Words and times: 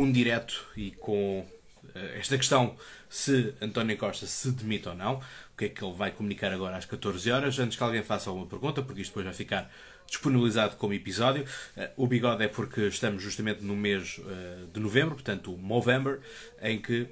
um 0.00 0.10
direto 0.10 0.66
e 0.76 0.90
com 0.92 1.46
eh, 1.94 2.18
esta 2.18 2.36
questão 2.36 2.76
se 3.08 3.54
António 3.60 3.96
Costa 3.96 4.26
se 4.26 4.50
demite 4.52 4.88
ou 4.88 4.94
não, 4.94 5.16
o 5.16 5.56
que 5.56 5.66
é 5.66 5.68
que 5.68 5.84
ele 5.84 5.94
vai 5.94 6.10
comunicar 6.10 6.52
agora 6.52 6.76
às 6.76 6.84
14 6.86 7.30
horas, 7.30 7.58
antes 7.58 7.76
que 7.76 7.82
alguém 7.82 8.02
faça 8.02 8.30
alguma 8.30 8.46
pergunta, 8.46 8.82
porque 8.82 9.02
isto 9.02 9.10
depois 9.10 9.26
vai 9.26 9.34
ficar 9.34 9.70
disponibilizado 10.06 10.76
como 10.76 10.94
episódio. 10.94 11.44
Eh, 11.76 11.90
o 11.96 12.06
bigode 12.06 12.44
é 12.44 12.48
porque 12.48 12.82
estamos 12.82 13.22
justamente 13.22 13.62
no 13.62 13.76
mês 13.76 14.20
eh, 14.26 14.64
de 14.72 14.80
novembro, 14.80 15.14
portanto 15.14 15.52
o 15.52 15.58
Movember, 15.58 16.20
em 16.60 16.80
que 16.80 17.08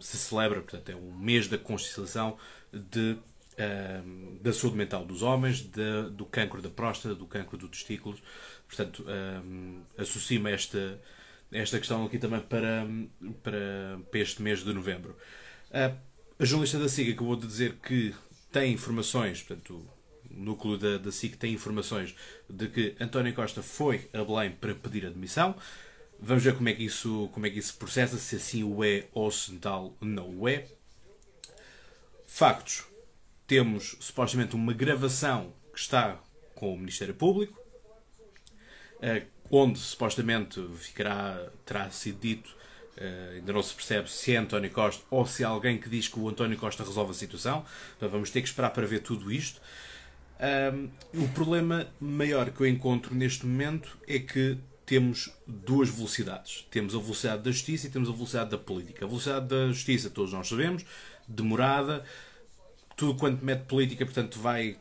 se 0.00 0.16
celebra, 0.16 0.60
portanto 0.60 0.88
é 0.90 0.96
um 0.96 1.16
mês 1.16 1.46
da 1.46 1.56
consciencialização 1.56 2.36
de, 2.72 3.16
da 4.40 4.52
saúde 4.52 4.76
mental 4.76 5.04
dos 5.04 5.22
homens, 5.22 5.60
de, 5.60 6.10
do 6.10 6.26
cancro 6.26 6.60
da 6.60 6.68
próstata, 6.68 7.14
do 7.14 7.24
cancro 7.24 7.56
do 7.56 7.68
testículos. 7.68 8.20
Portanto, 8.66 9.06
associa-me 9.96 10.50
esta 10.50 10.98
esta 11.52 11.78
questão 11.78 12.04
aqui 12.04 12.18
também 12.18 12.40
para, 12.40 12.86
para, 13.42 14.00
para 14.10 14.20
este 14.20 14.42
mês 14.42 14.62
de 14.62 14.72
novembro. 14.72 15.16
A 15.72 16.44
jornalista 16.44 16.78
da 16.78 16.88
SIG 16.88 17.12
acabou 17.12 17.36
de 17.36 17.46
dizer 17.46 17.76
que 17.82 18.14
tem 18.52 18.72
informações, 18.72 19.42
portanto, 19.42 19.84
o 20.30 20.34
núcleo 20.34 20.78
da, 20.78 20.98
da 20.98 21.12
SIG 21.12 21.36
tem 21.36 21.52
informações 21.52 22.14
de 22.48 22.68
que 22.68 22.96
António 23.00 23.34
Costa 23.34 23.62
foi 23.62 24.08
a 24.12 24.22
Belém 24.22 24.52
para 24.52 24.74
pedir 24.74 25.06
admissão. 25.06 25.54
Vamos 26.20 26.42
ver 26.42 26.54
como 26.54 26.68
é 26.68 26.74
que 26.74 26.84
isso, 26.84 27.28
como 27.32 27.46
é 27.46 27.50
que 27.50 27.58
isso 27.58 27.76
processa, 27.76 28.16
se 28.18 28.36
assim 28.36 28.62
o 28.62 28.84
é 28.84 29.06
ou 29.12 29.30
se 29.30 29.56
tal 29.56 29.96
não 30.00 30.38
o 30.38 30.48
é. 30.48 30.66
Factos. 32.26 32.84
Temos 33.46 33.96
supostamente 34.00 34.54
uma 34.54 34.72
gravação 34.72 35.54
que 35.72 35.78
está 35.78 36.20
com 36.54 36.74
o 36.74 36.76
Ministério 36.76 37.14
Público 37.14 37.58
onde 39.50 39.78
supostamente 39.78 40.64
ficará, 40.76 41.48
terá 41.64 41.90
sido 41.90 42.20
dito, 42.20 42.48
uh, 42.96 43.34
ainda 43.34 43.52
não 43.52 43.62
se 43.62 43.74
percebe 43.74 44.10
se 44.10 44.34
é 44.34 44.36
António 44.36 44.70
Costa 44.70 45.04
ou 45.10 45.26
se 45.26 45.42
é 45.42 45.46
alguém 45.46 45.78
que 45.78 45.88
diz 45.88 46.08
que 46.08 46.18
o 46.18 46.28
António 46.28 46.58
Costa 46.58 46.84
resolve 46.84 47.12
a 47.12 47.14
situação. 47.14 47.64
Então 47.96 48.08
vamos 48.08 48.30
ter 48.30 48.42
que 48.42 48.48
esperar 48.48 48.70
para 48.70 48.86
ver 48.86 49.00
tudo 49.00 49.30
isto. 49.32 49.60
Um, 50.40 50.88
o 51.24 51.28
problema 51.28 51.88
maior 52.00 52.50
que 52.50 52.60
eu 52.60 52.66
encontro 52.66 53.14
neste 53.14 53.44
momento 53.44 53.98
é 54.06 54.20
que 54.20 54.58
temos 54.86 55.30
duas 55.46 55.90
velocidades. 55.90 56.66
Temos 56.70 56.94
a 56.94 56.98
velocidade 56.98 57.42
da 57.42 57.50
justiça 57.50 57.86
e 57.86 57.90
temos 57.90 58.08
a 58.08 58.12
velocidade 58.12 58.50
da 58.50 58.58
política. 58.58 59.04
A 59.04 59.08
velocidade 59.08 59.46
da 59.46 59.68
justiça, 59.68 60.08
todos 60.08 60.32
nós 60.32 60.48
sabemos, 60.48 60.84
demorada, 61.26 62.04
tudo 62.96 63.18
quanto 63.18 63.44
mete 63.44 63.64
política, 63.66 64.06
portanto, 64.06 64.40
vai, 64.40 64.78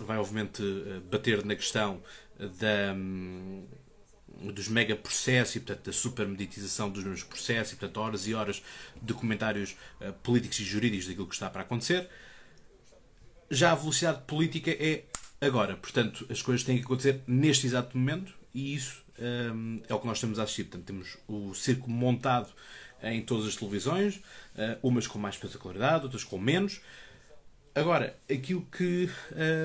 vai 0.00 0.18
obviamente 0.18 0.62
bater 1.10 1.42
na 1.46 1.56
questão 1.56 2.02
da, 2.48 2.94
hum, 2.94 3.66
dos 4.54 4.68
mega 4.68 4.96
processos 4.96 5.56
e 5.56 5.60
portanto 5.60 5.86
da 5.86 5.92
supermeditização 5.92 6.90
dos 6.90 7.04
meus 7.04 7.22
processos 7.22 7.72
e 7.72 7.76
portanto 7.76 7.98
horas 7.98 8.26
e 8.26 8.34
horas 8.34 8.62
de 9.00 9.12
comentários 9.14 9.76
uh, 10.00 10.12
políticos 10.22 10.58
e 10.60 10.64
jurídicos 10.64 11.06
daquilo 11.06 11.26
que 11.26 11.34
está 11.34 11.50
para 11.50 11.62
acontecer. 11.62 12.08
Já 13.50 13.72
a 13.72 13.74
velocidade 13.74 14.22
política 14.26 14.70
é 14.70 15.04
agora, 15.40 15.76
portanto 15.76 16.26
as 16.30 16.40
coisas 16.40 16.64
têm 16.64 16.78
que 16.78 16.84
acontecer 16.84 17.22
neste 17.26 17.66
exato 17.66 17.96
momento 17.96 18.32
e 18.54 18.74
isso 18.74 19.02
um, 19.20 19.80
é 19.88 19.94
o 19.94 20.00
que 20.00 20.06
nós 20.06 20.16
estamos 20.16 20.38
a 20.38 20.44
assistir. 20.44 20.64
Portanto, 20.64 20.86
temos 20.86 21.18
o 21.28 21.54
circo 21.54 21.90
montado 21.90 22.48
em 23.02 23.22
todas 23.22 23.46
as 23.46 23.56
televisões, 23.56 24.16
uh, 24.16 24.78
umas 24.82 25.06
com 25.06 25.18
mais 25.18 25.34
espetacularidade, 25.34 26.04
outras 26.04 26.24
com 26.24 26.38
menos. 26.38 26.80
Agora, 27.74 28.18
aquilo 28.30 28.66
que, 28.66 29.08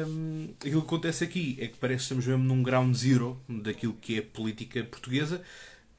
um, 0.08 0.54
aquilo 0.60 0.82
que 0.82 0.88
acontece 0.88 1.24
aqui 1.24 1.58
é 1.60 1.68
que 1.68 1.78
parece 1.78 1.98
que 1.98 2.04
estamos 2.04 2.28
mesmo 2.28 2.44
num 2.44 2.62
ground 2.62 2.96
zero 2.96 3.42
daquilo 3.50 3.94
que 3.94 4.20
é 4.20 4.22
política 4.22 4.84
portuguesa, 4.84 5.42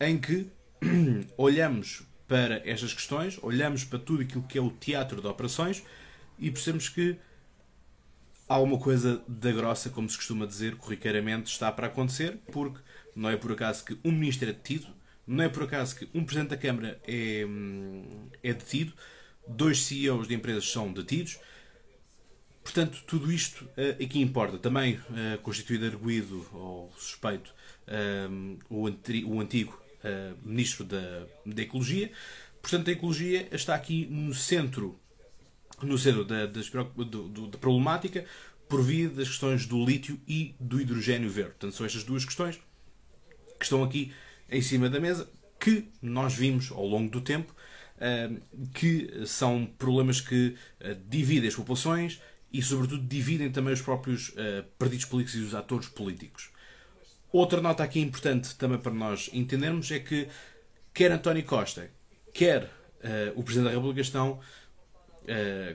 em 0.01 0.17
que 0.19 0.47
olhamos 1.37 2.05
para 2.29 2.63
estas 2.69 2.95
questões, 2.95 3.39
olhamos 3.43 3.85
para 3.85 3.99
tudo 3.99 4.23
aquilo 4.23 4.45
que 4.45 4.57
é 4.57 4.61
o 4.61 4.71
teatro 4.71 5.21
de 5.21 5.27
operações 5.27 5.83
e 6.39 6.51
percebemos 6.51 6.89
que 6.89 7.17
há 8.49 8.59
uma 8.59 8.79
coisa 8.79 9.23
da 9.27 9.51
grossa, 9.51 9.91
como 9.91 10.09
se 10.09 10.17
costuma 10.17 10.47
dizer, 10.47 10.77
corriqueiramente 10.77 11.51
está 11.51 11.73
para 11.73 11.89
acontecer, 11.89 12.39
porque 12.53 12.81
não 13.15 13.29
é 13.29 13.37
por 13.37 13.53
acaso 13.53 13.85
que 13.85 13.99
um 14.05 14.13
ministro 14.13 14.49
é 14.49 14.53
detido, 14.53 14.87
não 15.27 15.43
é 15.43 15.49
por 15.49 15.65
acaso 15.65 15.97
que 15.97 16.09
um 16.15 16.25
presidente 16.25 16.51
da 16.51 16.57
Câmara 16.57 17.01
é, 17.07 17.45
hum, 17.45 18.29
é 18.43 18.53
detido, 18.53 18.93
dois 19.47 19.83
CEOs 19.83 20.29
de 20.29 20.35
empresas 20.35 20.71
são 20.71 20.93
detidos. 20.93 21.39
Portanto, 22.67 23.01
tudo 23.07 23.31
isto 23.31 23.65
uh, 23.65 24.03
aqui 24.03 24.21
importa. 24.21 24.59
Também 24.59 24.95
uh, 24.95 25.39
constituído 25.41 25.87
arguído 25.87 26.45
ou 26.53 26.93
suspeito 26.99 27.55
um, 28.29 28.59
o, 28.69 28.91
o, 29.27 29.41
antigo 29.41 29.81
uh, 30.03 30.37
Ministro 30.43 30.85
da, 30.85 31.27
da 31.47 31.63
Ecologia. 31.63 32.11
Portanto, 32.61 32.89
a 32.89 32.93
ecologia 32.93 33.47
está 33.53 33.73
aqui 33.73 34.09
no 34.11 34.35
centro, 34.35 34.99
no 35.81 35.97
centro 35.97 36.25
da, 36.25 36.47
da, 36.47 36.61
da 36.61 37.59
problemática 37.59 38.25
por 38.69 38.83
via 38.83 39.09
das 39.09 39.29
questões 39.29 39.65
do 39.65 39.85
lítio 39.85 40.21
e 40.27 40.57
do 40.59 40.81
hidrogênio 40.81 41.31
verde. 41.31 41.51
Portanto, 41.51 41.77
são 41.77 41.87
estas 41.87 42.03
duas 42.03 42.25
questões 42.25 42.59
que 43.61 43.65
estão 43.65 43.85
aqui 43.85 44.13
em 44.51 44.61
cima 44.61 44.91
da 44.91 44.99
mesa, 44.99 45.31
que 45.61 45.89
nós 46.03 46.35
vimos 46.35 46.73
ao 46.73 46.85
longo 46.85 47.09
do 47.09 47.21
tempo, 47.21 47.55
que 48.75 49.25
são 49.25 49.65
problemas 49.79 50.21
que 50.21 50.57
dividem 51.09 51.49
as 51.49 51.55
populações 51.55 52.21
e, 52.59 52.63
sobretudo, 52.63 53.07
dividem 53.07 53.51
também 53.51 53.73
os 53.75 53.83
próprios 53.83 54.33
partidos 54.79 55.05
políticos 55.05 55.41
e 55.41 55.45
os 55.45 55.55
atores 55.55 55.89
políticos. 55.89 56.51
Outra 57.33 57.61
nota 57.61 57.83
aqui 57.83 58.01
importante 58.01 58.55
também 58.57 58.79
para 58.79 58.93
nós 58.93 59.29
entendermos 59.33 59.91
é 59.91 59.99
que 59.99 60.29
quer 60.95 61.13
António 61.13 61.45
Costa, 61.45 61.91
quer 62.33 62.71
o 63.35 63.43
Presidente 63.43 63.69
da 63.69 63.75
República 63.75 64.01
estão 64.01 64.41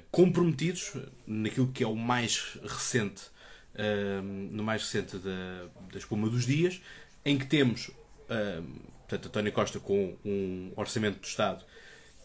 comprometidos 0.10 0.94
naquilo 1.28 1.72
que 1.72 1.84
é 1.84 1.88
o 1.88 1.96
mais 1.96 2.58
recente, 2.64 3.24
no 4.52 4.64
mais 4.64 4.82
recente 4.84 5.18
da, 5.18 5.68
da 5.92 6.00
espuma 6.00 6.30
dos 6.30 6.46
dias, 6.46 6.82
em 7.24 7.38
que 7.38 7.46
temos 7.46 7.90
uh, 7.90 8.64
portanto, 9.12 9.28
António 9.28 9.52
Costa 9.52 9.80
com 9.80 10.18
um 10.24 10.72
orçamento 10.76 11.20
do 11.20 11.26
Estado 11.26 11.66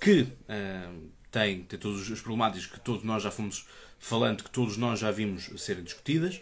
que 0.00 0.22
uh, 0.22 1.10
tem, 1.36 1.64
tem 1.64 1.78
todas 1.78 2.10
as 2.10 2.20
problemáticas 2.20 2.66
que 2.66 2.80
todos 2.80 3.04
nós 3.04 3.22
já 3.22 3.30
fomos 3.30 3.66
falando, 3.98 4.42
que 4.42 4.50
todos 4.50 4.78
nós 4.78 4.98
já 4.98 5.10
vimos 5.10 5.50
serem 5.58 5.84
discutidas, 5.84 6.40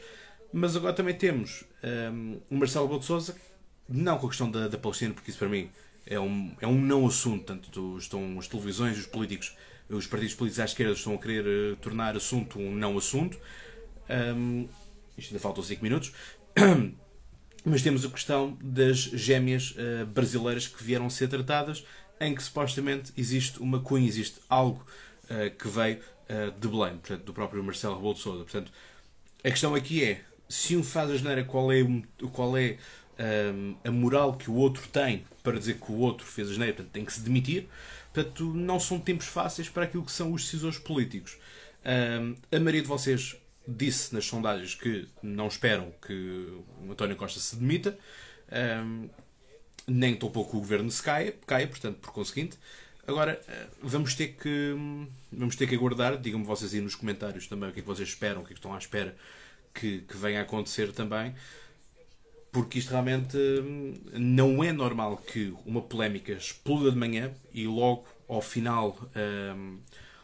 mas 0.52 0.76
agora 0.76 0.94
também 0.94 1.16
temos 1.16 1.64
um, 2.12 2.40
o 2.48 2.56
Marcelo 2.56 2.86
Rebelo 2.86 3.20
de 3.20 3.34
não 3.88 4.18
com 4.18 4.26
a 4.26 4.28
questão 4.28 4.48
da, 4.48 4.68
da 4.68 4.78
Palestina, 4.78 5.12
porque 5.12 5.30
isso 5.30 5.38
para 5.40 5.48
mim 5.48 5.68
é 6.06 6.20
um, 6.20 6.54
é 6.60 6.66
um 6.68 6.80
não 6.80 7.04
assunto, 7.08 7.44
tanto 7.44 7.98
estão 7.98 8.38
as 8.38 8.46
televisões, 8.46 8.96
os 8.96 9.06
políticos, 9.06 9.56
os 9.88 10.06
partidos 10.06 10.36
políticos 10.36 10.60
à 10.60 10.64
esquerda 10.64 10.92
estão 10.92 11.14
a 11.14 11.18
querer 11.18 11.44
uh, 11.44 11.76
tornar 11.76 12.16
assunto 12.16 12.60
um 12.60 12.72
não 12.72 12.96
assunto. 12.96 13.36
Um, 14.08 14.68
isto 15.18 15.30
ainda 15.30 15.40
faltam 15.40 15.62
5 15.62 15.82
minutos. 15.82 16.12
Mas 17.66 17.82
temos 17.82 18.04
a 18.04 18.10
questão 18.10 18.56
das 18.62 18.98
gêmeas 18.98 19.72
uh, 19.72 20.06
brasileiras 20.06 20.68
que 20.68 20.84
vieram 20.84 21.10
ser 21.10 21.28
tratadas, 21.28 21.84
em 22.20 22.34
que 22.34 22.42
supostamente 22.42 23.12
existe 23.16 23.58
uma 23.60 23.80
cunha, 23.80 24.06
existe 24.06 24.40
algo 24.48 24.84
uh, 25.24 25.50
que 25.56 25.68
veio 25.68 25.98
uh, 25.98 26.58
de 26.58 26.68
Belém, 26.68 26.98
portanto, 26.98 27.24
do 27.24 27.32
próprio 27.32 27.62
Marcelo 27.62 27.96
Rebelo 27.96 28.14
de 28.14 28.20
Sousa. 28.20 28.44
Portanto, 28.44 28.72
a 29.42 29.50
questão 29.50 29.74
aqui 29.74 30.02
é, 30.04 30.22
se 30.48 30.76
um 30.76 30.82
faz 30.82 31.10
a 31.10 31.16
geneira, 31.16 31.44
qual 31.44 31.70
é, 31.72 31.80
qual 32.32 32.56
é 32.56 32.78
um, 33.54 33.76
a 33.84 33.90
moral 33.90 34.34
que 34.34 34.50
o 34.50 34.54
outro 34.54 34.88
tem 34.88 35.24
para 35.42 35.58
dizer 35.58 35.78
que 35.78 35.90
o 35.90 35.98
outro 35.98 36.26
fez 36.26 36.48
a 36.48 36.52
geneira, 36.52 36.74
portanto, 36.74 36.92
tem 36.92 37.04
que 37.04 37.12
se 37.12 37.20
demitir. 37.20 37.68
Portanto, 38.12 38.44
não 38.54 38.78
são 38.78 38.98
tempos 38.98 39.26
fáceis 39.26 39.68
para 39.68 39.84
aquilo 39.84 40.04
que 40.04 40.12
são 40.12 40.32
os 40.32 40.44
decisores 40.44 40.78
políticos. 40.78 41.36
Um, 41.84 42.36
a 42.50 42.58
maioria 42.58 42.82
de 42.82 42.88
vocês 42.88 43.36
disse 43.66 44.14
nas 44.14 44.24
sondagens 44.24 44.74
que 44.74 45.08
não 45.22 45.48
esperam 45.48 45.92
que 46.06 46.12
o 46.86 46.92
António 46.92 47.16
Costa 47.16 47.40
se 47.40 47.56
demita, 47.56 47.98
um, 48.82 49.08
nem 49.86 50.14
tão 50.14 50.30
pouco 50.30 50.56
o 50.56 50.60
governo 50.60 50.90
se 50.90 51.02
caia, 51.02 51.34
caia, 51.46 51.66
portanto, 51.66 51.98
por 51.98 52.12
conseguinte. 52.12 52.58
Agora, 53.06 53.40
eh, 53.46 53.66
vamos 53.82 54.14
ter 54.14 54.28
que, 54.28 54.74
vamos 55.30 55.56
ter 55.56 55.66
que 55.66 55.74
aguardar. 55.74 56.16
Digam-me 56.18 56.44
vocês 56.44 56.72
aí 56.72 56.80
nos 56.80 56.94
comentários 56.94 57.46
também 57.46 57.68
o 57.68 57.72
que 57.72 57.80
é 57.80 57.82
que 57.82 57.88
vocês 57.88 58.08
esperam, 58.08 58.42
o 58.42 58.44
que 58.44 58.52
é 58.52 58.54
que 58.54 58.58
estão 58.58 58.74
à 58.74 58.78
espera 58.78 59.14
que, 59.74 60.00
que 60.00 60.16
venha 60.16 60.40
a 60.40 60.42
acontecer 60.42 60.92
também. 60.92 61.34
Porque 62.50 62.78
isto 62.78 62.90
realmente 62.90 63.36
hum, 63.36 63.94
não 64.12 64.62
é 64.62 64.72
normal 64.72 65.16
que 65.16 65.52
uma 65.66 65.82
polémica 65.82 66.32
exploda 66.32 66.90
de 66.90 66.96
manhã 66.96 67.32
e 67.52 67.66
logo 67.66 68.06
ao 68.28 68.40
final, 68.40 68.96
um, 69.56 69.80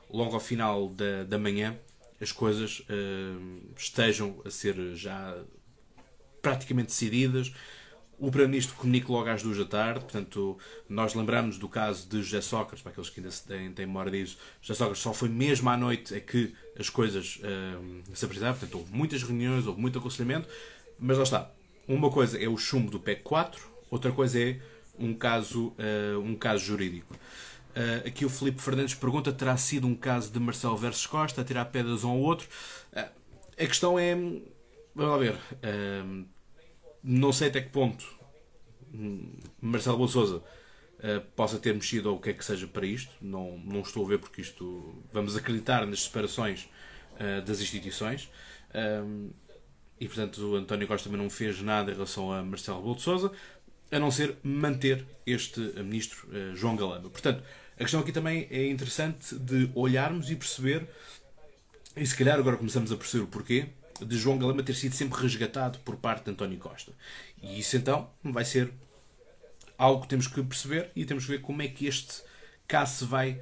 logo 0.09 0.35
ao 0.35 0.41
final 0.41 0.89
da, 0.91 1.25
da 1.25 1.39
manhã 1.39 1.77
as 2.21 2.33
coisas 2.33 2.81
uh, 2.81 3.73
estejam 3.77 4.41
a 4.45 4.51
ser 4.51 4.95
já 4.95 5.37
praticamente 6.43 6.89
decididas. 6.89 7.53
O 8.21 8.29
Primeiro-Ministro 8.29 8.77
comunica 8.77 9.11
logo 9.11 9.31
às 9.31 9.43
duas 9.43 9.57
da 9.57 9.65
tarde, 9.65 10.01
portanto, 10.01 10.59
nós 10.87 11.15
lembramos 11.15 11.57
do 11.57 11.67
caso 11.67 12.07
de 12.07 12.23
José 12.23 12.43
Sócrates, 12.43 12.83
para 12.83 12.93
aqueles 12.93 13.09
que 13.09 13.19
ainda 13.19 13.33
têm, 13.49 13.73
têm 13.73 13.87
memória 13.87 14.13
disso, 14.13 14.37
José 14.61 14.77
Sócrates 14.77 15.03
só 15.03 15.15
foi 15.15 15.31
mesmo 15.31 15.71
à 15.71 15.77
noite 15.77 16.15
é 16.15 16.21
que 16.21 16.55
as 16.79 16.91
coisas 16.91 17.41
uh, 17.43 18.03
se 18.15 18.23
apresentaram, 18.23 18.59
portanto, 18.59 18.79
houve 18.79 18.93
muitas 18.93 19.23
reuniões, 19.23 19.67
houve 19.67 19.81
muito 19.81 19.99
aconselhamento, 19.99 20.47
mas 20.99 21.17
lá 21.17 21.23
está. 21.23 21.51
Uma 21.89 22.11
coisa 22.11 22.39
é 22.39 22.47
o 22.47 22.59
chumbo 22.59 22.91
do 22.91 23.01
PEC 23.01 23.23
4, 23.23 23.59
outra 23.91 24.13
coisa 24.13 24.39
é 24.39 24.61
um 24.99 25.15
caso, 25.15 25.73
um 26.23 26.37
caso 26.37 26.63
jurídico. 26.63 27.17
Uh, 27.71 28.07
aqui 28.07 28.25
o 28.25 28.29
Felipe 28.29 28.61
Fernandes 28.61 28.95
pergunta: 28.95 29.33
terá 29.33 29.57
sido 29.57 29.87
um 29.87 29.95
caso 29.95 30.31
de 30.31 30.39
Marcelo 30.39 30.77
versus 30.77 31.07
Costa, 31.07 31.43
tirar 31.45 31.65
pedras 31.67 32.05
um 32.05 32.11
ao 32.11 32.19
outro? 32.19 32.49
Uh, 32.93 33.09
a 33.59 33.67
questão 33.67 33.99
é. 33.99 34.15
Vamos 34.15 35.13
lá 35.13 35.17
ver. 35.17 35.37
Uh, 37.03 37.09
não 37.21 37.33
sei 37.33 37.49
até 37.49 37.61
que 37.61 37.71
ponto 37.71 38.07
hum, 38.93 39.33
Marcelo 39.61 39.99
Bolsouza 39.99 40.43
possa 41.35 41.59
ter 41.59 41.73
mexido 41.73 42.11
ou 42.11 42.19
o 42.19 42.21
que 42.21 42.29
é 42.29 42.33
que 42.35 42.45
seja 42.45 42.67
para 42.67 42.85
isto. 42.85 43.11
Não, 43.23 43.57
não 43.65 43.81
estou 43.81 44.05
a 44.05 44.09
ver 44.09 44.19
porque 44.19 44.43
isto. 44.43 45.03
Vamos 45.11 45.35
acreditar 45.35 45.87
nas 45.87 46.03
separações 46.03 46.69
das 47.47 47.59
instituições. 47.63 48.29
e 49.99 50.07
portanto 50.07 50.37
o 50.43 50.57
António 50.57 50.87
Costa 50.87 51.09
também 51.09 51.23
não 51.23 51.31
fez 51.31 51.63
nada 51.63 51.91
em 51.91 51.95
relação 51.95 52.31
a 52.31 52.43
Marcelo 52.43 52.83
Bolsouza 52.83 53.33
a 53.91 53.99
não 53.99 54.11
ser 54.11 54.37
manter 54.43 55.07
este 55.27 55.61
ministro 55.83 56.29
João 56.55 56.77
Galamba. 56.77 57.09
Portanto, 57.09 57.43
a 57.81 57.83
questão 57.83 58.01
aqui 58.01 58.13
também 58.13 58.47
é 58.51 58.69
interessante 58.69 59.35
de 59.37 59.71
olharmos 59.75 60.31
e 60.31 60.37
perceber, 60.37 60.87
e 61.97 62.07
se 62.07 62.15
calhar 62.15 62.39
agora 62.39 62.59
começamos 62.59 62.93
a 62.93 62.97
perceber 62.97 63.25
o 63.25 63.27
porquê, 63.27 63.69
de 64.05 64.19
João 64.19 64.39
Galama 64.39 64.63
ter 64.63 64.75
sido 64.75 64.95
sempre 64.95 65.21
resgatado 65.21 65.79
por 65.81 65.97
parte 65.97 66.25
de 66.25 66.31
António 66.31 66.59
Costa. 66.59 66.93
E 67.43 67.59
isso 67.59 67.77
então 67.77 68.11
vai 68.23 68.45
ser 68.45 68.73
algo 69.77 70.03
que 70.03 70.09
temos 70.09 70.27
que 70.27 70.43
perceber 70.43 70.91
e 70.95 71.05
temos 71.05 71.25
que 71.25 71.33
ver 71.33 71.41
como 71.41 71.63
é 71.63 71.69
que 71.69 71.87
este 71.87 72.23
caso 72.69 72.99
se 72.99 73.05
vai 73.05 73.41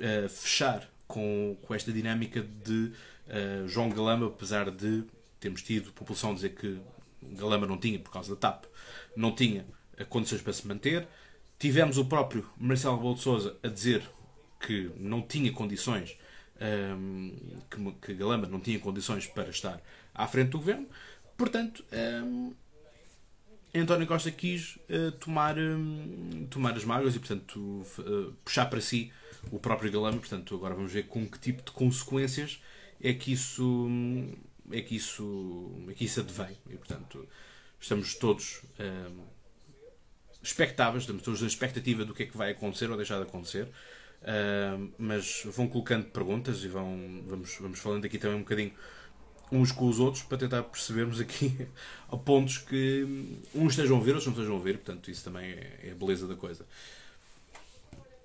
uh, 0.00 0.28
fechar 0.28 0.88
com, 1.06 1.56
com 1.62 1.74
esta 1.74 1.92
dinâmica 1.92 2.42
de 2.42 2.92
uh, 3.28 3.68
João 3.68 3.90
Galama, 3.90 4.26
apesar 4.26 4.70
de 4.70 5.04
termos 5.38 5.62
tido 5.62 5.92
população 5.92 6.32
a 6.32 6.34
dizer 6.34 6.50
que 6.50 6.78
Galama 7.22 7.66
não 7.66 7.78
tinha, 7.78 7.98
por 7.98 8.10
causa 8.10 8.34
da 8.34 8.40
TAP, 8.40 8.64
não 9.16 9.34
tinha 9.34 9.64
condições 10.08 10.42
para 10.42 10.52
se 10.52 10.66
manter, 10.66 11.06
Tivemos 11.58 11.96
o 11.98 12.04
próprio 12.04 12.44
Marcelo 12.58 12.96
Rebelo 12.96 13.58
a 13.62 13.68
dizer 13.68 14.02
que 14.60 14.90
não 14.98 15.22
tinha 15.22 15.52
condições, 15.52 16.16
um, 16.60 17.32
que, 17.70 18.06
que 18.06 18.14
Galamba 18.14 18.46
não 18.46 18.60
tinha 18.60 18.78
condições 18.78 19.26
para 19.26 19.50
estar 19.50 19.80
à 20.14 20.26
frente 20.26 20.50
do 20.50 20.58
governo. 20.58 20.86
Portanto, 21.36 21.84
um, 22.24 22.54
António 23.74 24.06
Costa 24.06 24.30
quis 24.30 24.76
uh, 24.88 25.10
tomar, 25.18 25.58
um, 25.58 26.46
tomar 26.48 26.74
as 26.74 26.84
mágoas 26.84 27.16
e, 27.16 27.18
portanto, 27.18 27.58
uh, 27.58 28.32
puxar 28.44 28.66
para 28.66 28.80
si 28.80 29.12
o 29.50 29.58
próprio 29.58 29.90
Galamba. 29.90 30.18
Portanto, 30.18 30.54
agora 30.54 30.74
vamos 30.74 30.92
ver 30.92 31.08
com 31.08 31.26
que 31.26 31.38
tipo 31.38 31.62
de 31.62 31.72
consequências 31.72 32.60
é 33.00 33.12
que 33.12 33.32
isso 33.32 33.88
é 34.70 34.80
que 34.80 34.96
isso, 34.96 35.70
é 35.88 35.92
que 35.92 36.04
isso 36.04 36.20
advém. 36.20 36.56
E, 36.70 36.76
portanto, 36.76 37.28
estamos 37.80 38.14
todos 38.14 38.62
expectáveis, 40.42 41.02
estamos 41.02 41.22
todos 41.22 41.40
na 41.40 41.46
expectativa 41.46 42.04
do 42.04 42.14
que 42.14 42.22
é 42.22 42.26
que 42.26 42.36
vai 42.36 42.52
acontecer 42.52 42.90
ou 42.90 42.96
deixar 42.96 43.16
de 43.16 43.24
acontecer. 43.24 43.68
Uh, 44.24 44.90
mas 44.96 45.42
vão 45.44 45.68
colocando 45.68 46.06
perguntas 46.06 46.64
e 46.64 46.68
vão, 46.68 47.22
vamos, 47.26 47.58
vamos 47.60 47.78
falando 47.78 48.06
aqui 48.06 48.16
também 48.16 48.38
um 48.38 48.40
bocadinho 48.40 48.72
uns 49.52 49.70
com 49.70 49.86
os 49.86 50.00
outros 50.00 50.22
para 50.22 50.38
tentar 50.38 50.62
percebermos 50.62 51.20
aqui 51.20 51.68
a 52.10 52.16
pontos 52.16 52.56
que 52.56 53.06
uns 53.54 53.72
estejam 53.74 53.98
a 53.98 54.00
ver, 54.00 54.12
outros 54.12 54.26
não 54.26 54.32
estejam 54.32 54.56
a 54.56 54.60
ver, 54.60 54.78
portanto, 54.78 55.10
isso 55.10 55.24
também 55.24 55.50
é, 55.50 55.80
é 55.84 55.90
a 55.90 55.94
beleza 55.94 56.26
da 56.26 56.34
coisa. 56.34 56.66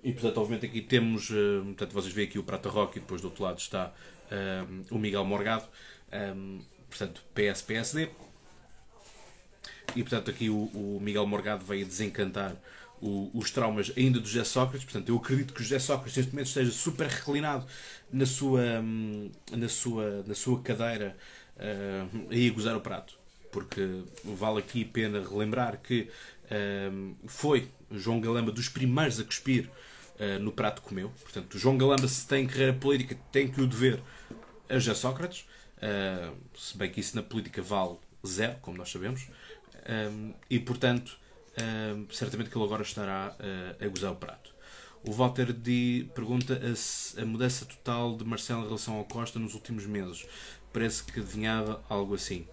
E 0.02 0.12
portanto, 0.12 0.38
obviamente, 0.38 0.66
aqui 0.66 0.80
temos, 0.80 1.28
uh, 1.28 1.62
portanto, 1.66 1.92
vocês 1.92 2.14
veem 2.14 2.26
aqui 2.26 2.38
o 2.38 2.42
Prata 2.42 2.70
Rock 2.70 2.96
e 2.96 3.00
depois 3.00 3.20
do 3.20 3.26
outro 3.26 3.44
lado 3.44 3.58
está 3.58 3.92
uh, 4.30 4.94
o 4.94 4.98
Miguel 4.98 5.24
Morgado, 5.26 5.66
um, 6.34 6.62
portanto, 6.88 7.22
PS-PSD. 7.34 8.08
E 9.94 10.02
portanto 10.02 10.30
aqui 10.30 10.48
o, 10.48 10.70
o 10.72 10.98
Miguel 11.02 11.26
Morgado 11.26 11.64
veio 11.64 11.84
desencantar 11.84 12.56
o, 13.00 13.30
os 13.34 13.50
traumas 13.50 13.92
ainda 13.96 14.20
do 14.20 14.26
José 14.26 14.44
Sócrates. 14.44 14.84
Portanto, 14.84 15.08
eu 15.08 15.16
acredito 15.16 15.54
que 15.54 15.60
o 15.60 15.62
José 15.62 15.78
Sócrates 15.78 16.16
neste 16.16 16.32
momento 16.32 16.48
esteja 16.48 16.70
super 16.70 17.06
reclinado 17.06 17.66
na 18.12 18.26
sua, 18.26 18.62
na 19.52 19.68
sua, 19.68 20.24
na 20.26 20.34
sua 20.34 20.60
cadeira 20.62 21.16
uh, 21.56 22.28
aí 22.30 22.48
a 22.48 22.52
gozar 22.52 22.76
o 22.76 22.80
prato. 22.80 23.18
Porque 23.52 24.02
vale 24.24 24.58
aqui 24.58 24.84
pena 24.84 25.20
relembrar 25.20 25.80
que 25.82 26.08
uh, 26.44 27.16
foi 27.26 27.68
João 27.90 28.20
Galamba 28.20 28.52
dos 28.52 28.68
primeiros 28.68 29.18
a 29.18 29.24
cuspir 29.24 29.68
uh, 29.68 30.38
no 30.40 30.52
prato 30.52 30.82
que 30.82 30.88
comeu. 30.88 31.10
Portanto, 31.22 31.58
João 31.58 31.76
Galamba, 31.76 32.06
se 32.06 32.26
tem 32.26 32.46
carreira 32.46 32.74
política, 32.74 33.16
tem 33.32 33.48
que 33.48 33.60
o 33.60 33.66
dever 33.66 34.00
a 34.68 34.78
José 34.78 34.94
Sócrates. 34.94 35.46
Uh, 35.78 36.36
se 36.56 36.76
bem 36.76 36.90
que 36.90 37.00
isso 37.00 37.16
na 37.16 37.22
política 37.22 37.62
vale 37.62 37.96
zero, 38.26 38.56
como 38.60 38.76
nós 38.76 38.90
sabemos. 38.90 39.26
Um, 39.88 40.34
e, 40.48 40.58
portanto, 40.58 41.18
certamente 42.10 42.50
que 42.50 42.56
ele 42.56 42.64
agora 42.64 42.82
estará 42.82 43.36
uh, 43.38 43.84
a 43.84 43.88
gozar 43.88 44.12
o 44.12 44.16
prato. 44.16 44.54
O 45.02 45.12
Walter 45.12 45.52
D 45.52 46.08
pergunta 46.14 46.60
a, 46.60 47.22
a 47.22 47.24
mudança 47.24 47.64
total 47.64 48.16
de 48.16 48.24
Marcelo 48.24 48.62
em 48.62 48.66
relação 48.66 48.96
ao 48.96 49.04
Costa 49.04 49.38
nos 49.38 49.54
últimos 49.54 49.86
meses. 49.86 50.26
Parece 50.72 51.02
que 51.04 51.20
adivinhava 51.20 51.82
algo 51.88 52.14
assim. 52.14 52.46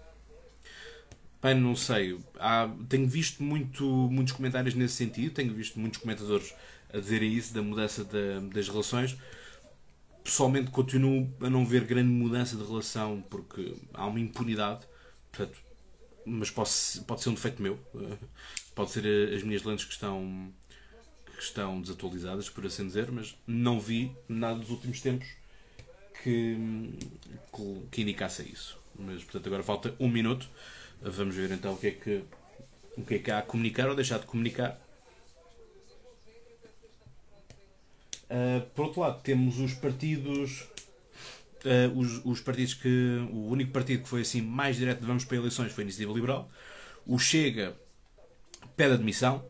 Bem, 1.42 1.54
não 1.54 1.76
sei. 1.76 2.18
Há, 2.38 2.68
tenho 2.88 3.06
visto 3.06 3.42
muito, 3.42 3.84
muitos 3.84 4.32
comentários 4.32 4.74
nesse 4.74 4.94
sentido. 4.94 5.34
Tenho 5.34 5.52
visto 5.54 5.78
muitos 5.78 6.00
comentadores 6.00 6.54
a 6.92 6.98
dizerem 6.98 7.32
isso, 7.32 7.54
da 7.54 7.62
mudança 7.62 8.02
da, 8.02 8.40
das 8.52 8.68
relações. 8.68 9.16
Pessoalmente, 10.24 10.70
continuo 10.70 11.32
a 11.40 11.48
não 11.48 11.64
ver 11.64 11.84
grande 11.84 12.08
mudança 12.08 12.56
de 12.56 12.64
relação 12.64 13.22
porque 13.30 13.76
há 13.94 14.06
uma 14.06 14.18
impunidade. 14.18 14.86
Portanto, 15.30 15.58
mas 16.28 16.50
pode, 16.50 16.70
pode 17.06 17.22
ser 17.22 17.30
um 17.30 17.34
defeito 17.34 17.62
meu. 17.62 17.78
Pode 18.74 18.90
ser 18.90 19.04
eh, 19.04 19.34
as 19.34 19.42
minhas 19.42 19.62
lentes 19.64 19.84
que 19.84 19.92
estão, 19.92 20.52
que 21.26 21.42
estão 21.42 21.80
desatualizadas, 21.80 22.48
por 22.48 22.64
assim 22.66 22.86
dizer, 22.86 23.10
mas 23.10 23.36
não 23.46 23.80
vi 23.80 24.12
nada 24.28 24.58
dos 24.58 24.70
últimos 24.70 25.00
tempos 25.00 25.28
que, 26.22 26.56
que 27.90 28.02
indicasse 28.02 28.42
isso. 28.42 28.78
Mas, 28.98 29.22
portanto, 29.22 29.46
agora 29.46 29.62
falta 29.62 29.94
um 29.98 30.08
minuto. 30.08 30.48
Vamos 31.00 31.34
ver 31.34 31.50
então 31.50 31.74
o 31.74 31.78
que 31.78 31.86
é 31.86 31.90
que, 31.92 32.24
o 32.96 33.02
que, 33.02 33.14
é 33.14 33.18
que 33.18 33.30
há 33.30 33.38
a 33.38 33.42
comunicar 33.42 33.88
ou 33.88 33.94
deixar 33.94 34.18
de 34.18 34.26
comunicar. 34.26 34.80
Uh, 38.24 38.60
por 38.74 38.86
outro 38.86 39.00
lado, 39.00 39.22
temos 39.22 39.58
os 39.58 39.72
partidos 39.72 40.68
uh, 41.64 41.98
os, 41.98 42.20
os, 42.24 42.40
partidos 42.40 42.74
que. 42.74 43.26
O 43.30 43.48
único 43.48 43.72
partido 43.72 44.02
que 44.02 44.08
foi 44.08 44.22
assim 44.22 44.42
mais 44.42 44.76
direto 44.76 45.00
de 45.00 45.06
vamos 45.06 45.24
para 45.24 45.36
eleições 45.36 45.72
foi 45.72 45.82
a 45.82 45.86
Iniciativa 45.86 46.12
Liberal. 46.12 46.50
O 47.06 47.18
Chega 47.18 47.76
pede 48.76 48.94
admissão, 48.94 49.44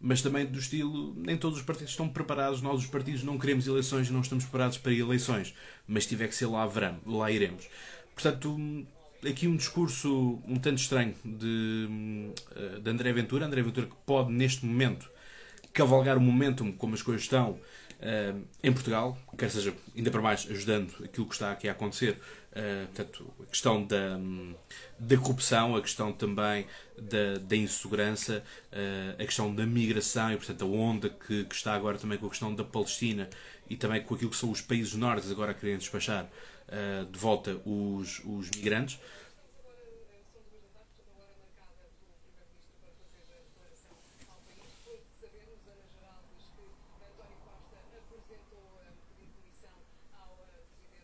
mas 0.00 0.22
também 0.22 0.46
do 0.46 0.58
estilo 0.58 1.14
nem 1.16 1.36
todos 1.36 1.58
os 1.58 1.64
partidos 1.64 1.92
estão 1.92 2.08
preparados. 2.08 2.60
Nós, 2.62 2.80
os 2.80 2.86
partidos, 2.86 3.22
não 3.22 3.38
queremos 3.38 3.66
eleições 3.66 4.10
não 4.10 4.20
estamos 4.20 4.44
preparados 4.44 4.78
para 4.78 4.92
eleições, 4.92 5.54
mas 5.86 6.06
tiver 6.06 6.28
que 6.28 6.34
ser 6.34 6.46
lá, 6.46 6.66
verão, 6.66 6.98
lá 7.06 7.30
iremos. 7.30 7.68
Portanto, 8.14 8.56
aqui 9.26 9.46
um 9.46 9.56
discurso 9.56 10.40
um 10.46 10.56
tanto 10.56 10.78
estranho 10.78 11.14
de, 11.24 12.32
eh, 12.56 12.80
de 12.80 12.90
André 12.90 13.12
Ventura. 13.12 13.46
André 13.46 13.62
Ventura 13.62 13.86
que 13.86 13.96
pode, 14.04 14.32
neste 14.32 14.66
momento, 14.66 15.08
cavalgar 15.72 16.18
o 16.18 16.20
momentum 16.20 16.72
como 16.72 16.94
as 16.94 17.02
coisas 17.02 17.22
estão 17.22 17.58
uh, 18.02 18.44
em 18.62 18.72
Portugal, 18.72 19.16
quer 19.38 19.50
seja 19.50 19.74
ainda 19.96 20.10
para 20.10 20.20
mais 20.20 20.46
ajudando 20.50 20.92
aquilo 21.04 21.26
que 21.26 21.34
está 21.34 21.52
aqui 21.52 21.68
a 21.68 21.72
acontecer, 21.72 22.18
uh, 22.52 22.86
portanto, 22.86 23.34
a 23.40 23.46
questão 23.46 23.84
da, 23.84 24.18
da 24.98 25.16
corrupção, 25.16 25.76
a 25.76 25.80
questão 25.80 26.12
também 26.12 26.66
da, 26.98 27.38
da 27.40 27.56
insegurança, 27.56 28.42
uh, 28.72 29.22
a 29.22 29.24
questão 29.24 29.54
da 29.54 29.64
migração 29.64 30.32
e, 30.32 30.36
portanto, 30.36 30.62
a 30.62 30.66
onda 30.66 31.08
que, 31.08 31.44
que, 31.44 31.54
está 31.54 31.74
agora 31.74 31.98
também 31.98 32.18
com 32.18 32.26
a 32.26 32.30
questão 32.30 32.54
da 32.54 32.64
Palestina 32.64 33.28
e 33.70 33.76
também 33.76 34.02
com 34.02 34.14
aquilo 34.14 34.30
que 34.30 34.36
são 34.36 34.50
os 34.50 34.60
países 34.60 34.94
nórdicos 34.94 35.30
agora 35.30 35.52
a 35.52 35.54
querem 35.54 35.78
despachar 35.78 36.28
de 37.10 37.18
volta 37.18 37.60
os, 37.66 38.22
os 38.24 38.50
migrantes. 38.50 38.98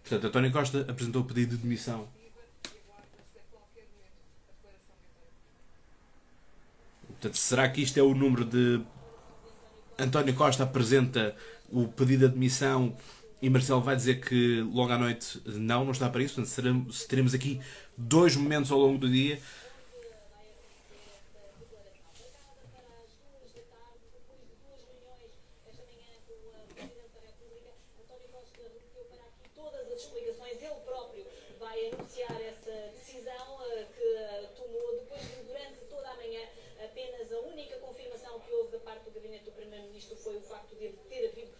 Portanto, 0.08 0.28
António 0.28 0.50
Costa 0.50 0.86
apresentou 0.88 1.20
o 1.20 1.24
pedido 1.26 1.54
de 1.54 1.62
demissão. 1.62 2.08
Portanto, 7.08 7.36
será 7.36 7.68
que 7.68 7.82
isto 7.82 7.98
é 7.98 8.02
o 8.02 8.14
número 8.14 8.44
de 8.44 8.80
António 9.98 10.34
Costa 10.34 10.62
apresenta 10.62 11.36
o 11.70 11.88
pedido 11.88 12.20
de 12.20 12.26
admissão 12.26 12.96
e 13.42 13.50
Marcelo 13.50 13.82
vai 13.82 13.96
dizer 13.96 14.20
que 14.20 14.62
logo 14.72 14.90
à 14.90 14.96
noite 14.96 15.42
não, 15.44 15.84
não 15.84 15.92
está 15.92 16.08
para 16.08 16.22
isso. 16.22 16.36
Portanto, 16.36 17.06
teremos 17.06 17.34
aqui 17.34 17.60
dois 17.94 18.34
momentos 18.34 18.70
ao 18.70 18.78
longo 18.78 18.96
do 18.96 19.10
dia 19.10 19.38
reação 38.28 38.40
que 38.40 38.52
houve 38.52 38.72
da 38.72 38.78
parte 38.80 39.04
do 39.04 39.10
gabinete 39.10 39.44
do 39.44 39.52
Primeiro-Ministro 39.52 40.16
foi 40.16 40.36
o 40.36 40.40
facto 40.40 40.74
de 40.76 40.88
ter 41.08 41.28
havido 41.28 41.50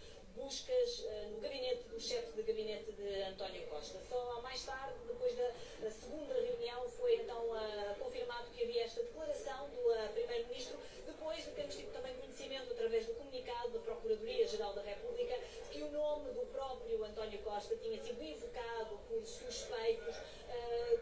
buscas 0.49 1.05
uh, 1.05 1.29
no 1.29 1.39
gabinete 1.41 1.83
do 1.93 1.99
chefe 1.99 2.31
de 2.31 2.41
gabinete 2.41 2.91
de 2.93 3.21
António 3.21 3.61
Costa. 3.67 3.99
Só 4.09 4.41
mais 4.41 4.65
tarde, 4.65 4.95
depois 5.07 5.35
da, 5.35 5.51
da 5.83 5.91
segunda 5.91 6.33
reunião, 6.33 6.89
foi 6.89 7.17
então 7.17 7.51
uh, 7.51 7.95
confirmado 7.99 8.49
que 8.49 8.63
havia 8.63 8.83
esta 8.83 9.03
declaração 9.03 9.69
do 9.69 9.77
uh, 9.77 10.09
Primeiro-Ministro, 10.11 10.75
depois 11.05 11.45
de 11.45 11.51
termos 11.51 11.75
tido 11.75 11.93
também 11.93 12.15
conhecimento, 12.15 12.73
através 12.73 13.05
do 13.05 13.13
comunicado 13.13 13.69
da 13.69 13.79
Procuradoria-Geral 13.79 14.73
da 14.73 14.81
República, 14.81 15.35
que 15.71 15.83
o 15.83 15.91
nome 15.91 16.31
do 16.31 16.41
próprio 16.47 17.03
António 17.03 17.37
Costa 17.43 17.75
tinha 17.75 18.01
sido 18.01 18.23
invocado 18.23 18.99
por 19.07 19.23
suspeitos 19.23 20.15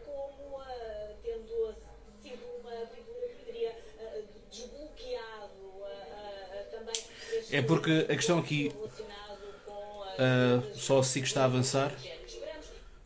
como 0.04 0.62
tendo 1.22 1.74
sido 2.22 2.44
uma 2.60 2.86
figura 2.88 3.28
que 3.28 3.44
teria 3.46 3.74
desbloqueado 4.50 5.82
também. 6.70 7.02
É 7.50 7.62
porque 7.62 8.06
a 8.10 8.16
questão 8.16 8.38
aqui 8.38 8.72
Uh, 10.18 10.76
só 10.76 10.98
assim 10.98 11.20
que 11.20 11.28
está 11.28 11.42
a 11.42 11.44
avançar. 11.44 11.94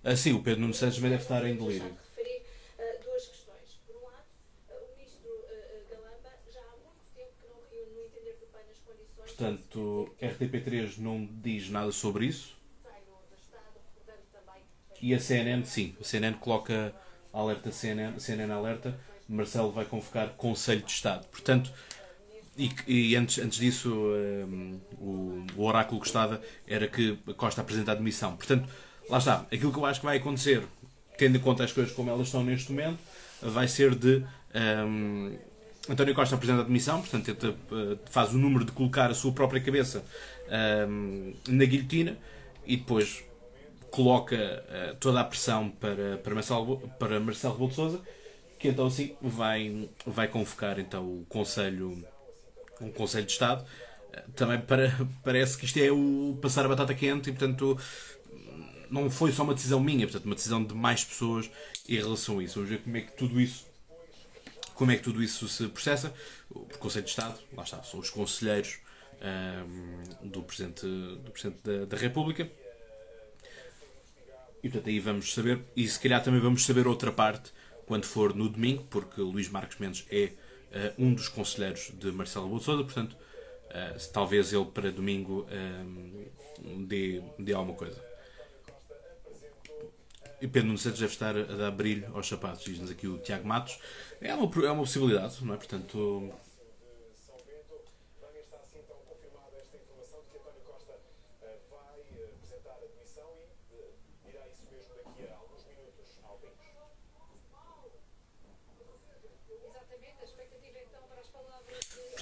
Assim, 0.02 0.32
o 0.32 0.42
Pedro 0.42 0.62
Nuno 0.62 0.74
Santos 0.74 0.96
também 0.96 1.10
deve 1.10 1.22
estar 1.22 1.46
em 1.46 1.54
delírio. 1.54 1.94
Portanto, 9.18 10.14
RTP3 10.20 10.98
não 10.98 11.28
diz 11.42 11.68
nada 11.68 11.92
sobre 11.92 12.26
isso. 12.26 12.56
E 15.00 15.12
a 15.14 15.18
CNN, 15.18 15.64
sim. 15.64 15.96
A 16.00 16.04
CNN 16.04 16.36
coloca 16.38 16.94
alerta 17.32 17.72
CNN, 17.72 18.18
CNN 18.20 18.52
alerta. 18.52 18.98
Marcelo 19.28 19.72
vai 19.72 19.84
convocar 19.84 20.30
Conselho 20.36 20.82
de 20.82 20.92
Estado. 20.92 21.26
Portanto, 21.26 21.72
e, 22.56 22.70
e, 22.86 23.16
antes, 23.16 23.38
antes 23.38 23.58
disso, 23.58 23.90
um, 23.90 24.80
o, 24.98 25.46
o, 25.56 25.64
oráculo 25.64 26.00
que 26.00 26.10
era 26.66 26.86
que 26.86 27.16
Costa 27.36 27.62
apresenta 27.62 27.92
a 27.92 27.94
demissão. 27.94 28.36
Portanto, 28.36 28.68
lá 29.08 29.18
está. 29.18 29.46
Aquilo 29.52 29.72
que 29.72 29.78
eu 29.78 29.86
acho 29.86 30.00
que 30.00 30.06
vai 30.06 30.18
acontecer, 30.18 30.62
tendo 31.16 31.36
em 31.36 31.40
conta 31.40 31.64
as 31.64 31.72
coisas 31.72 31.92
como 31.94 32.10
elas 32.10 32.26
estão 32.26 32.44
neste 32.44 32.70
momento, 32.70 32.98
vai 33.40 33.66
ser 33.66 33.94
de. 33.94 34.24
Um, 34.54 35.36
António 35.88 36.14
Costa 36.14 36.36
apresenta 36.36 36.60
a 36.60 36.64
demissão, 36.64 37.00
portanto, 37.00 37.24
tenta, 37.24 37.50
uh, 37.50 37.98
faz 38.08 38.32
o 38.32 38.38
número 38.38 38.64
de 38.64 38.70
colocar 38.70 39.10
a 39.10 39.14
sua 39.14 39.32
própria 39.32 39.60
cabeça 39.60 40.04
um, 40.88 41.34
na 41.48 41.64
guilhotina 41.64 42.16
e 42.64 42.76
depois 42.76 43.24
coloca 43.90 44.36
uh, 44.36 44.94
toda 44.96 45.20
a 45.20 45.24
pressão 45.24 45.70
para, 45.70 46.18
para, 46.18 46.34
Marcelo, 46.34 46.78
para 47.00 47.18
Marcelo 47.18 47.54
Rebelo 47.66 47.90
de 47.90 48.00
que 48.60 48.68
então 48.68 48.86
assim 48.86 49.16
vai, 49.20 49.88
vai 50.06 50.28
convocar 50.28 50.78
então, 50.78 51.04
o 51.04 51.26
Conselho 51.28 52.04
um 52.82 52.90
Conselho 52.90 53.26
de 53.26 53.32
Estado, 53.32 53.64
eh, 54.12 54.24
também 54.34 54.60
para, 54.60 54.94
parece 55.24 55.56
que 55.56 55.64
isto 55.64 55.78
é 55.78 55.90
o 55.90 56.38
passar 56.40 56.64
a 56.64 56.68
batata 56.68 56.94
quente 56.94 57.30
e, 57.30 57.32
portanto, 57.32 57.78
não 58.90 59.10
foi 59.10 59.32
só 59.32 59.42
uma 59.42 59.54
decisão 59.54 59.80
minha, 59.80 60.06
portanto, 60.06 60.26
uma 60.26 60.34
decisão 60.34 60.62
de 60.62 60.74
mais 60.74 61.04
pessoas 61.04 61.50
em 61.88 61.96
relação 61.96 62.38
a 62.38 62.44
isso. 62.44 62.56
Vamos 62.56 62.70
ver 62.70 62.82
como 62.82 62.96
é 62.96 63.00
que 63.00 63.16
tudo 63.16 63.40
isso 63.40 63.72
como 64.74 64.90
é 64.90 64.96
que 64.96 65.02
tudo 65.02 65.22
isso 65.22 65.48
se 65.48 65.68
processa. 65.68 66.12
O 66.50 66.66
Conselho 66.78 67.04
de 67.04 67.10
Estado, 67.10 67.38
lá 67.56 67.62
está, 67.62 67.82
são 67.82 68.00
os 68.00 68.10
conselheiros 68.10 68.78
um, 69.20 70.24
ehm, 70.24 70.28
do 70.28 70.42
Presidente, 70.42 70.86
do 70.86 71.30
Presidente 71.30 71.62
da, 71.62 71.84
da, 71.84 71.96
República. 71.96 72.50
E 74.62 74.68
portanto 74.68 74.88
aí 74.88 74.98
vamos 74.98 75.32
saber, 75.32 75.60
e 75.76 75.86
se 75.88 76.00
calhar 76.00 76.22
também 76.22 76.40
vamos 76.40 76.64
saber 76.64 76.86
outra 76.86 77.12
parte 77.12 77.52
quando 77.86 78.06
for 78.06 78.34
no 78.34 78.48
domingo, 78.48 78.84
porque 78.84 79.20
Luís 79.20 79.48
Marcos 79.48 79.78
Mendes 79.78 80.06
é 80.10 80.32
uh, 80.74 80.94
um 81.02 81.14
dos 81.14 81.28
conselheiros 81.28 81.92
de 81.94 82.10
Marcelo 82.12 82.56
Rebelo 82.56 82.84
Portanto, 82.84 83.12
uh, 83.12 84.12
talvez 84.12 84.52
ele 84.52 84.64
para 84.66 84.90
domingo 84.90 85.46
um, 86.64 86.84
dê, 86.84 87.22
dê 87.38 87.52
alguma 87.52 87.76
coisa. 87.76 88.02
E 90.40 90.48
Pedro 90.48 90.66
Nuno 90.66 90.78
Santos 90.78 90.98
deve 90.98 91.12
estar 91.12 91.36
a 91.36 91.42
dar 91.42 91.70
brilho 91.70 92.10
aos 92.16 92.26
sapatos, 92.26 92.64
diz-nos 92.64 92.90
aqui 92.90 93.06
o 93.06 93.18
Tiago 93.18 93.46
Matos. 93.46 93.78
É 94.20 94.34
uma, 94.34 94.50
é 94.66 94.70
uma 94.72 94.82
possibilidade, 94.82 95.44
não 95.44 95.54
é? 95.54 95.56
Portanto, 95.56 96.32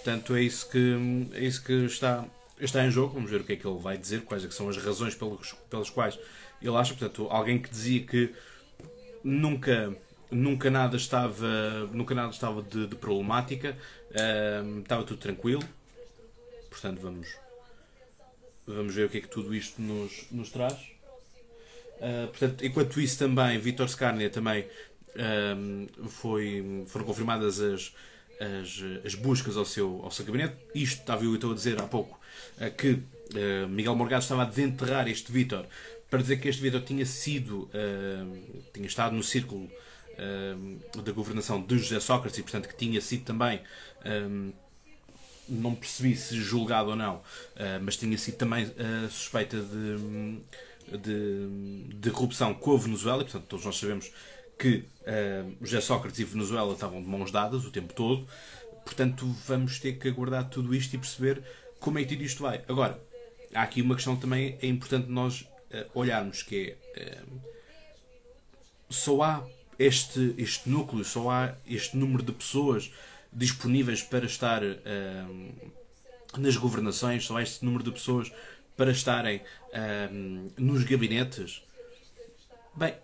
Portanto, 0.02 0.35
é 0.35 0.42
isso 0.42 0.69
que, 0.71 0.97
é 1.35 1.45
isso 1.45 1.62
que 1.62 1.73
está, 1.85 2.25
está 2.59 2.85
em 2.85 2.90
jogo. 2.90 3.14
Vamos 3.14 3.30
ver 3.30 3.42
o 3.42 3.45
que 3.45 3.52
é 3.52 3.57
que 3.57 3.66
ele 3.66 3.78
vai 3.78 3.99
dizer, 3.99 4.23
quais 4.23 4.42
é 4.45 4.50
são 4.50 4.69
as 4.69 4.78
razões 4.78 5.14
pelas, 5.14 5.52
pelas 5.69 5.90
quais 5.90 6.19
ele 6.61 6.75
acha. 6.75 6.95
Portanto, 6.95 7.28
alguém 7.30 7.61
que 7.61 7.69
dizia 7.69 8.02
que 8.02 8.35
nunca, 9.23 9.95
nunca 10.30 10.71
nada 10.71 10.97
estava, 10.97 11.87
nunca 11.92 12.14
nada 12.14 12.30
estava 12.30 12.62
de, 12.62 12.87
de 12.87 12.97
problemática, 12.97 13.76
uh, 14.11 14.80
estava 14.80 15.04
tudo 15.04 15.21
tranquilo. 15.21 15.62
Portanto, 16.71 16.99
vamos, 17.02 17.28
vamos 18.66 18.95
ver 18.95 19.04
o 19.04 19.11
que 19.11 19.19
é 19.19 19.21
que 19.21 19.28
tudo 19.28 19.54
isto 19.54 19.83
nos, 19.83 20.26
nos 20.30 20.50
traz. 20.50 20.78
Uh, 21.97 22.26
portanto, 22.28 22.64
enquanto 22.64 22.99
isso 22.99 23.19
também, 23.19 23.59
Vitor 23.59 23.87
Scarnia 23.87 24.30
também 24.30 24.64
uh, 24.64 26.09
foi, 26.09 26.85
foram 26.87 27.04
confirmadas 27.04 27.61
as 27.61 27.95
as, 28.40 28.82
as 29.04 29.14
buscas 29.14 29.56
ao 29.56 29.64
seu, 29.64 30.00
ao 30.02 30.11
seu 30.11 30.25
gabinete. 30.25 30.56
Isto 30.75 31.00
estava 31.00 31.25
eu 31.25 31.35
a 31.35 31.54
dizer 31.54 31.78
há 31.80 31.87
pouco 31.87 32.18
eh, 32.59 32.70
que 32.70 32.92
uh, 32.92 33.68
Miguel 33.68 33.94
Morgado 33.94 34.23
estava 34.23 34.42
a 34.42 34.47
desenterrar 34.47 35.09
este 35.09 35.30
Vítor 35.30 35.66
para 36.09 36.20
dizer 36.20 36.40
que 36.40 36.49
este 36.49 36.61
Vítor 36.62 36.80
tinha 36.80 37.06
sido, 37.06 37.70
uh, 37.75 38.64
tinha 38.73 38.87
estado 38.87 39.14
no 39.14 39.23
círculo 39.23 39.64
uh, 39.64 41.02
da 41.02 41.12
governação 41.12 41.62
de 41.62 41.78
José 41.78 42.00
Sócrates 42.00 42.38
e, 42.38 42.42
portanto, 42.42 42.68
que 42.68 42.76
tinha 42.76 43.00
sido 43.00 43.25
também, 43.25 43.61
não 45.49 45.75
percebi 45.75 46.16
se 46.16 46.37
julgado 46.37 46.90
ou 46.90 46.97
não, 46.97 47.23
mas 47.82 47.97
tinha 47.97 48.16
sido 48.16 48.37
também 48.37 48.66
suspeita 49.11 49.59
de, 49.61 50.40
de, 50.97 51.94
de 51.94 52.11
corrupção 52.11 52.54
com 52.54 52.75
a 52.75 52.78
Venezuela, 52.78 53.20
e, 53.20 53.25
portanto, 53.25 53.44
todos 53.47 53.66
nós 53.66 53.76
sabemos 53.76 54.11
que 54.61 54.85
uh, 55.00 55.57
José 55.62 55.81
Sócrates 55.81 56.21
e 56.21 56.25
Venezuela 56.25 56.75
estavam 56.75 57.02
de 57.02 57.09
mãos 57.09 57.31
dadas 57.31 57.64
o 57.64 57.71
tempo 57.71 57.95
todo. 57.95 58.29
Portanto, 58.85 59.26
vamos 59.47 59.79
ter 59.79 59.95
que 59.95 60.07
aguardar 60.07 60.50
tudo 60.50 60.75
isto 60.75 60.95
e 60.95 60.99
perceber 60.99 61.43
como 61.79 61.99
é 61.99 62.05
que 62.05 62.11
tudo 62.11 62.23
isto 62.23 62.43
vai. 62.43 62.62
Agora, 62.69 63.02
há 63.55 63.62
aqui 63.62 63.81
uma 63.81 63.95
questão 63.95 64.17
que 64.17 64.21
também 64.21 64.59
é 64.61 64.67
importante 64.67 65.09
nós 65.09 65.40
uh, 65.40 65.90
olharmos, 65.95 66.43
que 66.43 66.76
é 66.95 67.19
uh, 67.25 67.40
só 68.90 69.23
há 69.23 69.47
este, 69.79 70.35
este 70.37 70.69
núcleo, 70.69 71.05
só 71.05 71.31
há 71.31 71.55
este 71.67 71.97
número 71.97 72.23
de 72.23 72.33
pessoas 72.33 72.93
disponíveis 73.33 74.02
para 74.02 74.26
estar 74.26 74.61
nas 76.37 76.57
governações, 76.57 77.25
só 77.25 77.37
há 77.37 77.43
este 77.43 77.64
número 77.64 77.85
de 77.85 77.93
pessoas 77.93 78.31
para 78.76 78.90
estarem 78.90 79.40
nos 80.59 80.83
gabinetes. 80.83 81.62
Bem, 82.75 82.95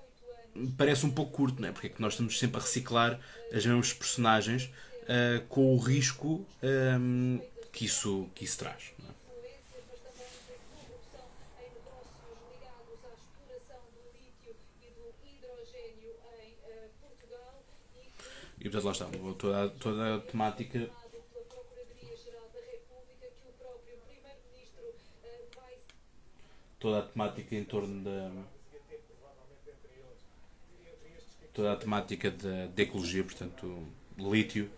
parece 0.77 1.07
um 1.07 1.11
pouco 1.11 1.33
curto, 1.33 1.61
não 1.61 1.69
é? 1.69 1.73
Porque 1.73 1.89
é 1.89 1.91
que 1.91 2.01
nós 2.01 2.15
estamos 2.15 2.39
sempre 2.39 2.59
a 2.59 2.61
reciclar 2.61 3.19
as 3.53 3.65
mesmas 3.65 3.93
personagens 3.93 4.65
uh, 4.65 5.45
com 5.49 5.75
o 5.75 5.79
risco 5.79 6.47
um, 6.63 7.41
que, 7.73 7.85
isso, 7.85 8.29
que 8.35 8.45
isso 8.45 8.59
traz. 8.59 8.93
É? 9.09 9.17
E 18.59 18.69
portanto 18.69 18.85
lá 18.85 18.93
está, 18.93 19.07
toda, 19.39 19.69
toda 19.69 20.17
a 20.17 20.21
temática 20.21 20.91
toda 26.79 26.99
a 26.99 27.03
temática 27.03 27.55
em 27.55 27.65
torno 27.65 28.03
da 28.03 28.31
toda 31.57 31.73
a 31.73 31.77
temática 31.77 32.31
da, 32.31 32.83
ecologia, 32.83 33.25
portanto, 33.25 33.83
lítio. 34.19 34.69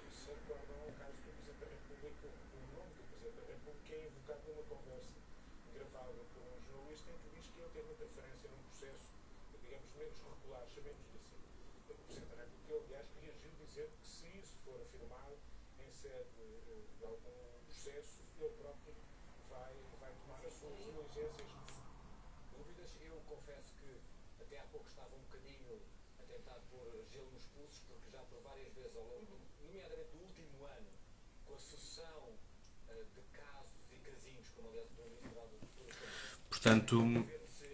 Portanto, 36.49 37.25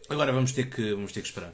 agora 0.09 0.33
vamos 0.33 0.53
ter 0.53 0.69
que, 0.69 0.93
vamos 0.95 1.12
ter 1.12 1.21
que 1.21 1.29
esperar. 1.29 1.53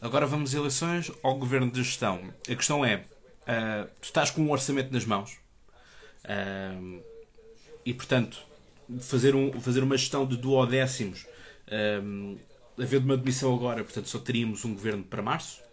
Agora 0.00 0.26
vamos 0.26 0.54
a 0.54 0.58
eleições 0.58 1.10
ao 1.22 1.34
governo 1.36 1.70
de 1.70 1.82
gestão. 1.82 2.20
A 2.48 2.54
questão 2.54 2.84
é: 2.84 2.96
uh, 2.96 3.88
tu 4.00 4.04
estás 4.04 4.30
com 4.30 4.42
um 4.42 4.50
orçamento 4.50 4.92
nas 4.92 5.04
mãos 5.04 5.38
uh, 6.24 7.02
e, 7.84 7.94
portanto, 7.94 8.38
fazer, 9.00 9.34
um, 9.34 9.60
fazer 9.60 9.82
uma 9.82 9.96
gestão 9.96 10.26
de 10.26 10.36
duodécimos, 10.36 11.26
um, 12.02 12.38
havendo 12.78 13.06
uma 13.06 13.16
demissão 13.16 13.54
agora, 13.54 13.82
portanto, 13.82 14.08
só 14.08 14.18
teríamos 14.18 14.64
um 14.64 14.74
governo 14.74 15.02
para 15.04 15.22
março. 15.22 15.63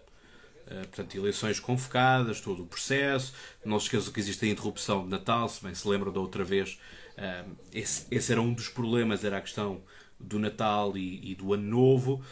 Uh, 0.71 0.87
portanto, 0.87 1.15
eleições 1.15 1.59
convocadas, 1.59 2.39
todo 2.39 2.63
o 2.63 2.65
processo. 2.65 3.33
Não 3.65 3.79
se 3.79 3.87
esqueçam 3.87 4.13
que 4.13 4.19
existe 4.19 4.45
a 4.45 4.47
interrupção 4.47 5.03
de 5.03 5.09
Natal, 5.09 5.49
se 5.49 5.61
bem 5.63 5.75
se 5.75 5.87
lembram 5.87 6.13
da 6.13 6.19
outra 6.19 6.43
vez. 6.43 6.79
Uh, 7.17 7.55
esse, 7.73 8.05
esse, 8.09 8.31
era 8.31 8.41
um 8.41 8.53
dos 8.53 8.69
problemas, 8.69 9.25
era 9.25 9.37
a 9.37 9.41
questão 9.41 9.81
do 10.19 10.39
Natal 10.39 10.97
e, 10.97 11.31
e 11.31 11.35
do 11.35 11.53
Ano 11.53 11.67
Novo. 11.67 12.23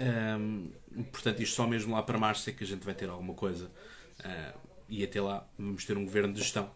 Um, 0.00 0.70
portanto, 1.12 1.40
isto 1.40 1.54
só 1.54 1.66
mesmo 1.66 1.94
lá 1.94 2.02
para 2.02 2.18
março 2.18 2.50
é 2.50 2.52
que 2.52 2.64
a 2.64 2.66
gente 2.66 2.84
vai 2.84 2.94
ter 2.94 3.08
alguma 3.08 3.34
coisa. 3.34 3.70
E 4.88 5.04
até 5.04 5.20
lá 5.20 5.46
vamos 5.58 5.84
ter 5.84 5.96
um 5.96 6.04
governo 6.04 6.32
de 6.32 6.40
gestão. 6.40 6.70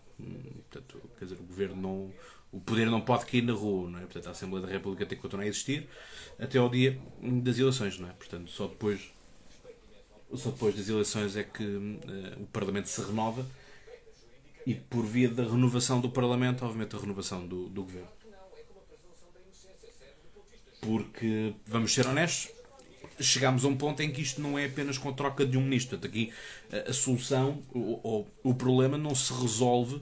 Portanto, 0.71 1.11
quer 1.19 1.25
dizer, 1.25 1.41
o 1.41 1.45
governo 1.45 1.77
não. 1.77 2.13
O 2.53 2.61
poder 2.61 2.85
não 2.87 3.01
pode 3.01 3.25
cair 3.25 3.43
na 3.43 3.55
rua, 3.55 3.89
não 3.89 3.99
é? 3.99 4.03
Portanto, 4.03 4.27
a 4.29 4.31
Assembleia 4.33 4.67
da 4.67 4.71
República 4.71 5.07
tem 5.07 5.17
que 5.17 5.23
continuar 5.23 5.45
a 5.45 5.49
existir 5.49 5.89
até 6.39 6.59
ao 6.59 6.69
dia 6.69 7.01
das 7.43 7.59
eleições, 7.59 7.99
não 7.99 8.11
é? 8.11 8.13
Portanto, 8.13 8.51
só 8.51 8.67
depois, 8.67 9.11
só 10.37 10.51
depois 10.51 10.75
das 10.75 10.89
eleições 10.89 11.37
é 11.37 11.45
que 11.45 11.65
uh, 11.65 12.43
o 12.43 12.47
Parlamento 12.47 12.89
se 12.89 13.01
renova 13.03 13.47
e 14.67 14.75
por 14.75 15.05
via 15.05 15.29
da 15.29 15.43
renovação 15.43 16.01
do 16.01 16.09
Parlamento, 16.09 16.65
obviamente, 16.65 16.97
a 16.97 16.99
renovação 16.99 17.47
do, 17.47 17.69
do 17.69 17.83
governo. 17.83 18.09
Porque, 20.81 21.55
vamos 21.67 21.93
ser 21.93 22.07
honestos, 22.07 22.51
chegámos 23.21 23.65
a 23.65 23.69
um 23.69 23.77
ponto 23.77 24.03
em 24.03 24.11
que 24.11 24.21
isto 24.21 24.41
não 24.41 24.59
é 24.59 24.67
apenas 24.67 24.99
com 24.99 25.09
a 25.09 25.13
troca 25.13 25.47
de 25.47 25.57
um 25.57 25.63
ministro. 25.63 25.99
Portanto, 25.99 26.11
aqui 26.11 26.33
a 26.89 26.93
solução, 26.93 27.63
ou, 27.73 28.29
o 28.43 28.55
problema 28.55 28.99
não 28.99 29.15
se 29.15 29.33
resolve 29.33 30.01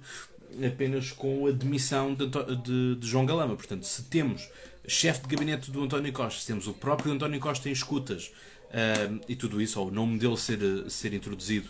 apenas 0.66 1.12
com 1.12 1.46
a 1.46 1.50
demissão 1.52 2.14
de, 2.14 2.26
de, 2.26 2.96
de 2.96 3.06
João 3.06 3.26
Galama. 3.26 3.56
Portanto, 3.56 3.84
se 3.84 4.04
temos 4.04 4.48
chefe 4.86 5.22
de 5.22 5.34
gabinete 5.34 5.70
do 5.70 5.82
António 5.82 6.12
Costa, 6.12 6.40
se 6.40 6.46
temos 6.46 6.66
o 6.66 6.72
próprio 6.72 7.12
António 7.12 7.38
Costa 7.40 7.68
em 7.68 7.72
escutas 7.72 8.32
uh, 8.70 9.20
e 9.28 9.36
tudo 9.36 9.60
isso, 9.60 9.80
ou 9.80 9.88
o 9.88 9.90
nome 9.90 10.18
dele 10.18 10.36
ser, 10.36 10.58
ser 10.88 11.12
introduzido, 11.12 11.68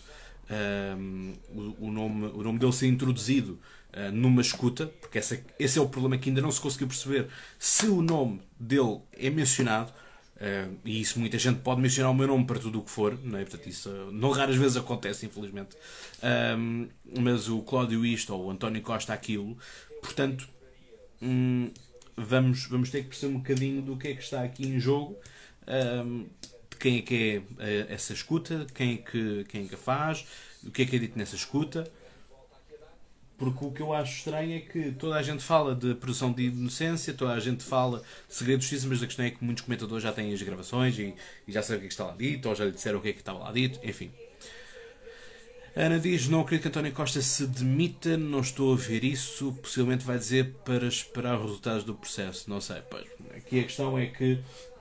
uh, 0.50 1.38
o, 1.54 1.86
o, 1.86 1.92
nome, 1.92 2.26
o 2.26 2.42
nome 2.42 2.58
dele 2.58 2.72
ser 2.72 2.86
introduzido 2.86 3.58
uh, 3.94 4.12
numa 4.12 4.40
escuta, 4.40 4.86
porque 4.86 5.18
essa, 5.18 5.40
esse 5.58 5.78
é 5.78 5.82
o 5.82 5.88
problema 5.88 6.18
que 6.18 6.28
ainda 6.28 6.40
não 6.40 6.50
se 6.50 6.60
conseguiu 6.60 6.88
perceber 6.88 7.28
se 7.58 7.86
o 7.86 8.02
nome 8.02 8.40
dele 8.58 9.00
é 9.12 9.30
mencionado. 9.30 9.92
Uh, 10.40 10.74
e 10.86 11.02
isso 11.02 11.20
muita 11.20 11.38
gente 11.38 11.60
pode 11.60 11.82
mencionar 11.82 12.10
o 12.10 12.14
meu 12.14 12.26
nome 12.26 12.46
para 12.46 12.58
tudo 12.58 12.78
o 12.78 12.82
que 12.82 12.90
for, 12.90 13.18
não 13.22 13.38
é? 13.38 13.42
Portanto, 13.42 13.68
isso 13.68 13.90
uh, 13.90 14.10
não 14.10 14.30
raras 14.30 14.56
vezes 14.56 14.78
acontece, 14.78 15.26
infelizmente. 15.26 15.76
Uh, 16.16 16.88
mas 17.20 17.46
o 17.50 17.60
Cláudio 17.60 18.06
isto 18.06 18.34
ou 18.34 18.46
o 18.46 18.50
António 18.50 18.80
Costa 18.80 19.12
aquilo, 19.12 19.58
portanto, 20.00 20.48
um, 21.20 21.70
vamos, 22.16 22.64
vamos 22.68 22.88
ter 22.88 23.02
que 23.02 23.08
perceber 23.08 23.34
um 23.34 23.36
bocadinho 23.36 23.82
do 23.82 23.98
que 23.98 24.08
é 24.08 24.14
que 24.14 24.22
está 24.22 24.42
aqui 24.42 24.66
em 24.66 24.80
jogo, 24.80 25.18
de 25.66 26.49
quem 26.80 26.98
é 26.98 27.02
que 27.02 27.42
é 27.58 27.86
essa 27.88 28.12
escuta, 28.12 28.66
quem 28.74 28.94
é 28.94 28.96
que, 28.96 29.44
quem 29.44 29.64
é 29.64 29.68
que 29.68 29.74
a 29.74 29.78
faz, 29.78 30.24
o 30.64 30.70
que 30.70 30.82
é 30.82 30.86
que 30.86 30.96
é 30.96 30.98
dito 30.98 31.18
nessa 31.18 31.36
escuta. 31.36 31.90
Porque 33.38 33.64
o 33.64 33.70
que 33.70 33.80
eu 33.80 33.94
acho 33.94 34.18
estranho 34.18 34.54
é 34.54 34.60
que 34.60 34.92
toda 34.92 35.16
a 35.16 35.22
gente 35.22 35.42
fala 35.42 35.74
de 35.74 35.94
produção 35.94 36.30
de 36.30 36.48
inocência, 36.48 37.14
toda 37.14 37.32
a 37.32 37.40
gente 37.40 37.64
fala 37.64 38.02
de 38.28 38.34
segredos 38.34 38.66
justiça, 38.66 38.86
mas 38.86 39.02
a 39.02 39.06
questão 39.06 39.24
é 39.24 39.30
que 39.30 39.42
muitos 39.42 39.64
comentadores 39.64 40.02
já 40.02 40.12
têm 40.12 40.32
as 40.34 40.42
gravações 40.42 40.98
e, 40.98 41.14
e 41.48 41.52
já 41.52 41.62
sabem 41.62 41.78
o 41.78 41.80
que, 41.80 41.86
é 41.86 41.88
que 41.88 41.94
está 41.94 42.04
lá 42.04 42.14
dito, 42.14 42.48
ou 42.50 42.54
já 42.54 42.66
lhe 42.66 42.72
disseram 42.72 42.98
o 42.98 43.02
que 43.02 43.08
é 43.08 43.12
que 43.14 43.20
estava 43.20 43.38
lá 43.38 43.50
dito, 43.50 43.80
enfim. 43.82 44.10
Ana 45.74 45.98
diz: 45.98 46.28
Não 46.28 46.40
acredito 46.40 46.62
que 46.62 46.68
António 46.68 46.92
Costa 46.92 47.22
se 47.22 47.46
demita, 47.46 48.16
não 48.16 48.40
estou 48.40 48.74
a 48.74 48.76
ver 48.76 49.04
isso. 49.04 49.52
Possivelmente 49.62 50.04
vai 50.04 50.18
dizer 50.18 50.52
para 50.64 50.86
esperar 50.86 51.36
os 51.36 51.42
resultados 51.42 51.84
do 51.84 51.94
processo. 51.94 52.50
Não 52.50 52.60
sei. 52.60 52.82
Pois, 52.90 53.06
aqui 53.34 53.60
a 53.60 53.62
questão 53.62 53.98
é 53.98 54.06
que 54.06 54.40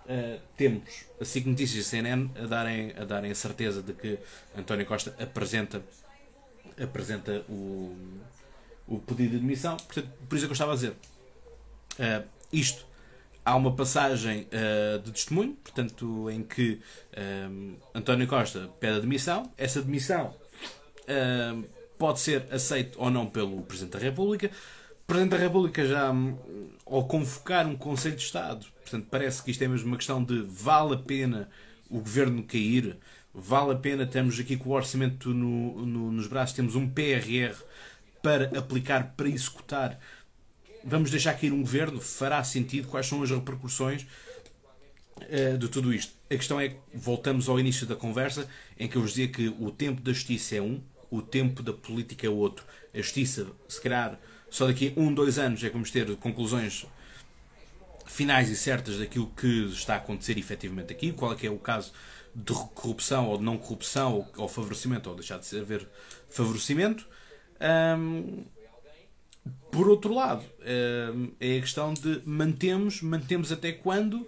uh, 0.10 0.40
temos 0.58 1.06
a 1.22 1.26
SIC 1.26 1.46
Notícias 1.46 1.78
e 1.78 1.80
a 1.80 1.90
CNN 1.90 2.30
a 2.36 2.48
darem, 2.48 2.94
a 2.98 3.06
darem 3.06 3.32
a 3.32 3.36
certeza 3.36 3.82
de 3.82 3.94
que 3.94 4.18
António 4.58 4.86
Costa 4.86 5.16
apresenta, 5.20 5.82
apresenta 6.82 7.46
o, 7.48 7.96
o 8.88 9.00
pedido 9.00 9.32
de 9.32 9.38
admissão. 9.38 9.78
Portanto, 9.78 10.10
por 10.28 10.36
isso 10.36 10.46
é 10.46 10.48
que 10.48 10.52
eu 10.52 10.54
estava 10.54 10.72
a 10.72 10.76
dizer. 10.76 10.92
Uh, 12.00 12.28
isto, 12.52 12.86
há 13.46 13.56
uma 13.56 13.76
passagem 13.76 14.48
uh, 14.48 15.00
de 15.00 15.12
testemunho, 15.12 15.54
portanto, 15.64 16.30
em 16.30 16.44
que 16.44 16.82
António 17.94 18.28
Costa 18.28 18.70
pede 18.80 18.98
admissão. 18.98 19.52
Essa 19.58 19.80
admissão 19.80 20.36
uh, 21.04 21.64
pode 21.98 22.20
ser 22.20 22.48
aceita 22.52 22.98
ou 22.98 23.12
não 23.12 23.28
pelo 23.28 23.62
Presidente 23.64 23.94
da 23.94 24.00
República. 24.00 24.50
O 25.04 25.06
Presidente 25.06 25.32
da 25.32 25.38
República 25.38 25.86
já, 25.86 26.12
um, 26.12 26.38
ao 26.86 27.06
convocar 27.06 27.68
um 27.68 27.76
Conselho 27.76 28.16
de 28.16 28.24
Estado, 28.24 28.66
portanto, 28.90 29.08
parece 29.10 29.44
que 29.44 29.52
isto 29.52 29.64
é 29.64 29.68
mesmo 29.68 29.88
uma 29.88 29.98
questão 29.98 30.24
de 30.24 30.42
vale 30.42 30.96
a 30.96 30.98
pena 30.98 31.50
o 31.90 32.00
governo 32.00 32.44
cair, 32.44 32.98
vale 33.34 33.72
a 33.72 33.76
pena, 33.76 34.06
temos 34.06 34.40
aqui 34.40 34.56
com 34.56 34.70
o 34.70 34.74
orçamento 34.74 35.34
no, 35.34 35.86
no, 35.86 36.12
nos 36.12 36.28
braços, 36.28 36.56
temos 36.56 36.76
um 36.76 36.88
PRR 36.88 37.56
para 38.22 38.58
aplicar, 38.58 39.14
para 39.16 39.28
executar. 39.28 40.00
Vamos 40.84 41.10
deixar 41.10 41.34
cair 41.34 41.52
um 41.52 41.62
governo? 41.62 42.00
Fará 42.00 42.44
sentido? 42.44 42.88
Quais 42.88 43.08
são 43.08 43.22
as 43.24 43.32
repercussões 43.32 44.06
uh, 45.18 45.58
de 45.58 45.68
tudo 45.68 45.94
isto? 45.94 46.14
A 46.30 46.36
questão 46.36 46.60
é 46.60 46.70
que 46.70 46.78
voltamos 46.94 47.50
ao 47.50 47.60
início 47.60 47.88
da 47.88 47.96
conversa 47.96 48.48
em 48.78 48.88
que 48.88 48.96
eu 48.96 49.02
vos 49.02 49.12
dizia 49.12 49.28
que 49.28 49.48
o 49.60 49.72
tempo 49.72 50.02
da 50.02 50.14
justiça 50.14 50.56
é 50.56 50.62
um, 50.62 50.82
o 51.10 51.22
tempo 51.22 51.64
da 51.64 51.74
política 51.74 52.28
é 52.28 52.30
outro. 52.30 52.66
A 52.94 52.98
justiça, 52.98 53.48
se 53.68 53.82
calhar, 53.82 54.20
só 54.50 54.68
daqui 54.68 54.94
a 54.96 55.00
um, 55.00 55.14
dois 55.14 55.40
anos 55.40 55.64
é 55.64 55.68
que 55.68 55.74
vamos 55.74 55.92
ter 55.92 56.16
conclusões 56.18 56.86
finais 58.10 58.50
e 58.50 58.56
certas 58.56 58.98
daquilo 58.98 59.28
que 59.38 59.66
está 59.68 59.94
a 59.94 59.98
acontecer 59.98 60.38
efetivamente 60.38 60.92
aqui, 60.92 61.14
qual 61.14 61.32
é 61.32 61.36
que 61.36 61.46
é 61.46 61.52
o 61.52 61.60
caso 61.60 61.94
de 62.36 62.54
corrupção 62.54 63.28
ou 63.28 63.38
de 63.38 63.44
não 63.44 63.58
corrupção 63.58 64.16
ou, 64.16 64.32
ou 64.38 64.48
favorecimento 64.48 65.10
ou 65.10 65.16
deixar 65.16 65.40
de 65.40 65.60
haver 65.60 65.88
favorecimento. 66.28 67.08
Um, 67.98 68.44
por 69.72 69.88
outro 69.88 70.14
lado, 70.14 70.44
um, 71.14 71.32
é 71.40 71.58
a 71.58 71.62
questão 71.62 71.94
de 71.94 72.22
mantemos, 72.26 73.02
mantemos 73.02 73.52
até 73.52 73.72
quando 73.72 74.28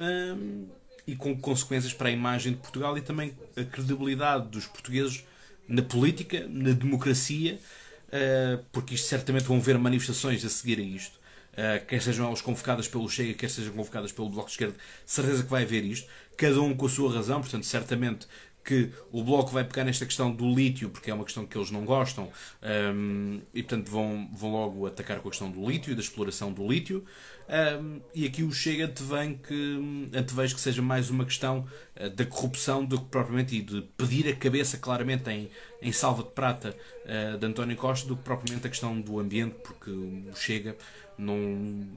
um, 0.00 0.66
e 1.06 1.14
com 1.14 1.38
consequências 1.38 1.92
para 1.92 2.08
a 2.08 2.12
imagem 2.12 2.52
de 2.52 2.58
Portugal 2.58 2.96
e 2.96 3.02
também 3.02 3.36
a 3.56 3.64
credibilidade 3.64 4.48
dos 4.48 4.66
portugueses 4.66 5.24
na 5.66 5.82
política, 5.82 6.46
na 6.48 6.72
democracia, 6.72 7.58
uh, 8.08 8.64
porque 8.72 8.94
isto 8.94 9.06
certamente 9.06 9.44
vão 9.44 9.58
haver 9.58 9.78
manifestações 9.78 10.44
a 10.44 10.48
seguir 10.48 10.78
a 10.78 10.82
isto. 10.82 11.17
Uh, 11.58 11.84
quer 11.86 12.00
sejam 12.00 12.24
elas 12.28 12.40
convocadas 12.40 12.86
pelo 12.86 13.08
Chega, 13.08 13.34
quer 13.34 13.50
sejam 13.50 13.72
convocadas 13.72 14.12
pelo 14.12 14.28
Bloco 14.28 14.46
de 14.46 14.52
Esquerda, 14.52 14.76
certeza 15.04 15.42
que 15.42 15.50
vai 15.50 15.64
haver 15.64 15.82
isto, 15.82 16.08
cada 16.36 16.62
um 16.62 16.72
com 16.72 16.86
a 16.86 16.88
sua 16.88 17.12
razão, 17.12 17.40
portanto, 17.40 17.66
certamente 17.66 18.28
que 18.68 18.90
o 19.10 19.24
Bloco 19.24 19.50
vai 19.50 19.64
pegar 19.64 19.82
nesta 19.82 20.04
questão 20.04 20.30
do 20.30 20.54
lítio, 20.54 20.90
porque 20.90 21.10
é 21.10 21.14
uma 21.14 21.24
questão 21.24 21.46
que 21.46 21.56
eles 21.56 21.70
não 21.70 21.84
gostam, 21.84 22.30
um, 22.94 23.40
e 23.54 23.62
portanto 23.62 23.90
vão, 23.90 24.30
vão 24.32 24.52
logo 24.52 24.86
atacar 24.86 25.20
com 25.20 25.28
a 25.28 25.30
questão 25.30 25.50
do 25.50 25.68
lítio, 25.68 25.94
da 25.94 26.02
exploração 26.02 26.52
do 26.52 26.64
lítio. 26.70 27.02
Um, 27.48 28.00
e 28.14 28.26
aqui 28.26 28.42
o 28.42 28.52
Chega 28.52 28.84
antevém 28.84 29.34
que, 29.34 30.10
antevejo 30.14 30.54
que 30.54 30.60
seja 30.60 30.82
mais 30.82 31.08
uma 31.08 31.24
questão 31.24 31.66
uh, 31.96 32.10
da 32.10 32.26
corrupção 32.26 32.84
do 32.84 32.98
que 32.98 33.06
propriamente 33.06 33.56
e 33.56 33.62
de 33.62 33.80
pedir 33.96 34.28
a 34.28 34.36
cabeça 34.36 34.76
claramente 34.76 35.30
em, 35.30 35.48
em 35.80 35.90
salva 35.90 36.22
de 36.22 36.30
prata 36.30 36.76
uh, 37.06 37.38
de 37.38 37.46
António 37.46 37.74
Costa 37.76 38.06
do 38.06 38.16
que 38.16 38.22
propriamente 38.22 38.66
a 38.66 38.70
questão 38.70 39.00
do 39.00 39.18
ambiente, 39.18 39.56
porque 39.64 39.90
o 39.90 40.30
Chega 40.36 40.76
não, 41.16 41.88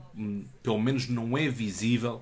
pelo 0.63 0.79
menos 0.79 1.09
não 1.09 1.37
é 1.37 1.49
visível 1.49 2.21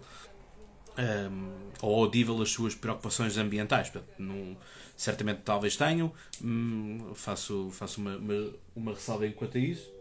um, 0.97 1.51
ou 1.81 2.03
audível 2.03 2.41
as 2.41 2.49
suas 2.49 2.75
preocupações 2.75 3.37
ambientais. 3.37 3.89
Portanto, 3.89 4.11
não, 4.17 4.57
certamente 4.97 5.41
talvez 5.45 5.77
tenham. 5.77 6.11
Hum, 6.43 7.11
faço 7.13 7.69
faço 7.71 8.01
uma, 8.01 8.17
uma, 8.17 8.53
uma 8.75 8.93
ressalva 8.93 9.27
enquanto 9.27 9.57
a 9.57 9.61
isso. 9.61 9.98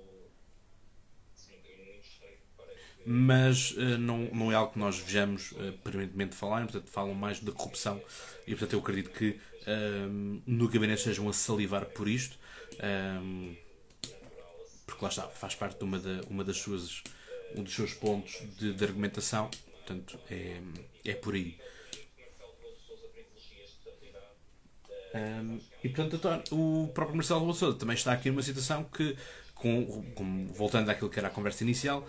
Mas 3.11 3.71
uh, 3.71 3.97
não, 3.99 4.25
não 4.33 4.53
é 4.53 4.55
algo 4.55 4.73
que 4.73 4.79
nós 4.79 4.99
vejamos 4.99 5.53
uh, 5.53 5.73
permanentemente 5.83 6.37
falar, 6.37 6.63
portanto, 6.65 6.91
falam 6.91 7.15
mais 7.15 7.41
da 7.41 7.53
corrupção 7.53 8.03
e, 8.47 8.51
portanto, 8.51 8.75
eu 8.75 8.81
acredito 8.81 9.11
que 9.11 9.39
um, 9.67 10.43
no 10.47 10.69
gabinete 10.69 10.99
estejam 10.99 11.27
a 11.29 11.33
salivar 11.33 11.87
por 11.87 12.07
isto, 12.07 12.39
um, 13.23 13.55
porque 14.87 15.05
lá 15.05 15.09
está, 15.09 15.23
faz 15.29 15.55
parte 15.55 15.79
de 15.79 15.85
uma, 15.85 15.99
da, 15.99 16.21
uma 16.29 16.45
das 16.45 16.59
suas, 16.59 17.03
um 17.55 17.63
dos 17.63 17.75
seus 17.75 17.95
pontos 17.95 18.43
de, 18.59 18.75
de 18.75 18.85
argumentação 18.85 19.49
Portanto, 19.89 20.19
é, 20.31 20.61
é 21.03 21.15
por 21.15 21.35
aí. 21.35 21.57
Um, 25.15 25.59
e 25.83 25.89
portanto, 25.89 26.55
o 26.55 26.89
próprio 26.93 27.17
Marcelo 27.17 27.51
Rebelo 27.51 27.75
também 27.75 27.95
está 27.95 28.13
aqui 28.13 28.29
numa 28.29 28.43
situação 28.43 28.85
que 28.85 29.17
com, 29.55 30.05
com, 30.15 30.47
voltando 30.49 30.91
àquilo 30.91 31.09
que 31.09 31.19
era 31.19 31.29
a 31.29 31.31
conversa 31.31 31.65
inicial, 31.65 32.07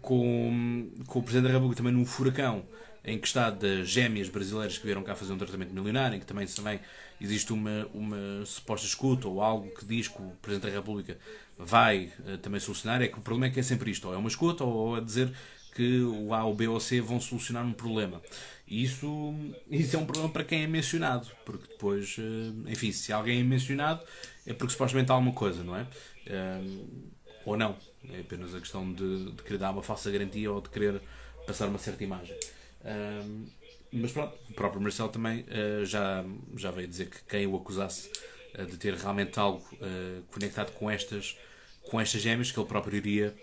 com, 0.00 0.90
com 1.06 1.18
o 1.18 1.22
Presidente 1.22 1.48
da 1.48 1.54
República 1.54 1.76
também 1.76 1.92
num 1.92 2.04
furacão 2.04 2.64
em 3.04 3.18
que 3.18 3.26
está 3.26 3.50
das 3.50 3.88
gêmeas 3.88 4.28
brasileiras 4.28 4.76
que 4.76 4.84
vieram 4.84 5.02
cá 5.02 5.14
fazer 5.14 5.32
um 5.32 5.38
tratamento 5.38 5.72
milionário, 5.72 6.16
em 6.16 6.20
que 6.20 6.26
também, 6.26 6.46
também 6.46 6.80
existe 7.20 7.52
uma, 7.52 7.86
uma 7.94 8.44
suposta 8.44 8.86
escuta 8.86 9.26
ou 9.26 9.40
algo 9.40 9.70
que 9.74 9.84
diz 9.84 10.08
que 10.08 10.20
o 10.20 10.32
Presidente 10.42 10.70
da 10.70 10.76
República 10.76 11.18
vai 11.56 12.12
uh, 12.20 12.38
também 12.38 12.60
solucionar, 12.60 13.02
é 13.02 13.08
que 13.08 13.18
o 13.18 13.22
problema 13.22 13.46
é 13.46 13.50
que 13.50 13.60
é 13.60 13.62
sempre 13.62 13.90
isto, 13.90 14.08
ou 14.08 14.14
é 14.14 14.16
uma 14.16 14.28
escuta 14.28 14.64
ou 14.64 14.98
é 14.98 15.00
dizer 15.00 15.32
que 15.74 16.02
o 16.02 16.34
A, 16.34 16.44
o 16.44 16.54
B 16.54 16.68
ou 16.68 16.76
o 16.76 16.80
C 16.80 17.00
vão 17.00 17.20
solucionar 17.20 17.64
um 17.64 17.72
problema. 17.72 18.20
E 18.66 18.82
isso, 18.82 19.34
isso 19.70 19.96
é 19.96 19.98
um 19.98 20.04
problema 20.04 20.28
para 20.28 20.44
quem 20.44 20.62
é 20.62 20.66
mencionado, 20.66 21.26
porque 21.44 21.66
depois, 21.68 22.16
uh, 22.18 22.68
enfim, 22.68 22.92
se 22.92 23.12
alguém 23.12 23.40
é 23.40 23.42
mencionado 23.42 24.02
é 24.46 24.52
porque 24.52 24.72
supostamente 24.72 25.10
há 25.10 25.14
alguma 25.14 25.32
coisa, 25.32 25.62
não 25.62 25.76
é? 25.76 25.82
Uh, 25.82 27.10
ou 27.44 27.56
não. 27.56 27.76
É 28.08 28.20
apenas 28.20 28.54
a 28.54 28.60
questão 28.60 28.90
de, 28.92 29.32
de 29.32 29.42
querer 29.42 29.58
dar 29.58 29.70
uma 29.70 29.82
falsa 29.82 30.10
garantia 30.10 30.50
ou 30.50 30.60
de 30.60 30.70
querer 30.70 31.00
passar 31.46 31.68
uma 31.68 31.78
certa 31.78 32.02
imagem. 32.02 32.36
Um, 32.84 33.46
mas 33.92 34.12
pronto, 34.12 34.36
o 34.48 34.54
próprio 34.54 34.80
Marcelo 34.80 35.08
também 35.08 35.40
uh, 35.40 35.84
já, 35.84 36.24
já 36.56 36.70
veio 36.70 36.88
dizer 36.88 37.10
que 37.10 37.18
quem 37.28 37.46
o 37.46 37.56
acusasse 37.56 38.10
uh, 38.58 38.64
de 38.64 38.76
ter 38.76 38.94
realmente 38.94 39.38
algo 39.38 39.64
uh, 39.74 40.22
conectado 40.32 40.72
com 40.72 40.90
estas, 40.90 41.36
com 41.90 42.00
estas 42.00 42.22
gêmeas, 42.22 42.50
que 42.50 42.58
ele 42.58 42.68
próprio 42.68 42.96
iria 42.96 43.34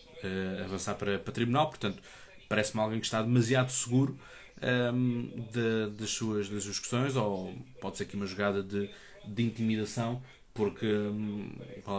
avançar 0.66 0.96
para, 0.96 1.20
para 1.20 1.32
tribunal. 1.32 1.70
Portanto, 1.70 2.02
parece-me 2.50 2.82
alguém 2.82 3.00
que 3.00 3.06
está 3.06 3.22
demasiado 3.22 3.72
seguro 3.72 4.18
um, 4.94 5.30
de, 5.52 5.92
das, 5.96 6.10
suas, 6.10 6.50
das 6.50 6.64
suas 6.64 6.80
questões, 6.80 7.16
ou 7.16 7.54
pode 7.80 7.98
ser 7.98 8.04
aqui 8.04 8.16
uma 8.16 8.26
jogada 8.26 8.64
de, 8.64 8.90
de 9.26 9.44
intimidação, 9.44 10.24
porque 10.54 10.88
um, 10.88 11.52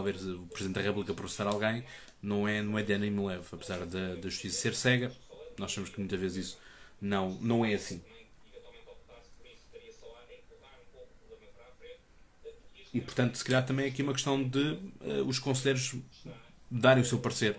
ver 0.03 0.15
o 0.15 0.45
Presidente 0.47 0.75
da 0.75 0.81
República 0.81 1.13
processar 1.13 1.47
alguém 1.47 1.85
não 2.21 2.47
é, 2.47 2.61
não 2.61 2.77
é 2.77 2.83
de 2.83 2.93
ânimo 2.93 3.27
leve, 3.27 3.45
apesar 3.51 3.85
da, 3.85 4.15
da 4.15 4.29
justiça 4.29 4.59
ser 4.59 4.75
cega, 4.75 5.11
nós 5.57 5.71
sabemos 5.71 5.93
que 5.93 5.99
muitas 5.99 6.19
vezes 6.19 6.47
isso 6.47 6.59
não, 7.01 7.31
não 7.35 7.65
é 7.65 7.73
assim. 7.73 8.01
E 12.93 12.99
portanto, 12.99 13.35
se 13.35 13.43
calhar 13.43 13.65
também 13.65 13.85
é 13.85 13.89
aqui 13.89 14.01
uma 14.01 14.13
questão 14.13 14.41
de 14.41 14.59
uh, 14.59 15.23
os 15.27 15.37
conselheiros 15.37 15.95
darem 16.69 17.03
o 17.03 17.05
seu 17.05 17.19
parecer 17.19 17.55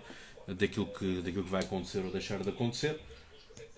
daquilo 0.47 0.87
que, 0.87 1.21
daquilo 1.21 1.43
que 1.43 1.49
vai 1.49 1.63
acontecer 1.63 1.99
ou 1.99 2.11
deixar 2.11 2.41
de 2.41 2.49
acontecer. 2.49 2.99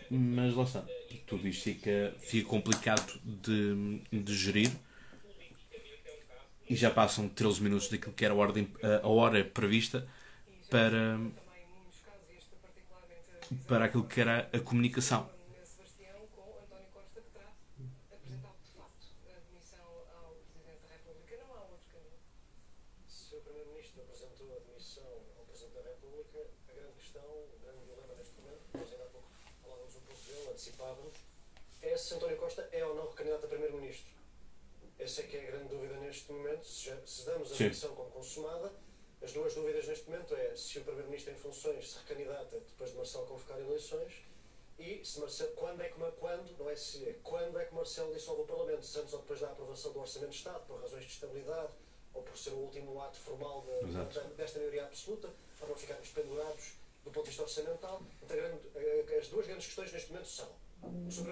Mas 0.10 0.54
lá 0.56 0.64
está. 0.64 0.84
Tudo 1.28 1.48
isto 1.48 1.64
fica, 1.64 2.14
fica 2.20 2.48
complicado 2.48 3.20
de, 3.24 4.02
de 4.12 4.36
gerir. 4.36 4.72
E 6.70 6.76
já 6.76 6.90
passam 6.90 7.28
13 7.28 7.62
minutos 7.62 7.88
daquilo 7.88 8.14
que 8.14 8.26
era 8.26 8.34
a, 8.34 8.38
ordem, 8.38 8.68
a 9.04 9.08
hora 9.08 9.44
prevista 9.44 10.08
para, 10.70 11.20
para 13.68 13.86
aquilo 13.86 14.08
que 14.08 14.22
era 14.22 14.50
a 14.54 14.60
comunicação. 14.60 15.30
Essa 35.04 35.22
é 35.22 35.26
que 35.26 35.36
é 35.36 35.42
a 35.42 35.52
grande 35.52 35.68
dúvida 35.68 35.96
neste 35.98 36.32
momento. 36.32 36.66
Se, 36.66 36.86
já, 36.86 36.98
se 37.06 37.26
damos 37.26 37.52
a 37.52 37.56
eleição 37.56 37.94
como 37.94 38.10
consumada, 38.10 38.72
as 39.24 39.32
duas 39.32 39.54
dúvidas 39.54 39.88
neste 39.88 40.10
momento 40.10 40.36
é 40.36 40.56
se 40.56 40.80
o 40.80 40.84
Primeiro-Ministro 40.84 41.34
em 41.34 41.38
funções 41.38 41.92
se 41.92 41.98
recandidata 42.00 42.60
depois 42.60 42.92
de 42.92 42.98
Marcelo 42.98 43.26
convocar 43.26 43.60
eleições 43.60 44.14
e 44.78 45.00
se 45.04 45.20
Marcelo, 45.20 45.52
quando 45.52 45.82
é 45.82 45.88
que, 45.88 45.96
quando, 46.20 46.58
não 46.58 46.70
é 46.70 46.76
se 46.76 47.06
é, 47.06 47.16
quando 47.24 47.60
é 47.60 47.66
que 47.66 47.74
Marcelo 47.74 48.14
dissolve 48.14 48.42
o 48.42 48.46
Parlamento, 48.46 48.86
se 48.86 49.00
antes 49.00 49.14
ou 49.14 49.20
depois 49.20 49.40
da 49.40 49.48
aprovação 49.48 49.94
do 49.94 50.00
Orçamento 50.00 50.32
de 50.32 50.38
Estado, 50.38 50.62
por 50.68 50.82
razões 50.82 51.06
de 51.06 51.12
estabilidade, 51.12 51.72
ou 52.14 52.22
por 52.22 52.38
ser 52.38 52.52
o 52.52 52.58
último 52.58 53.02
ato 53.02 53.18
formal 53.20 53.66
de, 53.66 53.92
de, 53.92 54.36
desta 54.36 54.60
maioria 54.60 54.86
absoluta, 54.86 55.30
para 55.58 55.68
não 55.68 55.76
ficarmos 55.76 56.10
pendurados 56.10 56.74
do 57.04 57.12
ponto 57.12 57.24
de 57.24 57.30
vista 57.30 57.44
orçamental. 57.44 58.02
Então, 58.22 58.36
grande, 58.36 59.18
as 59.18 59.28
duas 59.28 59.48
grandes 59.48 59.66
questões 59.68 59.92
neste 59.92 60.12
momento 60.12 60.28
são. 60.28 60.50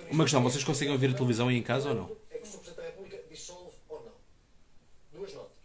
Uma 0.10 0.24
questão, 0.24 0.42
vocês 0.42 0.64
conseguem 0.64 0.94
ouvir 0.94 1.12
a 1.12 1.14
televisão 1.14 1.50
aí 1.50 1.58
em 1.58 1.64
casa 1.64 1.90
ou 1.90 1.96
não? 1.96 2.18
É 2.30 2.38
que 2.38 2.48
o 2.48 2.52
Presidente 2.52 2.76
da 2.76 2.84
República 2.84 3.24
dissolve 3.30 3.76
ou 3.90 4.02
não. 4.06 4.14
Duas 5.12 5.34
notas. 5.34 5.61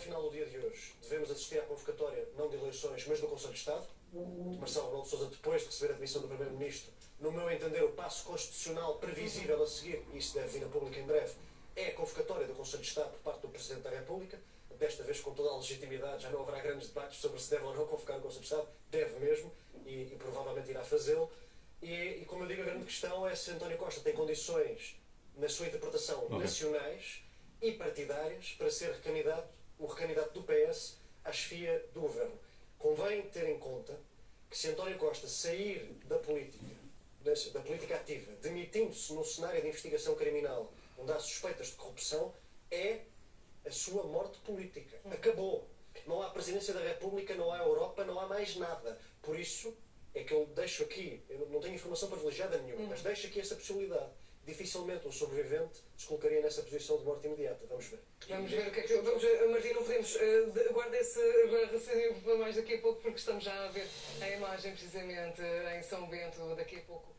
Final 0.00 0.22
do 0.22 0.30
dia 0.30 0.46
de 0.46 0.56
hoje, 0.58 0.94
devemos 1.02 1.30
assistir 1.30 1.58
à 1.58 1.62
convocatória, 1.62 2.26
não 2.34 2.48
de 2.48 2.56
eleições, 2.56 3.06
mas 3.06 3.20
do 3.20 3.28
Conselho 3.28 3.52
de 3.52 3.58
Estado, 3.58 3.86
de 4.10 4.58
Marcelo 4.58 4.86
Rebelo 4.86 5.02
de 5.02 5.08
Sousa, 5.10 5.26
depois 5.26 5.60
de 5.60 5.66
receber 5.66 5.92
a 5.92 5.94
demissão 5.96 6.22
do 6.22 6.28
Primeiro-Ministro. 6.28 6.90
No 7.20 7.30
meu 7.30 7.50
entender, 7.50 7.84
o 7.84 7.92
passo 7.92 8.24
constitucional 8.24 8.96
previsível 8.96 9.62
a 9.62 9.66
seguir, 9.66 10.02
e 10.14 10.16
isso 10.16 10.32
deve 10.32 10.58
vir 10.58 10.64
a 10.64 10.68
público 10.68 10.98
em 10.98 11.04
breve, 11.04 11.34
é 11.76 11.88
a 11.88 11.94
convocatória 11.94 12.46
do 12.46 12.54
Conselho 12.54 12.82
de 12.82 12.88
Estado 12.88 13.10
por 13.10 13.18
parte 13.20 13.42
do 13.42 13.48
Presidente 13.48 13.82
da 13.82 13.90
República. 13.90 14.40
Desta 14.78 15.02
vez, 15.02 15.20
com 15.20 15.34
toda 15.34 15.50
a 15.50 15.56
legitimidade, 15.58 16.22
já 16.22 16.30
não 16.30 16.40
haverá 16.40 16.60
grandes 16.60 16.88
debates 16.88 17.20
sobre 17.20 17.38
se 17.38 17.50
deve 17.50 17.64
ou 17.64 17.74
não 17.74 17.86
convocar 17.86 18.16
o 18.16 18.22
Conselho 18.22 18.40
de 18.40 18.46
Estado. 18.46 18.68
Deve 18.90 19.18
mesmo, 19.20 19.52
e, 19.84 20.04
e 20.04 20.16
provavelmente 20.18 20.70
irá 20.70 20.82
fazê-lo. 20.82 21.30
E, 21.82 21.92
e, 22.22 22.24
como 22.24 22.44
eu 22.44 22.48
digo, 22.48 22.62
a 22.62 22.64
grande 22.64 22.86
questão 22.86 23.28
é 23.28 23.36
se 23.36 23.50
António 23.50 23.76
Costa 23.76 24.00
tem 24.00 24.14
condições, 24.14 24.96
na 25.36 25.48
sua 25.48 25.66
interpretação, 25.66 26.24
okay. 26.24 26.38
nacionais 26.38 27.22
e 27.60 27.72
partidárias 27.72 28.54
para 28.56 28.70
ser 28.70 28.92
recandidato, 28.92 29.59
o 29.80 29.86
recandidato 29.86 30.38
do 30.38 30.44
PS 30.44 30.98
à 31.24 31.32
chefia 31.32 31.84
do 31.92 32.02
governo. 32.02 32.38
Convém 32.78 33.22
ter 33.22 33.48
em 33.48 33.58
conta 33.58 33.98
que 34.48 34.56
se 34.56 34.68
António 34.68 34.96
Costa 34.98 35.26
sair 35.26 35.98
da 36.04 36.18
política, 36.18 36.64
da 37.52 37.60
política 37.60 37.96
ativa, 37.96 38.32
demitindo-se 38.42 39.12
num 39.12 39.24
cenário 39.24 39.60
de 39.60 39.68
investigação 39.68 40.14
criminal 40.14 40.72
onde 40.98 41.12
há 41.12 41.18
suspeitas 41.18 41.68
de 41.68 41.72
corrupção, 41.74 42.34
é 42.70 43.00
a 43.66 43.70
sua 43.70 44.04
morte 44.04 44.38
política. 44.40 44.98
Acabou. 45.10 45.66
Não 46.06 46.22
há 46.22 46.30
presidência 46.30 46.72
da 46.72 46.80
República, 46.80 47.34
não 47.34 47.52
há 47.52 47.58
Europa, 47.58 48.04
não 48.04 48.18
há 48.20 48.26
mais 48.26 48.56
nada. 48.56 48.98
Por 49.22 49.38
isso, 49.38 49.74
é 50.14 50.22
que 50.24 50.32
eu 50.32 50.46
deixo 50.46 50.82
aqui, 50.82 51.22
eu 51.28 51.48
não 51.48 51.60
tenho 51.60 51.74
informação 51.74 52.08
privilegiada 52.08 52.58
nenhuma, 52.58 52.84
hum. 52.84 52.88
mas 52.90 53.02
deixo 53.02 53.26
aqui 53.26 53.40
essa 53.40 53.54
possibilidade. 53.54 54.10
Dificilmente 54.46 55.06
um 55.06 55.12
sobrevivente 55.12 55.78
se 55.96 56.06
colocaria 56.06 56.40
nessa 56.40 56.62
posição 56.62 56.98
de 56.98 57.04
morte 57.04 57.26
imediata. 57.26 57.64
Vamos 57.68 57.86
ver. 57.86 58.00
Vamos 58.28 58.50
ver 58.50 58.68
o 58.68 58.70
que 58.72 58.80
é 58.80 58.82
que. 58.82 58.96
Vamos 58.96 59.22
ver, 59.22 59.48
Martim, 59.48 59.68
não 59.68 59.82
podemos. 59.82 60.14
Uh, 60.14 60.72
guarda 60.72 60.96
esse 60.96 61.20
raciocínio 61.46 62.14
para 62.22 62.36
mais 62.36 62.56
daqui 62.56 62.74
a 62.74 62.78
pouco, 62.78 63.00
porque 63.02 63.18
estamos 63.18 63.44
já 63.44 63.64
a 63.64 63.68
ver 63.68 63.86
a 64.20 64.28
imagem 64.30 64.72
precisamente 64.72 65.42
em 65.76 65.82
São 65.82 66.08
Bento 66.08 66.54
daqui 66.56 66.76
a 66.76 66.80
pouco. 66.80 67.14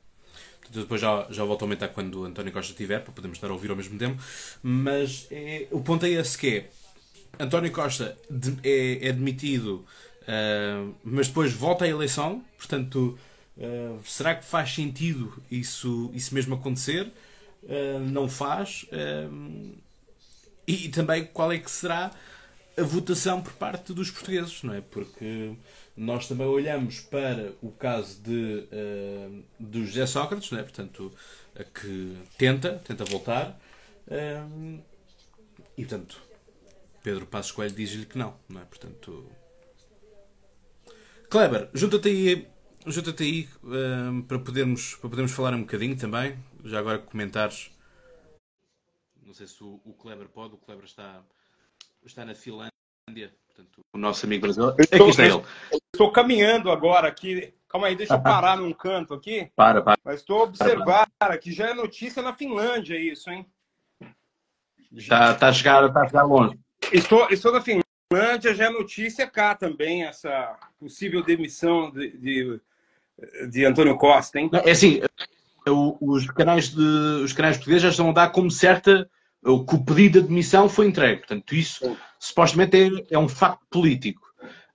Depois 0.69 1.01
já, 1.01 1.27
já 1.29 1.43
volto 1.43 1.61
a 1.61 1.65
aumentar 1.65 1.89
quando 1.89 2.21
o 2.21 2.23
António 2.25 2.51
Costa 2.53 2.71
estiver, 2.71 3.03
para 3.03 3.13
podermos 3.13 3.37
estar 3.37 3.49
a 3.49 3.53
ouvir 3.53 3.69
ao 3.69 3.75
mesmo 3.75 3.97
tempo. 3.97 4.21
Mas 4.63 5.27
é, 5.29 5.67
o 5.71 5.81
ponto 5.81 6.05
é 6.05 6.09
esse 6.09 6.37
que 6.37 6.57
é. 6.57 7.43
António 7.43 7.71
Costa 7.71 8.17
de, 8.29 8.57
é, 8.63 9.07
é 9.07 9.11
demitido 9.11 9.85
Uh, 10.21 10.93
mas 11.03 11.27
depois 11.27 11.51
volta 11.51 11.85
à 11.85 11.87
eleição, 11.87 12.43
portanto, 12.57 13.17
uh, 13.61 13.99
será 14.05 14.35
que 14.35 14.45
faz 14.45 14.73
sentido 14.73 15.41
isso, 15.49 16.11
isso 16.13 16.33
mesmo 16.33 16.55
acontecer? 16.55 17.11
Uh, 17.63 17.99
não 17.99 18.27
faz. 18.27 18.85
e, 20.67 20.85
e 20.85 20.89
também 20.89 21.25
qual 21.25 21.51
é 21.51 21.57
que 21.57 21.69
será 21.69 22.11
a 22.77 22.83
votação 22.83 23.41
por 23.41 23.53
parte 23.53 23.93
dos 23.93 24.09
portugueses, 24.09 24.63
não 24.63 24.73
é? 24.73 24.81
Porque 24.81 25.55
nós 25.95 26.27
também 26.27 26.47
olhamos 26.47 26.99
para 27.01 27.53
o 27.61 27.71
caso 27.71 28.21
de, 28.21 28.67
uh, 28.71 29.43
do 29.59 29.85
José 29.85 30.05
Sócrates, 30.05 30.51
não 30.51 30.59
é? 30.59 30.63
portanto, 30.63 31.11
que 31.81 32.17
tenta, 32.37 32.81
tenta 32.85 33.03
voltar, 33.05 33.59
uh, 34.07 34.81
e 35.77 35.85
portanto, 35.85 36.21
Pedro 37.03 37.25
Passos 37.25 37.51
Coelho 37.51 37.75
diz-lhe 37.75 38.05
que 38.05 38.17
não, 38.17 38.35
não 38.47 38.61
é? 38.61 38.65
Portanto, 38.65 39.25
Kleber, 41.29 41.69
junta-te 41.73 42.09
aí, 42.09 42.47
junta 42.87 43.23
aí 43.23 43.47
um, 43.63 44.21
para, 44.21 44.39
podermos, 44.39 44.95
para 44.95 45.09
podermos 45.09 45.31
falar 45.31 45.53
um 45.53 45.61
bocadinho 45.61 45.97
também. 45.97 46.37
Já 46.63 46.79
agora 46.79 46.99
comentares. 46.99 47.71
Não 49.25 49.33
sei 49.33 49.47
se 49.47 49.63
o, 49.63 49.79
o 49.85 49.93
Kleber 49.93 50.27
pode, 50.27 50.55
o 50.55 50.57
Kleber 50.57 50.85
está, 50.85 51.21
está 52.05 52.25
na 52.25 52.35
Finlândia, 52.35 52.71
portanto, 53.47 53.81
o 53.93 53.97
nosso 53.97 54.25
amigo 54.25 54.43
brasileiro. 54.43 54.75
Estou, 54.79 55.01
aqui 55.01 55.09
está 55.09 55.25
ele. 55.25 55.45
Estou 55.93 56.11
caminhando 56.11 56.71
agora 56.71 57.07
aqui. 57.07 57.53
Calma 57.69 57.87
aí, 57.87 57.95
deixa 57.95 58.15
eu 58.15 58.21
parar 58.21 58.57
num 58.57 58.73
canto 58.73 59.13
aqui. 59.13 59.51
Para, 59.55 59.81
para. 59.81 59.97
Mas 60.03 60.19
estou 60.19 60.39
a 60.39 60.43
observar 60.43 61.07
que 61.41 61.51
já 61.51 61.69
é 61.69 61.73
notícia 61.73 62.21
na 62.21 62.33
Finlândia 62.33 62.99
isso, 62.99 63.29
hein? 63.29 63.45
Está 64.91 65.47
a 65.47 65.53
chegar, 65.53 65.87
está 65.87 66.01
a 66.01 66.07
chegar 66.07 66.23
longe. 66.23 66.59
Estou, 66.91 67.29
estou 67.29 67.53
na 67.53 67.61
Finlândia. 67.61 67.91
Finlândia 68.11 68.53
já 68.53 68.65
é 68.65 68.69
notícia 68.69 69.25
cá 69.25 69.55
também, 69.55 70.03
essa 70.03 70.59
possível 70.77 71.23
demissão 71.23 71.89
de, 71.89 72.09
de, 72.17 72.59
de 73.49 73.65
Antônio 73.65 73.97
Costa, 73.97 74.39
hein? 74.39 74.49
É 74.65 74.71
assim, 74.71 75.01
os 75.67 76.25
canais, 76.31 76.69
de, 76.69 76.81
os 77.23 77.33
canais 77.33 77.57
portugueses 77.57 77.83
já 77.83 77.89
estão 77.89 78.09
a 78.09 78.13
dar 78.13 78.29
como 78.29 78.49
certa 78.49 79.09
que 79.43 79.75
o 79.75 79.83
pedido 79.83 80.19
de 80.19 80.25
admissão 80.25 80.69
foi 80.69 80.87
entregue. 80.87 81.19
Portanto, 81.19 81.55
isso 81.55 81.85
Sim. 81.85 81.97
supostamente 82.19 82.77
é, 82.77 83.15
é, 83.15 83.17
um 83.17 83.27
facto 83.27 83.61
político. 83.69 84.21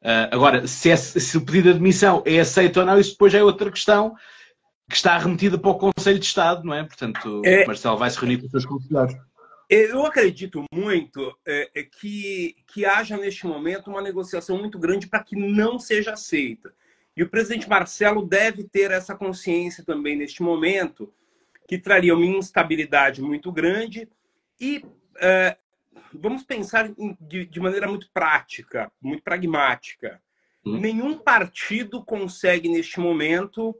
Uh, 0.02 0.28
agora, 0.30 0.66
se, 0.66 0.90
é, 0.90 0.96
se, 0.96 1.36
o 1.36 1.44
pedido 1.44 1.64
de 1.64 1.76
admissão 1.76 2.22
é 2.24 2.38
aceito 2.38 2.80
ou 2.80 2.86
não, 2.86 2.98
isso 2.98 3.12
depois 3.12 3.34
é 3.34 3.42
outra 3.42 3.70
questão 3.70 4.14
que 4.88 4.94
está 4.94 5.18
remetida 5.18 5.58
para 5.58 5.70
o 5.70 5.78
Conselho 5.78 6.18
de 6.18 6.26
Estado, 6.26 6.64
não 6.64 6.74
é? 6.74 6.84
Portanto, 6.84 7.42
é... 7.44 7.64
o 7.64 7.66
Marcelo 7.66 7.96
vai 7.96 8.10
se 8.10 8.18
reunir 8.18 8.38
com 8.38 8.46
os 8.46 8.50
seus 8.50 8.66
conselheiros. 8.66 9.16
Eu 9.68 10.06
acredito 10.06 10.64
muito 10.72 11.36
é, 11.44 11.68
é, 11.74 11.82
que, 11.82 12.54
que 12.68 12.84
haja 12.84 13.16
neste 13.16 13.46
momento 13.46 13.90
uma 13.90 14.00
negociação 14.00 14.56
muito 14.58 14.78
grande 14.78 15.08
para 15.08 15.24
que 15.24 15.34
não 15.34 15.76
seja 15.76 16.12
aceita. 16.12 16.72
E 17.16 17.22
o 17.22 17.28
presidente 17.28 17.68
Marcelo 17.68 18.26
deve 18.26 18.64
ter 18.64 18.90
essa 18.90 19.14
consciência 19.14 19.84
também 19.84 20.16
neste 20.16 20.42
momento, 20.42 21.12
que 21.66 21.78
traria 21.78 22.14
uma 22.14 22.26
instabilidade 22.26 23.22
muito 23.22 23.50
grande. 23.50 24.08
E 24.60 24.84
é, 25.18 25.56
vamos 26.12 26.42
pensar 26.42 26.90
em, 26.98 27.16
de, 27.20 27.46
de, 27.46 27.60
maneira 27.60 27.88
muito 27.88 28.10
prática, 28.12 28.92
muito 29.00 29.22
pragmática. 29.22 30.20
Hum. 30.64 30.78
Nenhum 30.78 31.18
partido 31.18 32.04
consegue, 32.04 32.68
neste 32.68 33.00
momento, 33.00 33.74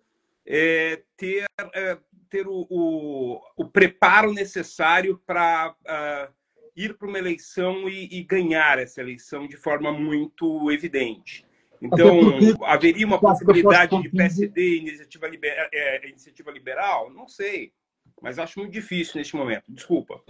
é, 0.46 1.02
ter 1.16 1.44
é, 1.74 1.98
ter 2.28 2.46
o, 2.46 2.66
o, 2.68 3.40
o 3.56 3.68
preparo 3.68 4.32
necessário 4.32 5.20
para 5.26 5.74
uh, 5.82 6.32
ir 6.76 6.96
para 6.96 7.08
uma 7.08 7.18
eleição 7.18 7.88
e, 7.88 8.08
e, 8.18 8.22
ganhar 8.22 8.78
essa 8.78 9.00
eleição 9.00 9.46
de 9.46 9.56
forma 9.56 9.92
muito 9.92 10.70
evidente. 10.70 11.46
Então, 11.80 12.64
haveria 12.64 13.06
uma 13.06 13.18
possibilidade 13.18 14.00
de 14.02 14.08
PSD 14.10 14.78
iniciativa, 14.78 15.28
liber, 15.28 15.68
é, 15.72 16.08
iniciativa 16.08 16.50
liberal? 16.50 17.10
Não 17.12 17.28
sei, 17.28 17.72
mas 18.22 18.38
acho 18.38 18.58
muito 18.58 18.72
difícil 18.72 19.14
neste 19.16 19.36
momento. 19.36 19.64
Desculpa. 19.68 20.20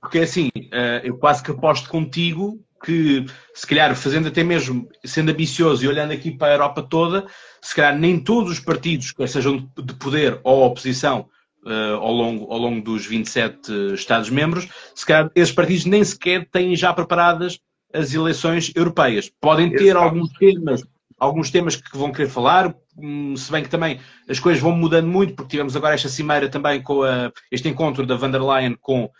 Porque 0.00 0.18
assim, 0.20 0.50
eh, 0.72 1.02
eu 1.04 1.18
quase 1.18 1.42
que 1.42 1.50
aposto 1.50 1.88
contigo 1.88 2.58
que, 2.82 3.26
se 3.54 3.66
calhar, 3.66 3.94
fazendo 3.94 4.28
até 4.28 4.42
mesmo, 4.42 4.88
sendo 5.04 5.30
ambicioso 5.30 5.84
e 5.84 5.88
olhando 5.88 6.12
aqui 6.12 6.30
para 6.30 6.48
a 6.48 6.54
Europa 6.54 6.82
toda, 6.82 7.26
se 7.60 7.74
calhar 7.74 7.98
nem 7.98 8.18
todos 8.18 8.52
os 8.52 8.60
partidos, 8.60 9.12
quer 9.12 9.28
sejam 9.28 9.70
de 9.76 9.94
poder 9.94 10.40
ou 10.42 10.64
oposição, 10.64 11.28
uh, 11.64 11.96
ao, 11.96 12.12
longo, 12.12 12.50
ao 12.50 12.58
longo 12.58 12.80
dos 12.82 13.06
27 13.06 13.94
Estados-membros, 13.94 14.68
se 14.94 15.04
calhar 15.04 15.30
esses 15.34 15.54
partidos 15.54 15.84
nem 15.84 16.02
sequer 16.02 16.48
têm 16.48 16.74
já 16.74 16.92
preparadas 16.92 17.60
as 17.92 18.14
eleições 18.14 18.72
europeias. 18.74 19.30
Podem 19.40 19.70
ter 19.70 19.84
Exato. 19.84 20.04
alguns 20.04 20.32
temas, 20.32 20.84
alguns 21.18 21.50
temas 21.50 21.76
que 21.76 21.96
vão 21.96 22.12
querer 22.12 22.28
falar, 22.28 22.74
hum, 22.96 23.36
se 23.36 23.50
bem 23.50 23.62
que 23.62 23.68
também 23.68 24.00
as 24.28 24.38
coisas 24.38 24.62
vão 24.62 24.72
mudando 24.72 25.08
muito, 25.08 25.34
porque 25.34 25.50
tivemos 25.50 25.76
agora 25.76 25.94
esta 25.94 26.08
cimeira 26.08 26.48
também 26.48 26.82
com 26.82 27.02
a, 27.02 27.32
este 27.50 27.68
encontro 27.68 28.06
da 28.06 28.16
van 28.16 28.30
der 28.30 28.42
Leyen 28.42 28.76
com 28.80 29.04
uh, 29.04 29.10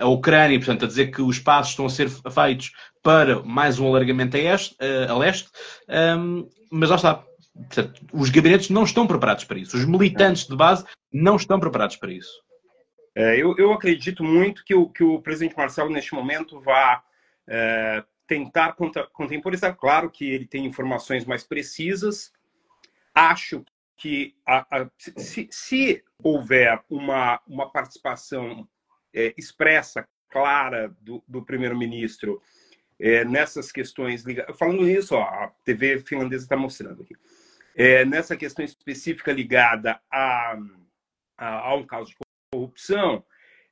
a 0.00 0.06
Ucrânia, 0.06 0.58
portanto, 0.58 0.84
a 0.84 0.88
dizer 0.88 1.10
que 1.10 1.22
os 1.22 1.38
passos 1.38 1.72
estão 1.72 1.86
a 1.86 1.90
ser 1.90 2.08
feitos 2.08 2.72
para 3.02 3.42
mais 3.42 3.78
um 3.78 3.86
alargamento 3.86 4.36
a, 4.36 4.40
este, 4.40 4.74
uh, 4.74 5.12
a 5.12 5.18
leste, 5.18 5.48
um, 6.18 6.48
mas 6.70 6.90
lá 6.90 6.96
está, 6.96 7.24
Portanto, 7.54 8.00
os 8.12 8.30
gabinetes 8.30 8.70
não 8.70 8.84
estão 8.84 9.06
preparados 9.06 9.44
para 9.44 9.58
isso. 9.58 9.76
Os 9.76 9.84
militantes 9.84 10.46
de 10.46 10.56
base 10.56 10.84
não 11.12 11.36
estão 11.36 11.60
preparados 11.60 11.96
para 11.96 12.12
isso. 12.12 12.32
É, 13.14 13.36
eu, 13.36 13.54
eu, 13.58 13.72
acredito 13.72 14.24
muito 14.24 14.64
que 14.64 14.74
o, 14.74 14.88
que 14.88 15.04
o 15.04 15.20
presidente 15.20 15.56
Marcelo, 15.56 15.90
neste 15.90 16.14
momento, 16.14 16.58
vá 16.60 17.02
é, 17.46 18.02
tentar 18.26 18.76
contemporizar. 19.12 19.76
Claro 19.76 20.10
que 20.10 20.28
ele 20.28 20.46
tem 20.46 20.64
informações 20.64 21.24
mais 21.24 21.44
precisas. 21.44 22.32
Acho 23.14 23.64
que 23.96 24.34
a, 24.46 24.82
a, 24.82 24.90
se, 24.96 25.48
se, 25.50 26.04
houver 26.22 26.82
uma, 26.88 27.40
uma 27.46 27.70
participação 27.70 28.68
é, 29.12 29.34
expressa, 29.36 30.08
clara 30.28 30.94
do, 31.00 31.22
do 31.28 31.44
primeiro-ministro 31.44 32.40
é, 32.98 33.24
nessas 33.24 33.70
questões 33.70 34.22
ligadas. 34.22 34.56
Falando 34.56 34.84
nisso, 34.84 35.14
ó, 35.14 35.22
a 35.22 35.52
TV 35.64 36.00
finlandesa 36.00 36.44
está 36.44 36.56
mostrando 36.56 37.02
aqui 37.02 37.14
é, 37.74 38.04
nessa 38.04 38.36
questão 38.36 38.64
específica 38.64 39.32
ligada 39.32 40.00
a, 40.10 40.56
a, 41.36 41.58
a 41.68 41.74
um 41.74 41.86
caso 41.86 42.10
de 42.10 42.16
corrupção, 42.52 43.24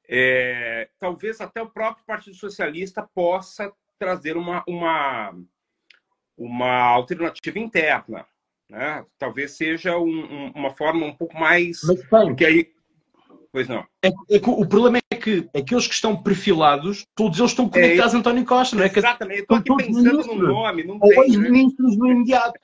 é, 0.08 0.88
talvez 0.98 1.40
até 1.40 1.62
o 1.62 1.70
próprio 1.70 2.04
Partido 2.04 2.34
Socialista 2.36 3.08
possa 3.14 3.72
trazer 4.00 4.38
uma, 4.38 4.64
uma, 4.66 5.34
uma 6.36 6.72
alternativa 6.72 7.58
interna. 7.58 8.26
Né? 8.68 9.04
Talvez 9.18 9.52
seja 9.52 9.98
um, 9.98 10.08
um, 10.08 10.52
uma 10.54 10.70
forma 10.70 11.04
um 11.04 11.14
pouco 11.14 11.38
mais. 11.38 11.80
Mas, 11.84 12.02
porque 12.08 12.44
aí. 12.46 12.72
Pois 13.52 13.68
não. 13.68 13.84
É, 14.02 14.08
é 14.08 14.40
o 14.46 14.66
problema 14.66 14.98
é 15.10 15.16
que 15.16 15.48
aqueles 15.54 15.86
que 15.86 15.94
estão 15.94 16.16
perfilados, 16.16 17.04
todos 17.14 17.38
eles 17.38 17.50
estão 17.50 17.68
conectados 17.68 18.14
é, 18.14 18.16
a 18.16 18.20
António 18.20 18.44
Costa, 18.44 18.76
não 18.76 18.84
é? 18.84 18.86
Exatamente, 18.86 19.40
estou 19.40 19.56
aqui 19.58 19.76
pensando 19.76 20.24
no 20.24 20.34
nome, 20.36 20.84
não 20.84 20.98
Ou 21.00 21.08
tem. 21.08 21.36
Né? 21.36 21.50
ministros 21.50 21.96
no 21.96 22.10
imediato. 22.10 22.58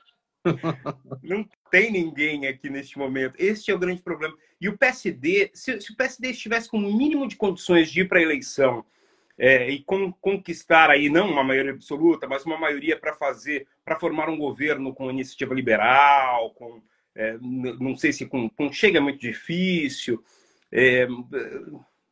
Não 1.25 1.45
tem 1.73 1.91
ninguém 1.91 2.47
aqui 2.47 2.71
neste 2.71 2.97
momento. 2.97 3.35
Este 3.37 3.73
é 3.73 3.75
o 3.75 3.79
grande 3.81 4.01
problema. 4.01 4.33
E 4.61 4.69
o 4.69 4.79
PSD, 4.79 5.51
se, 5.53 5.81
se 5.81 5.93
o 5.93 5.97
PSD 5.97 6.31
estivesse 6.31 6.69
com 6.69 6.79
o 6.79 6.87
um 6.87 6.97
mínimo 6.97 7.27
de 7.27 7.35
condições 7.35 7.91
de 7.91 8.03
ir 8.03 8.09
para 8.09 8.21
a 8.21 8.23
eleição 8.23 8.85
é, 9.39 9.71
e 9.71 9.85
conquistar 10.21 10.91
aí 10.91 11.09
não 11.09 11.31
uma 11.31 11.45
maioria 11.45 11.73
absoluta, 11.73 12.27
mas 12.27 12.45
uma 12.47 12.59
maioria 12.59 12.99
para 12.99 13.15
fazer, 13.15 13.67
para 13.85 13.99
formar 13.99 14.29
um 14.29 14.39
governo 14.39 14.95
com 14.95 15.11
iniciativa 15.11 15.55
liberal, 15.55 16.51
com 16.55 16.83
é, 17.15 17.37
não 17.41 17.97
sei 17.97 18.13
se 18.13 18.27
com, 18.27 18.49
com 18.49 18.71
chega 18.71 19.01
muito 19.01 19.19
difícil, 19.19 20.23
é, 20.71 21.07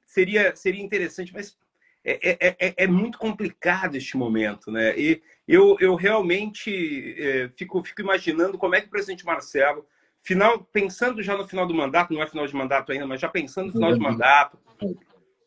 seria 0.07 0.57
seria 0.57 0.83
interessante, 0.83 1.33
mas 1.33 1.57
é, 2.05 2.37
é, 2.49 2.57
é, 2.59 2.75
é 2.85 2.87
muito 2.87 3.19
complicado 3.19 3.97
este 3.97 4.17
momento, 4.17 4.71
né? 4.71 4.99
E 4.99 5.23
eu, 5.49 5.77
eu 5.81 5.95
realmente 5.95 7.15
é, 7.19 7.49
fico, 7.51 7.83
fico 7.83 8.03
imaginando 8.03 8.59
como 8.59 8.75
é 8.75 8.81
que 8.81 8.87
o 8.87 8.91
presidente 8.91 9.25
Marcelo, 9.25 9.87
final, 10.21 10.61
pensando 10.65 11.23
já 11.23 11.37
no 11.37 11.49
final 11.49 11.67
do 11.67 11.75
mandato, 11.75 12.13
não 12.13 12.23
é 12.23 12.27
final 12.27 12.47
de 12.47 12.55
mandato 12.55 12.93
ainda, 12.93 13.07
mas 13.07 13.21
já 13.21 13.29
pensando 13.29 13.67
no 13.67 13.73
final 13.73 13.95
de 13.95 14.01
mandato, 14.01 14.59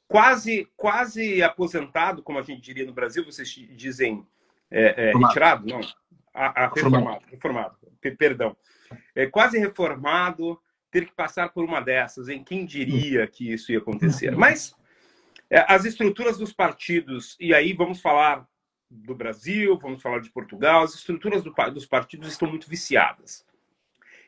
quase, 0.08 0.68
quase 0.76 1.44
aposentado, 1.44 2.24
como 2.24 2.40
a 2.40 2.44
gente 2.44 2.62
diria 2.62 2.86
no 2.86 2.94
Brasil, 2.94 3.26
vocês 3.26 3.50
dizem 3.50 4.26
é, 4.72 5.10
é, 5.10 5.18
retirado? 5.18 5.68
Não, 5.68 5.82
a, 6.34 6.66
a 6.66 6.68
reformado, 6.68 7.26
reformado, 7.30 7.76
perdão. 8.18 8.56
É, 9.14 9.26
quase 9.26 9.58
reformado, 9.58 10.60
ter 10.90 11.06
que 11.06 11.14
passar 11.14 11.50
por 11.50 11.66
uma 11.66 11.82
dessas, 11.82 12.30
em 12.30 12.44
quem 12.44 12.66
diria 12.66 13.28
que 13.28 13.52
isso 13.52 13.72
ia 13.72 13.80
acontecer? 13.80 14.36
Mas 14.36 14.76
é, 15.50 15.66
as 15.68 15.86
estruturas 15.86 16.38
dos 16.38 16.54
partidos, 16.54 17.36
e 17.40 17.54
aí 17.54 17.74
vamos 17.74 18.00
falar 18.00 18.48
do 18.90 19.14
Brasil, 19.14 19.78
vamos 19.78 20.02
falar 20.02 20.20
de 20.22 20.30
Portugal, 20.30 20.84
as 20.84 20.96
estruturas 20.96 21.44
do, 21.44 21.54
dos 21.74 21.86
partidos 21.86 22.30
estão 22.30 22.48
muito 22.48 22.70
viciadas. 22.70 23.46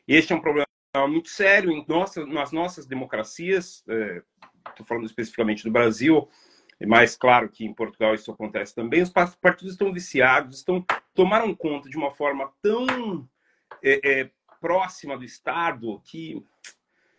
Este 0.06 0.32
é 0.32 0.36
um 0.36 0.40
problema 0.40 0.66
muito 1.08 1.28
sério 1.28 1.70
em 1.70 1.84
nossa, 1.88 2.26
nas 2.26 2.52
nossas 2.52 2.86
democracias, 2.86 3.84
estou 4.68 4.86
falando 4.86 5.06
especificamente 5.06 5.64
do 5.64 5.70
Brasil, 5.70 6.28
mais 6.86 7.16
claro 7.16 7.48
que 7.48 7.64
em 7.64 7.74
Portugal 7.74 8.14
isso 8.14 8.30
acontece 8.30 8.74
também, 8.74 9.02
os 9.02 9.10
partidos 9.10 9.72
estão 9.72 9.92
viciados, 9.92 10.58
estão 10.58 10.84
tomaram 11.14 11.54
conta 11.54 11.90
de 11.90 11.96
uma 11.96 12.10
forma 12.10 12.50
tão 12.62 13.28
é, 13.82 14.20
é, 14.20 14.30
próxima 14.60 15.16
do 15.16 15.24
Estado 15.24 16.00
que, 16.04 16.42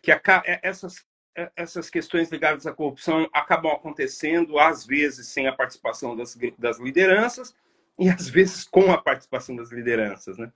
que 0.02 0.12
a, 0.12 0.22
é, 0.46 0.60
essas 0.64 1.06
é, 1.36 1.50
essas 1.56 1.90
questões 1.90 2.30
ligadas 2.30 2.68
à 2.68 2.74
corrupção 2.74 3.30
acabam 3.32 3.72
acontecendo, 3.72 4.60
às 4.60 4.86
vezes, 4.86 5.28
sem 5.28 5.48
a 5.48 5.54
participação 5.54 6.16
das, 6.16 6.38
das 6.58 6.78
lideranças 6.78 7.56
e, 7.98 8.10
às 8.10 8.28
vezes, 8.28 8.66
com 8.66 8.92
a 8.92 9.02
participação 9.02 9.56
das 9.56 9.72
lideranças. 9.72 10.38
Né? 10.38 10.52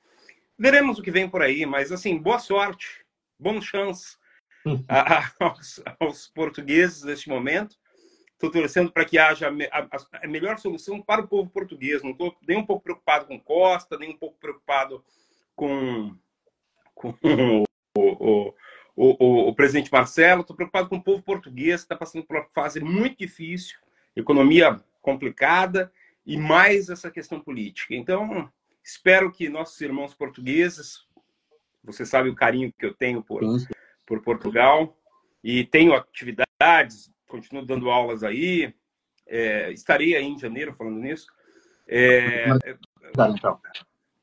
Veremos 0.57 0.99
o 0.99 1.01
que 1.01 1.11
vem 1.11 1.29
por 1.29 1.41
aí, 1.41 1.65
mas, 1.65 1.93
assim, 1.93 2.17
boa 2.17 2.39
sorte, 2.39 3.05
bom 3.39 3.61
chance 3.61 4.17
aos, 5.39 5.81
aos, 5.99 6.27
portugueses 6.27 7.03
neste 7.03 7.29
momento. 7.29 7.77
Estou 8.33 8.51
torcendo 8.51 8.91
para 8.91 9.05
que 9.05 9.17
haja 9.17 9.49
a, 9.49 9.87
a, 10.23 10.27
melhor 10.27 10.57
solução 10.59 11.01
para 11.01 11.21
o 11.21 11.27
povo 11.27 11.49
português. 11.49 12.03
Não 12.03 12.11
estou 12.11 12.35
nem 12.47 12.57
um 12.57 12.65
pouco 12.65 12.83
preocupado 12.83 13.25
com 13.25 13.39
Costa, 13.39 13.97
nem 13.97 14.09
um 14.09 14.17
pouco 14.17 14.37
preocupado 14.39 15.03
com, 15.55 16.15
com 16.93 17.13
o, 17.97 18.47
o 18.47 18.53
o, 18.95 19.15
o, 19.19 19.49
o 19.49 19.55
presidente 19.55 19.91
Marcelo, 19.91 20.41
estou 20.41 20.55
preocupado 20.55 20.87
com 20.87 20.95
o 20.95 21.03
povo 21.03 21.21
português, 21.21 21.81
que 21.81 21.85
está 21.85 21.95
passando 21.95 22.25
por 22.25 22.37
uma 22.37 22.45
fase 22.45 22.79
muito 22.79 23.17
difícil, 23.17 23.77
economia 24.15 24.81
complicada 25.01 25.91
e 26.25 26.37
mais 26.37 26.89
essa 26.89 27.11
questão 27.11 27.39
política. 27.39 27.93
Então, 27.93 28.49
espero 28.83 29.31
que 29.31 29.49
nossos 29.49 29.79
irmãos 29.81 30.13
portugueses, 30.13 31.05
você 31.83 32.05
sabe 32.05 32.29
o 32.29 32.35
carinho 32.35 32.73
que 32.79 32.85
eu 32.85 32.93
tenho 32.93 33.21
por, 33.21 33.43
por 34.05 34.21
Portugal, 34.21 34.97
e 35.43 35.63
tenho 35.63 35.93
atividades, 35.93 37.11
continuo 37.27 37.65
dando 37.65 37.89
aulas 37.89 38.23
aí, 38.23 38.73
é, 39.27 39.71
estarei 39.71 40.15
aí 40.15 40.25
em 40.25 40.37
janeiro 40.37 40.73
falando 40.73 40.99
nisso. 40.99 41.27
É, 41.87 42.45
então. 43.05 43.59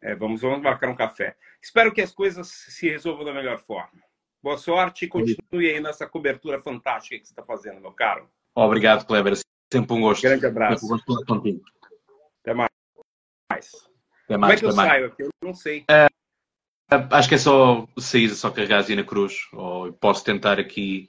é, 0.01 0.14
vamos, 0.14 0.40
vamos 0.40 0.62
marcar 0.62 0.88
um 0.88 0.97
café. 0.97 1.37
Espero 1.61 1.92
que 1.92 2.01
as 2.01 2.12
coisas 2.12 2.49
se 2.49 2.88
resolvam 2.88 3.25
da 3.25 3.33
melhor 3.33 3.59
forma. 3.59 4.03
Boa 4.42 4.59
sorte 4.59 5.05
e 5.05 5.09
continue 5.09 5.71
aí 5.71 5.81
nessa 5.81 6.07
cobertura 6.07 6.61
fantástica 6.61 7.16
que 7.16 7.25
você 7.25 7.33
está 7.33 7.45
fazendo, 7.45 7.81
meu 7.81 7.92
caro. 7.92 8.29
Obrigado, 8.55 9.07
Kleber. 9.07 9.35
Sempre 9.73 9.95
um 9.95 10.01
gosto. 10.01 10.23
Grande 10.23 10.45
abraço. 10.45 10.87
Sempre 10.87 10.97
um 10.97 11.14
gosto 11.14 11.27
contigo. 11.27 11.62
Até 12.42 12.53
mais. 12.53 12.71
Até 13.49 14.35
Como 14.35 14.35
é 14.35 14.38
mais, 14.38 14.61
que 14.61 14.66
eu 14.66 14.75
mais. 14.75 14.90
saio 14.90 15.07
aqui? 15.07 15.23
Eu 15.23 15.31
não 15.42 15.55
sei. 15.55 15.85
Acho 17.11 17.28
que 17.28 17.35
é 17.35 17.38
só 17.38 17.87
sair, 17.98 18.28
só 18.31 18.50
carregar 18.50 18.85
aí 18.88 18.96
na 18.96 19.05
cruz. 19.05 19.48
Ou 19.52 19.92
posso 19.92 20.24
tentar 20.24 20.59
aqui. 20.59 21.09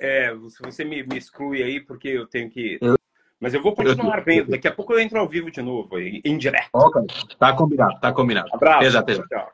É, 0.00 0.34
se 0.48 0.60
você 0.62 0.84
me, 0.84 1.02
me 1.04 1.16
exclui 1.16 1.62
aí, 1.62 1.80
porque 1.80 2.08
eu 2.08 2.26
tenho 2.26 2.50
que. 2.50 2.78
Eu- 2.80 2.96
Mas 3.40 3.54
eu 3.54 3.62
vou 3.62 3.74
continuar 3.74 4.24
vendo. 4.24 4.50
Daqui 4.50 4.68
a 4.68 4.72
pouco 4.72 4.92
eu 4.92 4.98
entro 5.00 5.18
ao 5.18 5.28
vivo 5.28 5.50
de 5.50 5.60
novo, 5.62 5.96
aí, 5.96 6.20
em 6.24 6.36
direto. 6.38 6.68
Ok. 6.72 7.02
Está 7.30 7.52
combinado, 7.54 7.94
está 7.94 8.12
combinado. 8.12 8.48
Abraço. 8.52 8.90
Já. 8.90 9.02
Tchau. 9.02 9.52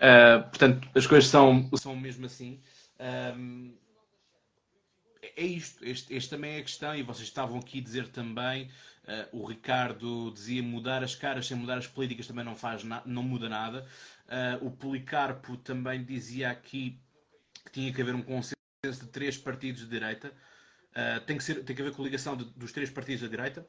Uh, 0.00 0.42
portanto, 0.48 0.88
as 0.94 1.06
coisas 1.06 1.28
são, 1.28 1.68
são 1.74 1.96
mesmo 1.96 2.26
assim. 2.26 2.60
Um, 3.36 3.74
é 5.36 5.42
isto. 5.44 5.84
Este, 5.84 6.14
este 6.14 6.30
também 6.30 6.56
é 6.56 6.58
a 6.58 6.62
questão, 6.62 6.94
e 6.94 7.02
vocês 7.02 7.26
estavam 7.26 7.58
aqui 7.58 7.78
a 7.80 7.82
dizer 7.82 8.08
também. 8.08 8.70
Uh, 9.08 9.36
o 9.36 9.46
Ricardo 9.46 10.30
dizia 10.32 10.62
mudar 10.62 11.02
as 11.02 11.14
caras 11.14 11.46
sem 11.46 11.56
mudar 11.56 11.78
as 11.78 11.86
políticas 11.86 12.26
também 12.26 12.44
não 12.44 12.54
faz 12.54 12.84
não 12.84 13.22
muda 13.22 13.48
nada. 13.48 13.86
Uh, 14.26 14.66
o 14.66 14.70
Policarpo 14.70 15.56
também 15.56 16.04
dizia 16.04 16.50
aqui 16.50 17.00
que 17.64 17.72
tinha 17.72 17.92
que 17.92 18.02
haver 18.02 18.14
um 18.14 18.22
consenso 18.22 18.56
de 18.84 19.06
três 19.08 19.36
partidos 19.36 19.80
de 19.82 19.88
direita. 19.88 20.32
Uh, 20.90 21.20
tem, 21.26 21.36
que 21.36 21.44
ser, 21.44 21.64
tem 21.64 21.74
que 21.74 21.82
haver 21.82 21.94
coligação 21.94 22.36
de- 22.36 22.44
dos 22.44 22.72
três 22.72 22.90
partidos 22.90 23.22
da 23.22 23.28
direita. 23.28 23.66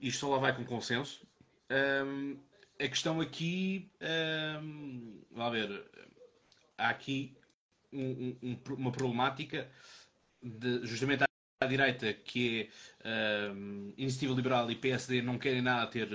Isto 0.00 0.20
só 0.20 0.28
lá 0.30 0.38
vai 0.38 0.56
com 0.56 0.64
consenso. 0.64 1.26
Um, 1.70 2.38
a 2.80 2.88
questão 2.88 3.20
aqui, 3.20 3.90
vá 5.32 5.50
ver, 5.50 5.84
há 6.78 6.88
aqui 6.88 7.36
um- 7.92 8.36
um- 8.42 8.60
um- 8.68 8.74
uma 8.74 8.92
problemática 8.92 9.68
de, 10.42 10.86
justamente 10.86 11.27
à, 11.60 11.66
direita 11.66 12.12
que 12.12 12.70
é 13.02 13.50
hum, 13.52 13.92
Iniciativa 13.96 14.32
Liberal 14.32 14.70
e 14.70 14.76
PSD 14.76 15.22
não 15.22 15.38
querem 15.38 15.60
nada 15.60 15.90
ter 15.90 16.08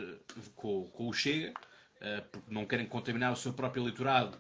com, 0.55 0.87
com 0.87 1.09
o 1.09 1.13
Chega, 1.13 1.53
eh, 1.99 2.23
porque 2.31 2.53
não 2.53 2.65
querem 2.65 2.85
contaminar 2.85 3.33
o 3.33 3.35
seu 3.35 3.51
próprio 3.51 3.83
eleitorado 3.83 4.37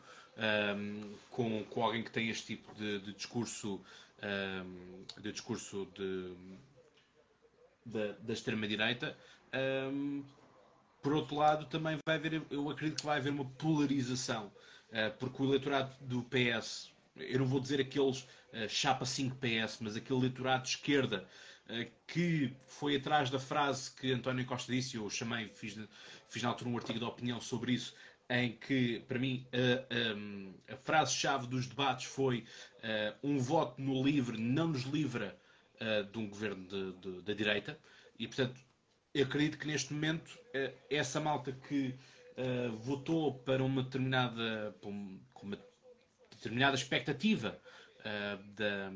hum, 0.77 1.13
com, 1.29 1.63
com 1.65 1.83
alguém 1.83 2.03
que 2.03 2.11
tem 2.11 2.29
este 2.29 2.55
tipo 2.55 2.73
de, 2.75 2.99
de 2.99 3.13
discurso 3.13 3.81
hum, 4.23 5.03
de 5.19 5.31
discurso 5.33 5.87
de, 5.93 6.33
da, 7.85 8.13
da 8.19 8.33
extrema-direita. 8.33 9.17
Por 11.01 11.13
outro 11.13 11.35
lado, 11.35 11.65
também 11.65 11.97
vai 12.05 12.15
haver, 12.15 12.41
eu 12.49 12.69
acredito 12.69 13.01
que 13.01 13.05
vai 13.05 13.17
haver 13.17 13.29
uma 13.29 13.43
polarização, 13.43 14.49
eh, 14.89 15.09
porque 15.09 15.43
o 15.43 15.45
eleitorado 15.47 15.93
do 15.99 16.23
PS, 16.23 16.92
eu 17.15 17.39
não 17.39 17.45
vou 17.45 17.59
dizer 17.59 17.79
aqueles 17.79 18.27
eh, 18.51 18.67
chapa 18.67 19.05
5 19.05 19.37
PS, 19.37 19.79
mas 19.81 19.95
aquele 19.95 20.19
eleitorado 20.19 20.63
de 20.63 20.69
esquerda 20.69 21.27
eh, 21.67 21.89
que 22.07 22.53
foi 22.67 22.95
atrás 22.95 23.29
da 23.29 23.39
frase 23.39 23.91
que 23.91 24.11
António 24.11 24.45
Costa 24.45 24.71
disse, 24.71 24.97
eu 24.97 25.09
chamei, 25.09 25.49
fiz, 25.49 25.77
fiz 26.29 26.43
na 26.43 26.49
altura 26.49 26.69
um 26.69 26.77
artigo 26.77 26.99
de 26.99 27.05
opinião 27.05 27.39
sobre 27.39 27.73
isso, 27.73 27.95
em 28.29 28.53
que, 28.53 29.01
para 29.01 29.19
mim, 29.19 29.45
a, 30.71 30.75
frase-chave 30.77 31.45
dos 31.45 31.67
debates 31.67 32.05
foi 32.05 32.45
eh, 32.81 33.13
um 33.21 33.37
voto 33.37 33.79
no 33.81 34.01
livre 34.03 34.37
não 34.37 34.69
nos 34.69 34.83
livra 34.83 35.37
de 36.13 36.17
um 36.17 36.29
governo 36.29 36.65
da 37.23 37.33
direita, 37.33 37.77
e, 38.17 38.25
portanto, 38.25 38.57
eu 39.13 39.25
acredito 39.25 39.57
que 39.57 39.67
neste 39.67 39.91
momento 39.91 40.39
essa 40.89 41.19
malta 41.19 41.51
que 41.51 41.93
votou 42.79 43.39
para 43.39 43.61
uma 43.61 43.83
determinada, 43.83 44.73
para 44.79 44.89
um- 44.89 45.19
uma 45.41 45.57
determinada 46.43 46.75
expectativa 46.75 47.57
eh, 48.03 48.37
da- 48.57 48.91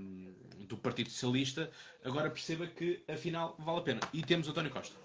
do 0.67 0.77
Partido 0.77 1.09
Socialista, 1.09 1.71
agora 2.03 2.29
perceba 2.29 2.67
que 2.67 3.01
afinal 3.07 3.55
vale 3.57 3.79
a 3.79 3.81
pena. 3.81 4.01
E 4.13 4.21
temos 4.21 4.49
António 4.49 4.69
Costa. 4.69 4.95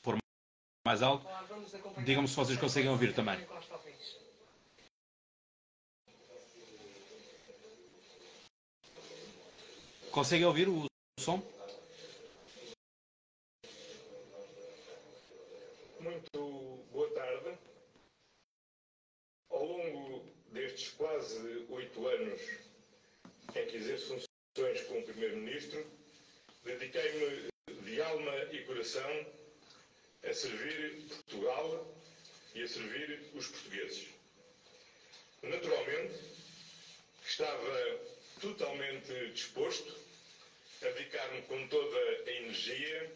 Por 0.00 0.16
mais 0.86 1.02
alto, 1.02 1.26
Digam-me 2.04 2.28
se 2.28 2.36
vocês 2.36 2.58
conseguem 2.58 2.90
ouvir 2.90 3.12
também. 3.14 3.38
Conseguem 10.12 10.46
ouvir 10.46 10.68
o 10.68 10.86
som? 11.18 11.42
Muito 16.00 16.84
boa 16.92 17.08
tarde. 17.10 17.63
Ao 19.54 19.64
longo 19.64 20.26
destes 20.50 20.88
quase 20.94 21.64
oito 21.70 22.08
anos 22.08 22.40
em 23.54 23.66
que 23.68 23.76
exerço 23.76 24.20
funções 24.56 24.82
como 24.82 25.04
Primeiro-Ministro, 25.04 25.86
dediquei-me 26.64 27.50
de 27.82 28.02
alma 28.02 28.36
e 28.50 28.64
coração 28.64 29.26
a 30.24 30.32
servir 30.32 31.06
Portugal 31.06 31.86
e 32.56 32.64
a 32.64 32.66
servir 32.66 33.30
os 33.32 33.46
portugueses. 33.46 34.08
Naturalmente, 35.40 36.18
estava 37.24 38.00
totalmente 38.40 39.30
disposto 39.34 39.96
a 40.82 40.86
dedicar-me 40.86 41.42
com 41.42 41.68
toda 41.68 41.98
a 42.26 42.30
energia 42.32 43.12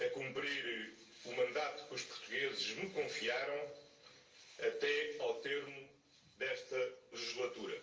a 0.00 0.08
cumprir 0.14 0.94
o 1.26 1.32
mandato 1.32 1.88
que 1.88 1.94
os 1.94 2.04
portugueses 2.04 2.68
me 2.76 2.88
confiaram 2.88 3.81
até 4.66 5.16
ao 5.18 5.40
termo 5.40 5.88
desta 6.38 6.76
legislatura. 7.10 7.82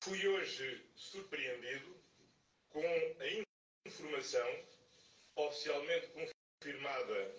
Fui 0.00 0.26
hoje 0.26 0.82
surpreendido 0.96 1.96
com 2.70 2.80
a 2.80 3.88
informação 3.88 4.64
oficialmente 5.36 6.08
confirmada 6.08 7.34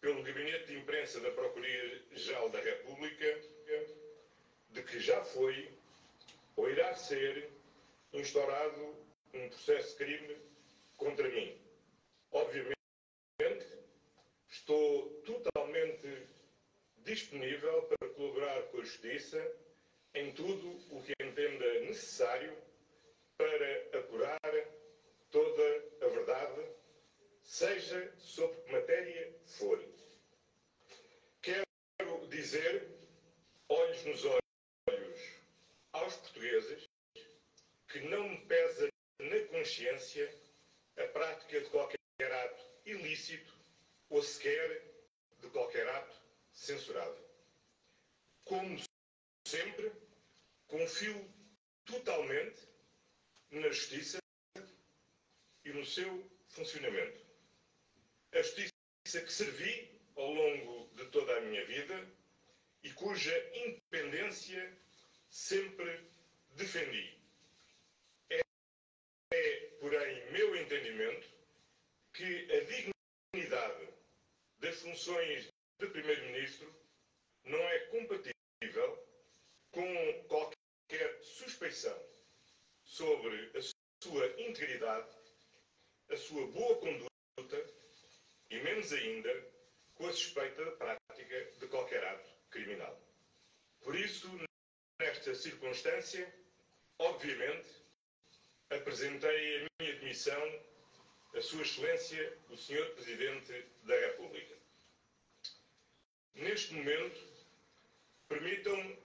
pelo 0.00 0.22
Gabinete 0.22 0.66
de 0.66 0.78
Imprensa 0.78 1.20
da 1.20 1.30
Procuradoria-Geral 1.30 2.48
da 2.48 2.60
República 2.60 3.40
de 4.70 4.82
que 4.82 4.98
já 4.98 5.22
foi 5.24 5.70
ou 6.56 6.70
irá 6.70 6.94
ser 6.94 7.50
instaurado 8.12 8.96
um 9.34 9.48
processo 9.48 9.90
de 9.90 10.04
crime 10.04 10.36
contra 10.96 11.28
mim. 11.28 11.56
Obviamente, 12.30 12.76
estou 14.48 15.10
totalmente 15.24 16.26
disponível 17.04 17.82
para 17.82 18.08
colaborar 18.10 18.62
com 18.64 18.78
a 18.78 18.84
Justiça 18.84 19.56
em 20.14 20.32
tudo 20.32 20.68
o 20.94 21.02
que 21.02 21.12
entenda 21.20 21.80
necessário 21.80 22.56
para 23.36 23.98
apurar 23.98 24.40
toda 25.30 25.84
a 26.02 26.08
verdade, 26.08 26.66
seja 27.42 28.12
sobre 28.18 28.60
que 28.62 28.72
matéria 28.72 29.34
for. 29.46 29.82
Quero 31.40 32.26
dizer, 32.28 32.86
olhos 33.68 34.04
nos 34.04 34.24
olhos, 34.24 35.20
aos 35.92 36.16
portugueses, 36.16 36.88
que 37.88 38.00
não 38.00 38.28
me 38.28 38.38
pesa 38.46 38.88
na 39.18 39.40
consciência 39.48 40.32
a 40.98 41.04
prática 41.08 41.60
de 41.60 41.70
qualquer 41.70 41.98
ato 42.20 42.64
ilícito 42.84 43.52
ou 44.10 44.22
sequer 44.22 44.82
de 45.40 45.48
qualquer 45.48 45.88
ato 45.88 46.21
censurável. 46.52 47.24
Como 48.44 48.78
sempre, 49.46 49.92
confio 50.66 51.32
totalmente 51.84 52.60
na 53.50 53.68
justiça 53.68 54.18
e 55.64 55.72
no 55.72 55.84
seu 55.84 56.30
funcionamento. 56.48 57.20
A 58.32 58.42
justiça 58.42 58.72
que 59.04 59.32
servi 59.32 60.00
ao 60.16 60.32
longo 60.32 60.88
de 60.96 61.04
toda 61.06 61.36
a 61.36 61.40
minha 61.40 61.64
vida 61.66 62.08
e 62.82 62.90
cuja 62.92 63.32
independência 63.54 64.76
sempre 65.28 66.00
defendi. 66.56 67.18
É, 68.30 68.42
porém, 69.80 70.32
meu 70.32 70.56
entendimento 70.56 71.28
que 72.12 72.48
a 72.52 72.64
dignidade 73.34 73.88
das 74.58 74.80
funções 74.80 75.48
de 75.78 75.86
Primeiro-Ministro 75.86 76.72
não 77.44 77.58
é 77.58 77.78
compatível 77.86 79.08
com 79.70 80.24
qualquer 80.28 81.22
suspeição 81.22 81.98
sobre 82.84 83.50
a 83.56 83.60
sua 84.02 84.26
integridade, 84.40 85.10
a 86.10 86.16
sua 86.16 86.46
boa 86.48 86.78
conduta 86.78 87.10
e, 88.50 88.58
menos 88.60 88.92
ainda, 88.92 89.52
com 89.94 90.06
a 90.06 90.12
suspeita 90.12 90.64
da 90.64 90.72
prática 90.72 91.50
de 91.58 91.66
qualquer 91.68 92.04
ato 92.04 92.30
criminal. 92.50 93.00
Por 93.80 93.96
isso, 93.96 94.28
nesta 95.00 95.34
circunstância, 95.34 96.32
obviamente, 96.98 97.68
apresentei 98.70 99.56
a 99.56 99.66
minha 99.80 99.94
admissão 99.94 100.62
a 101.34 101.40
Sua 101.40 101.62
Excelência, 101.62 102.38
o 102.50 102.56
Sr. 102.56 102.90
Presidente 102.94 103.66
da 103.84 103.98
República. 103.98 104.54
Neste 106.34 106.74
momento, 106.74 107.20
permitam-me 108.28 108.98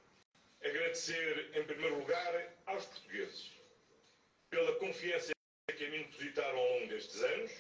agradecer, 0.64 1.52
em 1.56 1.64
primeiro 1.66 2.00
lugar, 2.00 2.54
aos 2.66 2.86
portugueses 2.86 3.52
pela 4.50 4.76
confiança 4.80 5.34
que 5.78 5.86
a 5.86 5.90
mim 5.90 6.04
depositaram 6.04 6.58
ao 6.58 6.74
longo 6.74 6.88
destes 6.88 7.22
anos 7.22 7.52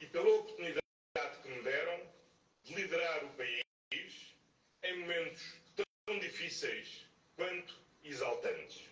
e 0.00 0.06
pela 0.06 0.28
oportunidade 0.28 0.82
que 1.42 1.48
me 1.48 1.62
deram 1.62 2.12
de 2.64 2.74
liderar 2.74 3.24
o 3.24 3.30
país 3.30 4.34
em 4.82 4.98
momentos 4.98 5.42
tão 5.76 6.18
difíceis 6.18 7.06
quanto 7.36 7.78
exaltantes. 8.02 8.88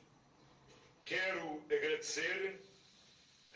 Quero 1.04 1.62
agradecer 1.64 2.60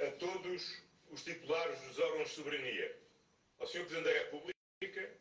a 0.01 0.11
todos 0.12 0.82
os 1.11 1.22
titulares 1.22 1.80
dos 1.82 1.99
órgãos 1.99 2.28
de 2.30 2.34
soberania, 2.34 2.97
ao 3.61 3.66
Sr. 3.66 3.84
Presidente 3.84 4.05
da 4.05 4.18
República 4.18 5.11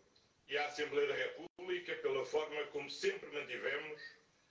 e 0.52 0.58
à 0.58 0.66
Assembleia 0.66 1.08
da 1.08 1.16
República 1.16 1.96
pela 1.96 2.26
forma 2.26 2.68
como 2.68 2.90
sempre 2.90 3.30
mantivemos 3.30 4.02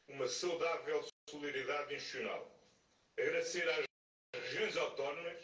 uma 0.08 0.26
saudável 0.26 1.06
solidariedade 1.28 1.94
institucional. 1.94 2.58
Agradecer 3.18 3.68
às 3.68 3.84
regiões 4.34 4.76
autónomas, 4.78 5.38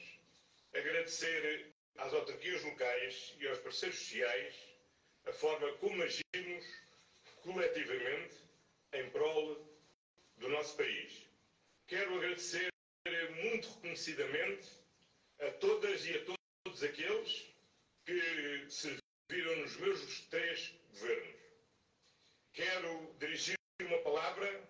agradecer 0.72 1.74
às 1.98 2.14
autarquias 2.14 2.64
locais 2.64 3.34
e 3.38 3.46
aos 3.46 3.58
parceiros 3.58 3.98
sociais 3.98 4.54
a 5.26 5.32
forma 5.34 5.70
como 5.74 6.02
agimos 6.02 6.64
coletivamente 7.42 8.36
em 8.94 9.10
prol 9.10 9.62
do 10.38 10.48
nosso 10.48 10.74
país. 10.78 11.28
Quero 11.86 12.16
agradecer 12.16 12.70
muito 13.42 13.68
reconhecidamente 13.74 14.70
a 15.38 15.50
todas 15.50 16.06
e 16.06 16.14
a 16.14 16.24
todos 16.24 16.82
aqueles 16.82 17.46
que 18.06 18.66
serviram 18.70 19.05
nos 19.28 19.76
meus 19.78 20.20
três 20.30 20.72
governos. 20.92 21.34
Quero 22.52 23.14
dirigir 23.18 23.56
uma 23.80 23.98
palavra 23.98 24.62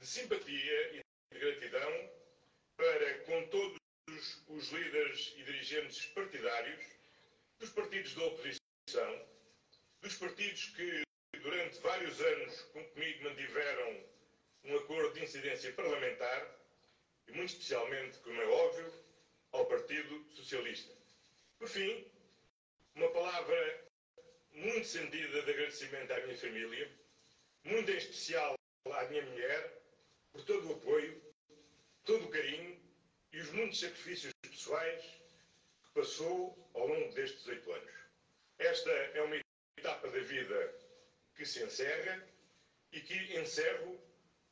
de 0.00 0.06
simpatia 0.06 0.96
e 0.96 1.00
de 1.32 1.38
gratidão 1.38 2.10
para 2.76 3.18
com 3.20 3.46
todos 3.46 3.78
os 4.48 4.72
líderes 4.72 5.32
e 5.36 5.44
dirigentes 5.44 6.06
partidários 6.06 6.84
dos 7.60 7.70
partidos 7.70 8.14
da 8.14 8.24
oposição, 8.24 9.26
dos 10.00 10.16
partidos 10.16 10.64
que 10.70 11.02
durante 11.40 11.78
vários 11.78 12.20
anos 12.20 12.60
comigo 12.72 13.22
mantiveram 13.22 14.04
um 14.64 14.76
acordo 14.78 15.14
de 15.14 15.22
incidência 15.22 15.72
parlamentar 15.74 16.58
e 17.28 17.32
muito 17.32 17.50
especialmente, 17.50 18.18
como 18.18 18.42
é 18.42 18.46
óbvio, 18.46 18.92
ao 19.52 19.66
Partido 19.66 20.26
Socialista. 20.34 20.92
Por 21.58 21.68
fim, 21.68 22.04
uma 22.96 23.08
palavra 23.10 23.91
muito 24.54 24.86
sentida 24.86 25.42
de 25.42 25.50
agradecimento 25.50 26.12
à 26.12 26.20
minha 26.20 26.36
família, 26.36 26.90
muito 27.64 27.90
em 27.90 27.96
especial 27.96 28.54
à 28.90 29.04
minha 29.04 29.24
mulher, 29.24 29.82
por 30.32 30.44
todo 30.44 30.68
o 30.68 30.72
apoio, 30.74 31.22
todo 32.04 32.24
o 32.24 32.30
carinho 32.30 32.80
e 33.32 33.40
os 33.40 33.50
muitos 33.52 33.80
sacrifícios 33.80 34.32
pessoais 34.42 35.02
que 35.84 35.92
passou 35.94 36.70
ao 36.74 36.86
longo 36.86 37.12
destes 37.14 37.46
oito 37.46 37.72
anos. 37.72 37.94
Esta 38.58 38.90
é 38.90 39.22
uma 39.22 39.40
etapa 39.78 40.08
da 40.08 40.20
vida 40.20 40.74
que 41.34 41.44
se 41.44 41.62
encerra 41.62 42.26
e 42.92 43.00
que 43.00 43.38
encerro 43.38 44.00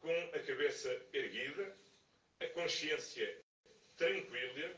com 0.01 0.13
a 0.35 0.39
cabeça 0.41 0.91
erguida, 1.13 1.77
a 2.41 2.47
consciência 2.49 3.41
tranquila 3.97 4.77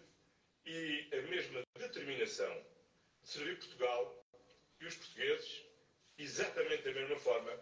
e 0.67 1.09
a 1.13 1.23
mesma 1.23 1.63
determinação 1.79 2.67
de 3.23 3.29
servir 3.29 3.59
Portugal 3.59 4.22
e 4.83 4.87
os 4.87 4.97
portugueses 4.97 5.63
exatamente 6.19 6.83
da 6.83 6.93
mesma 6.93 7.17
forma 7.21 7.57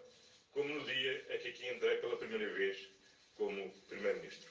como 0.51 0.73
no 0.73 0.83
dia 0.85 1.25
em 1.29 1.39
que 1.39 1.47
aqui 1.49 1.69
entrei 1.69 1.97
pela 1.97 2.17
primeira 2.17 2.51
vez 2.53 2.77
como 3.35 3.71
Primeiro-Ministro. 3.87 4.49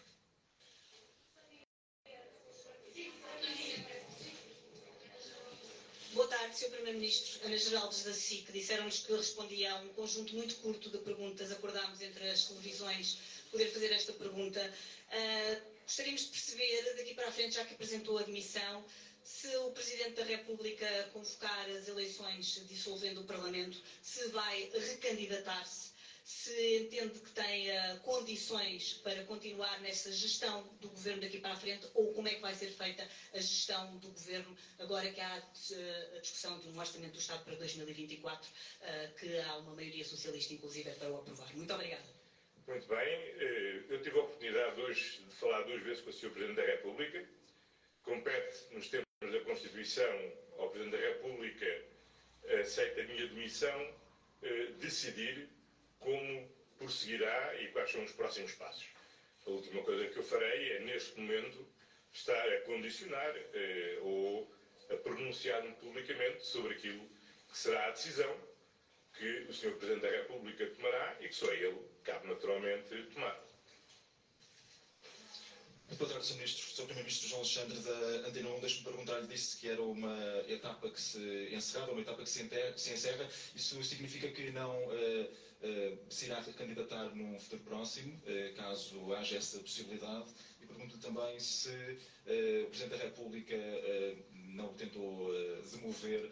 Boa 6.13 6.27
tarde, 6.29 6.59
Sr. 6.59 6.71
Primeiro-Ministro. 6.71 7.47
Ana 7.47 7.57
Geraldes 7.57 8.05
da 8.05 8.13
SIC. 8.13 8.51
Disseram-nos 8.53 9.01
que 9.01 9.13
respondia 9.13 9.73
a 9.73 9.81
um 9.81 9.89
conjunto 9.91 10.35
muito 10.35 10.57
curto 10.57 10.91
de 10.91 10.99
perguntas. 10.99 11.53
Acordámos 11.53 12.01
entre 12.01 12.29
as 12.29 12.45
televisões 12.45 13.19
poder 13.51 13.67
fazer 13.71 13.93
esta 13.93 14.13
pergunta. 14.15 14.61
Uh, 15.13 15.63
gostaríamos 15.85 16.23
de 16.23 16.29
perceber, 16.31 16.95
daqui 16.97 17.15
para 17.15 17.29
a 17.29 17.33
frente, 17.33 17.55
já 17.55 17.65
que 17.65 17.75
apresentou 17.75 18.19
a 18.19 18.23
admissão, 18.23 18.85
se 19.31 19.57
o 19.59 19.71
Presidente 19.71 20.17
da 20.17 20.25
República 20.25 20.87
convocar 21.13 21.71
as 21.71 21.87
eleições 21.87 22.67
dissolvendo 22.69 23.21
o 23.21 23.25
Parlamento, 23.25 23.81
se 24.03 24.27
vai 24.29 24.69
recandidatar-se 24.75 25.91
se 26.25 26.79
entende 26.79 27.19
que 27.19 27.31
tem 27.33 27.71
uh, 27.71 27.99
condições 28.03 28.95
para 29.03 29.25
continuar 29.25 29.81
nessa 29.81 30.13
gestão 30.13 30.63
do 30.81 30.89
governo 30.89 31.23
daqui 31.23 31.41
para 31.41 31.53
a 31.53 31.57
frente 31.57 31.89
ou 31.95 32.13
como 32.15 32.29
é 32.29 32.35
que 32.35 32.41
vai 32.41 32.55
ser 32.55 32.71
feita 32.71 33.03
a 33.35 33.39
gestão 33.39 33.97
do 33.97 34.09
governo 34.11 34.57
agora 34.79 35.11
que 35.11 35.21
há 35.21 35.39
uh, 35.39 36.17
a 36.17 36.21
discussão 36.21 36.57
de 36.61 36.69
um 36.69 36.79
orçamento 36.79 37.15
do 37.15 37.19
Estado 37.19 37.43
para 37.45 37.57
2024, 37.57 38.49
uh, 38.49 38.53
eh, 38.83 39.13
que 39.19 39.39
há 39.41 39.57
uma 39.59 39.75
maioria 39.75 40.05
socialista, 40.05 40.55
inclusive, 40.55 40.89
para 40.93 41.11
o 41.11 41.17
aprovar. 41.17 41.53
Muito 41.57 41.75
obrigada. 41.75 42.07
Muito 42.69 42.87
bem. 42.87 43.19
Eu 43.89 44.01
tive 44.01 44.17
a 44.17 44.23
oportunidade 44.23 44.81
hoje 44.81 45.25
de 45.29 45.35
falar 45.35 45.63
duas 45.63 45.83
vezes 45.83 46.03
com 46.03 46.11
o 46.11 46.13
Sr. 46.13 46.31
Presidente 46.31 46.57
da 46.57 46.67
República. 46.67 47.29
Compete, 48.05 48.73
nos 48.73 48.89
termos 48.89 49.10
da 49.29 49.41
Constituição, 49.41 50.33
ao 50.59 50.71
Presidente 50.71 50.97
da 50.99 51.09
República, 51.09 51.85
aceita 52.59 53.03
a 53.03 53.05
minha 53.05 53.27
demissão, 53.29 53.95
decidir 54.79 55.47
como 55.99 56.49
prosseguirá 56.79 57.55
e 57.61 57.69
quais 57.69 57.91
são 57.91 58.03
os 58.03 58.13
próximos 58.13 58.53
passos. 58.53 58.87
A 59.47 59.51
última 59.51 59.83
coisa 59.83 60.07
que 60.07 60.17
eu 60.17 60.23
farei 60.23 60.73
é, 60.73 60.81
neste 60.81 61.21
momento, 61.21 61.67
estar 62.15 62.49
a 62.49 62.61
condicionar 62.63 63.37
eh, 63.37 63.99
ou 64.01 64.51
a 64.91 64.97
pronunciar-me 64.97 65.73
publicamente 65.75 66.45
sobre 66.47 66.75
aquilo 66.75 67.07
que 67.51 67.59
será 67.59 67.89
a 67.89 67.91
decisão 67.91 68.35
que 69.13 69.47
o 69.49 69.53
Sr. 69.53 69.73
Presidente 69.73 70.03
da 70.03 70.11
República 70.11 70.67
tomará 70.67 71.17
e 71.21 71.29
que 71.29 71.35
só 71.35 71.53
ele 71.53 71.79
cabe 72.05 72.27
naturalmente 72.27 73.03
tomar. 73.13 73.50
Tarde, 75.97 76.25
Sr. 76.27 76.37
Ministro. 76.37 76.85
Primeiro-Ministro 76.87 77.29
João 77.29 77.41
Alexandre 77.41 77.79
da 77.81 78.29
Antena 78.29 78.49
1, 78.51 78.61
deixe-me 78.61 78.85
perguntar-lhe, 78.85 79.27
disse 79.27 79.57
que 79.57 79.69
era 79.69 79.83
uma 79.83 80.17
etapa 80.49 80.89
que 80.89 81.01
se 81.01 81.49
encerrava, 81.53 81.93
uma 81.93 82.01
etapa 82.01 82.23
que 82.23 82.29
se, 82.29 82.43
encerra. 82.93 83.29
Isso 83.55 83.83
significa 83.85 84.29
que 84.29 84.51
não 84.51 84.77
uh, 84.87 84.91
uh, 84.93 85.99
se 86.09 86.27
irá 86.27 86.43
candidatar 86.57 87.15
num 87.15 87.39
futuro 87.41 87.63
próximo, 87.63 88.15
uh, 88.15 88.55
caso 88.57 89.13
haja 89.15 89.37
essa 89.37 89.59
possibilidade? 89.59 90.27
E 90.63 90.67
pergunto-lhe 90.67 91.03
também 91.03 91.39
se 91.41 91.71
o 92.65 92.67
Presidente 92.71 92.97
da 92.99 93.05
República 93.05 93.57
não 94.55 94.75
tentou 94.75 95.33
demover 95.71 96.31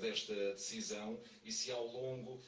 desta 0.00 0.34
decisão 0.52 1.18
e 1.44 1.52
se 1.52 1.70
ao 1.70 1.86
longo 1.86 2.40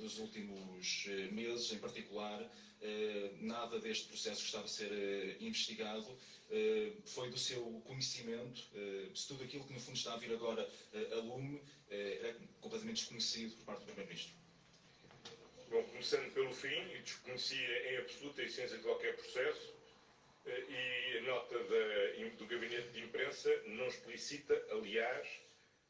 dos 0.00 0.18
últimos 0.18 1.06
meses, 1.30 1.72
em 1.72 1.78
particular, 1.78 2.48
eh, 2.80 3.30
nada 3.40 3.80
deste 3.80 4.06
processo 4.06 4.40
que 4.40 4.46
estava 4.46 4.64
a 4.64 4.68
ser 4.68 4.92
eh, 4.92 5.36
investigado 5.40 6.16
eh, 6.48 6.92
foi 7.06 7.28
do 7.28 7.36
seu 7.36 7.64
conhecimento, 7.84 8.62
se 9.14 9.26
tudo 9.26 9.42
aquilo 9.42 9.64
que 9.64 9.72
no 9.72 9.80
fundo 9.80 9.96
está 9.96 10.14
a 10.14 10.16
vir 10.16 10.32
agora 10.32 10.68
a 11.12 11.16
lume 11.16 11.60
era 11.90 12.36
completamente 12.60 12.98
desconhecido 12.98 13.56
por 13.56 13.64
parte 13.64 13.80
do 13.80 13.86
Primeiro-Ministro. 13.86 14.34
Bom, 15.70 15.82
começando 15.84 16.32
pelo 16.32 16.54
fim, 16.54 16.86
desconhecia 17.04 17.92
em 17.92 17.96
absoluta 17.98 18.42
essência 18.42 18.76
de 18.76 18.82
qualquer 18.82 19.16
processo, 19.16 19.74
e 20.46 21.18
a 21.18 21.22
nota 21.22 21.58
da, 21.58 21.84
do 22.36 22.46
gabinete 22.46 22.88
de 22.90 23.00
imprensa 23.00 23.62
não 23.66 23.86
explicita, 23.86 24.54
aliás, 24.70 25.28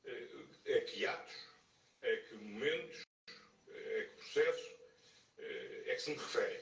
a 0.06 0.80
que 0.80 1.06
atos, 1.06 1.48
a 2.02 2.16
que 2.28 2.34
momentos, 2.36 3.06
a 3.68 4.04
que 4.04 4.16
processo 4.16 4.78
é 5.38 5.94
que 5.94 6.02
se 6.02 6.10
me 6.10 6.16
refere. 6.16 6.60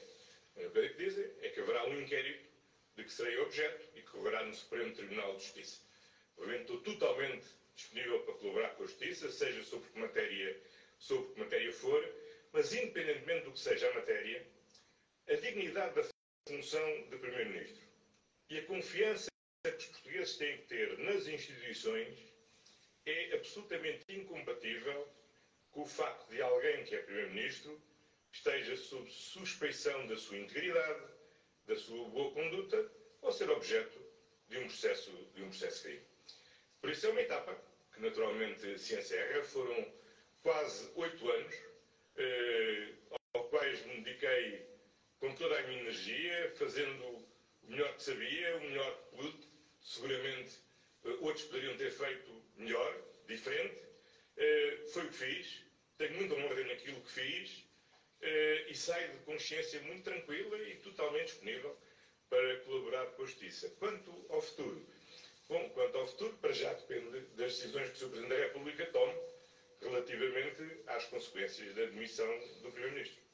A 0.57 0.69
coisa 0.69 0.89
que 0.89 1.03
dizem 1.03 1.31
é 1.41 1.49
que 1.49 1.59
haverá 1.59 1.85
um 1.85 2.01
inquérito 2.01 2.47
de 2.95 3.03
que 3.03 3.11
serei 3.11 3.37
objeto 3.37 3.85
e 3.95 4.01
que 4.01 4.07
correrá 4.07 4.43
no 4.43 4.55
Supremo 4.55 4.93
Tribunal 4.93 5.35
de 5.35 5.43
Justiça. 5.43 5.81
Obviamente 6.35 6.61
estou 6.61 6.81
totalmente 6.81 7.47
disponível 7.75 8.19
para 8.21 8.33
colaborar 8.35 8.69
com 8.75 8.83
a 8.83 8.87
Justiça, 8.87 9.31
seja 9.31 9.63
sobre 9.63 9.89
que 9.89 9.99
matéria, 9.99 10.61
sobre 10.97 11.33
que 11.33 11.39
matéria 11.39 11.71
for, 11.73 12.15
mas 12.51 12.73
independentemente 12.73 13.45
do 13.45 13.51
que 13.51 13.59
seja 13.59 13.89
a 13.89 13.93
matéria, 13.93 14.47
a 15.27 15.35
dignidade 15.35 15.95
da 15.95 16.09
função 16.47 17.07
de 17.09 17.17
Primeiro-Ministro 17.17 17.83
e 18.49 18.57
a 18.57 18.65
confiança 18.65 19.29
que 19.71 19.83
os 19.83 19.85
portugueses 19.87 20.37
têm 20.37 20.57
que 20.57 20.67
ter 20.67 20.97
nas 20.99 21.27
instituições 21.27 22.17
é 23.05 23.35
absolutamente 23.35 24.05
incompatível 24.09 25.07
com 25.71 25.81
o 25.81 25.85
facto 25.85 26.29
de 26.29 26.41
alguém 26.41 26.83
que 26.85 26.95
é 26.95 27.01
Primeiro-Ministro 27.01 27.81
esteja 28.31 28.75
sob 28.77 29.09
suspeição 29.09 30.07
da 30.07 30.17
sua 30.17 30.37
integridade, 30.37 31.03
da 31.65 31.75
sua 31.75 32.07
boa 32.09 32.31
conduta 32.31 32.91
ou 33.21 33.31
ser 33.31 33.49
objeto 33.49 33.99
de 34.49 34.57
um 34.59 34.67
processo 34.67 35.11
de 35.35 35.43
um 35.43 35.49
processo 35.49 35.83
crime. 35.83 36.01
Por 36.81 36.89
isso 36.89 37.07
é 37.07 37.09
uma 37.09 37.21
etapa 37.21 37.57
que 37.93 38.01
naturalmente 38.01 38.77
se 38.79 38.95
encerra. 38.95 39.43
Foram 39.43 39.93
quase 40.43 40.89
oito 40.95 41.29
anos 41.29 41.55
eh, 42.15 42.93
aos 43.33 43.49
quais 43.49 43.85
me 43.85 44.01
dediquei 44.01 44.67
com 45.19 45.33
toda 45.35 45.57
a 45.57 45.63
minha 45.63 45.81
energia, 45.81 46.53
fazendo 46.55 47.03
o 47.03 47.27
melhor 47.63 47.95
que 47.95 48.03
sabia, 48.03 48.57
o 48.57 48.61
melhor 48.61 48.97
que 48.97 49.17
pude, 49.17 49.46
Seguramente 49.87 50.53
outros 51.21 51.45
poderiam 51.45 51.77
ter 51.77 51.91
feito 51.91 52.43
melhor, 52.57 52.93
diferente. 53.25 53.81
Foi 54.91 55.05
o 55.05 55.09
que 55.09 55.13
fiz. 55.13 55.61
Tenho 55.97 56.13
muita 56.15 56.35
honra 56.35 56.63
naquilo 56.65 57.01
que 57.01 57.11
fiz 57.11 57.63
e 58.67 58.75
saio 58.75 59.09
de 59.13 59.19
consciência 59.19 59.79
muito 59.83 60.03
tranquila 60.03 60.57
e 60.59 60.75
totalmente 60.77 61.27
disponível 61.27 61.77
para 62.29 62.59
colaborar 62.61 63.05
com 63.11 63.23
a 63.23 63.25
Justiça. 63.25 63.69
Quanto 63.79 64.11
ao 64.29 64.41
futuro, 64.41 64.85
bom, 65.47 65.69
quanto 65.69 65.97
ao 65.97 66.07
futuro, 66.07 66.37
para 66.37 66.51
já 66.51 66.73
depende 66.73 67.21
das 67.37 67.55
decisões 67.57 67.89
que 67.91 67.95
o 67.95 67.99
Sr. 67.99 68.09
Presidente 68.09 68.29
da 68.29 68.45
República 68.45 68.85
tome 68.87 69.15
relativamente 69.81 70.81
às 70.87 71.05
consequências 71.05 71.73
da 71.75 71.85
demissão 71.85 72.27
do 72.61 72.71
Primeiro-Ministro. 72.71 73.26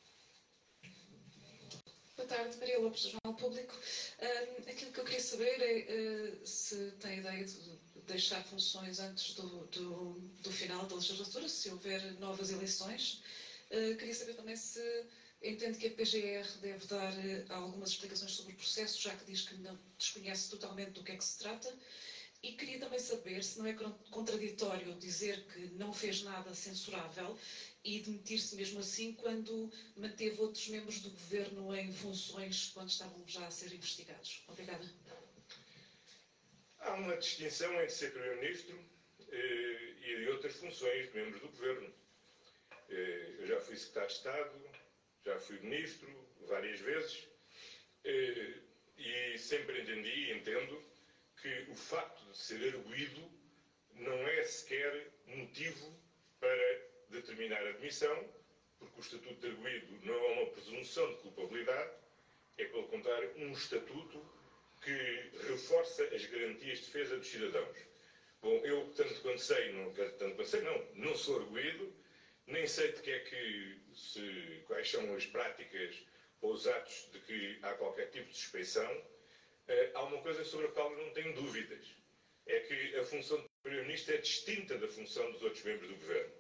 Boa 2.24 2.38
tarde, 2.38 2.58
Maria 2.58 2.80
Lopes, 2.80 3.02
Jornal 3.02 3.34
Público. 3.34 3.78
Um, 4.22 4.70
aquilo 4.72 4.94
que 4.94 5.00
eu 5.02 5.04
queria 5.04 5.20
saber 5.20 5.62
é 5.62 6.32
uh, 6.32 6.48
se 6.48 6.92
tem 7.02 7.20
ideia 7.20 7.44
de 7.44 7.78
deixar 8.08 8.42
funções 8.46 9.02
antes 9.02 9.34
do, 9.34 9.68
do, 9.68 10.14
do, 10.42 10.50
final 10.50 10.86
da 10.86 10.96
legislatura, 10.96 11.50
se 11.50 11.70
houver 11.70 12.02
novas 12.22 12.50
eleições. 12.50 13.22
Uh, 13.70 13.98
queria 13.98 14.14
saber 14.14 14.36
também 14.36 14.56
se 14.56 15.06
entende 15.42 15.78
que 15.78 15.88
a 15.88 15.92
PGR 15.92 16.48
deve 16.62 16.86
dar 16.88 17.12
uh, 17.12 17.46
algumas 17.62 17.90
explicações 17.90 18.32
sobre 18.32 18.54
o 18.54 18.56
processo, 18.56 19.02
já 19.02 19.14
que 19.14 19.26
diz 19.26 19.42
que 19.42 19.56
não 19.56 19.78
desconhece 19.98 20.50
totalmente 20.50 20.92
do 20.92 21.04
que 21.04 21.12
é 21.12 21.18
que 21.18 21.26
se 21.26 21.40
trata. 21.40 21.78
E 22.44 22.52
queria 22.52 22.78
também 22.78 23.00
saber 23.00 23.42
se 23.42 23.58
não 23.58 23.66
é 23.66 23.74
contraditório 24.12 24.94
dizer 24.96 25.46
que 25.48 25.60
não 25.76 25.94
fez 25.94 26.24
nada 26.24 26.54
censurável 26.54 27.40
e 27.86 28.02
demitir-se 28.02 28.58
mesmo 28.58 28.82
assim 28.82 29.14
quando 29.14 29.72
manteve 29.96 30.42
outros 30.42 30.68
membros 30.68 31.00
do 31.00 31.10
governo 31.10 31.74
em 31.74 31.94
funções 31.94 32.70
quando 32.74 32.90
estavam 32.90 33.26
já 33.26 33.48
a 33.48 33.52
ser 33.52 33.74
investigados. 33.74 34.44
Obrigada. 34.50 34.86
Há 36.80 36.96
uma 36.96 37.16
distinção 37.16 37.74
entre 37.76 37.90
ser 37.92 38.12
Primeiro-Ministro 38.12 38.78
eh, 39.30 39.94
e 40.02 40.18
de 40.18 40.28
outras 40.28 40.54
funções 40.58 41.08
de 41.08 41.16
membros 41.16 41.42
do 41.42 41.48
governo. 41.48 41.94
Eh, 42.90 43.36
eu 43.40 43.48
já 43.48 43.62
fui 43.62 43.78
Secretário 43.78 44.10
de 44.10 44.16
Estado, 44.16 44.62
já 45.24 45.40
fui 45.40 45.60
Ministro 45.62 46.14
várias 46.42 46.82
vezes 46.82 47.26
eh, 48.04 48.60
e 48.98 49.38
sempre 49.38 49.82
entendi 49.82 50.10
e 50.10 50.34
entendo 50.34 50.93
que 51.44 51.66
o 51.70 51.76
facto 51.76 52.24
de 52.32 52.38
ser 52.38 52.74
arguído 52.74 53.22
não 53.96 54.18
é 54.30 54.44
sequer 54.46 55.12
motivo 55.26 55.94
para 56.40 56.82
determinar 57.10 57.62
a 57.62 57.70
admissão, 57.70 58.34
porque 58.80 58.98
o 58.98 59.02
estatuto 59.02 59.36
de 59.42 59.48
arguído 59.48 60.06
não 60.06 60.16
é 60.16 60.32
uma 60.40 60.52
presunção 60.52 61.06
de 61.10 61.18
culpabilidade, 61.18 61.92
é, 62.58 62.66
pelo 62.66 62.88
contrário, 62.88 63.30
um 63.36 63.52
estatuto 63.52 64.26
que 64.82 65.32
reforça 65.50 66.04
as 66.16 66.26
garantias 66.26 66.80
de 66.80 66.86
defesa 66.86 67.18
dos 67.18 67.28
cidadãos. 67.28 67.78
Bom, 68.42 68.56
eu, 68.64 68.94
tanto 68.96 69.22
quanto 69.22 69.42
sei, 69.42 69.74
não, 69.74 69.92
tanto 69.94 70.36
quanto 70.36 70.46
sei, 70.46 70.62
não, 70.62 70.88
não 70.94 71.16
sou 71.16 71.42
arguído, 71.42 71.94
nem 72.48 72.66
sei 72.68 72.94
de 72.94 73.02
que 73.02 73.12
é 73.12 73.20
que 73.20 73.82
se, 73.94 74.64
quais 74.66 74.90
são 74.90 75.14
as 75.14 75.26
práticas 75.26 76.04
ou 76.40 76.54
os 76.54 76.68
atos 76.68 77.10
de 77.12 77.20
que 77.20 77.60
há 77.64 77.74
qualquer 77.74 78.10
tipo 78.12 78.30
de 78.30 78.38
suspeição 78.38 79.13
há 79.94 80.04
uma 80.04 80.22
coisa 80.22 80.44
sobre 80.44 80.68
a 80.68 80.72
qual 80.72 80.92
eu 80.92 81.06
não 81.06 81.14
tenho 81.14 81.34
dúvidas. 81.34 81.86
É 82.46 82.60
que 82.60 82.96
a 82.98 83.04
função 83.06 83.38
do 83.40 83.50
Primeiro-Ministro 83.62 84.16
é 84.16 84.18
distinta 84.18 84.78
da 84.78 84.88
função 84.88 85.32
dos 85.32 85.42
outros 85.42 85.64
membros 85.64 85.90
do 85.90 85.96
Governo. 85.96 86.34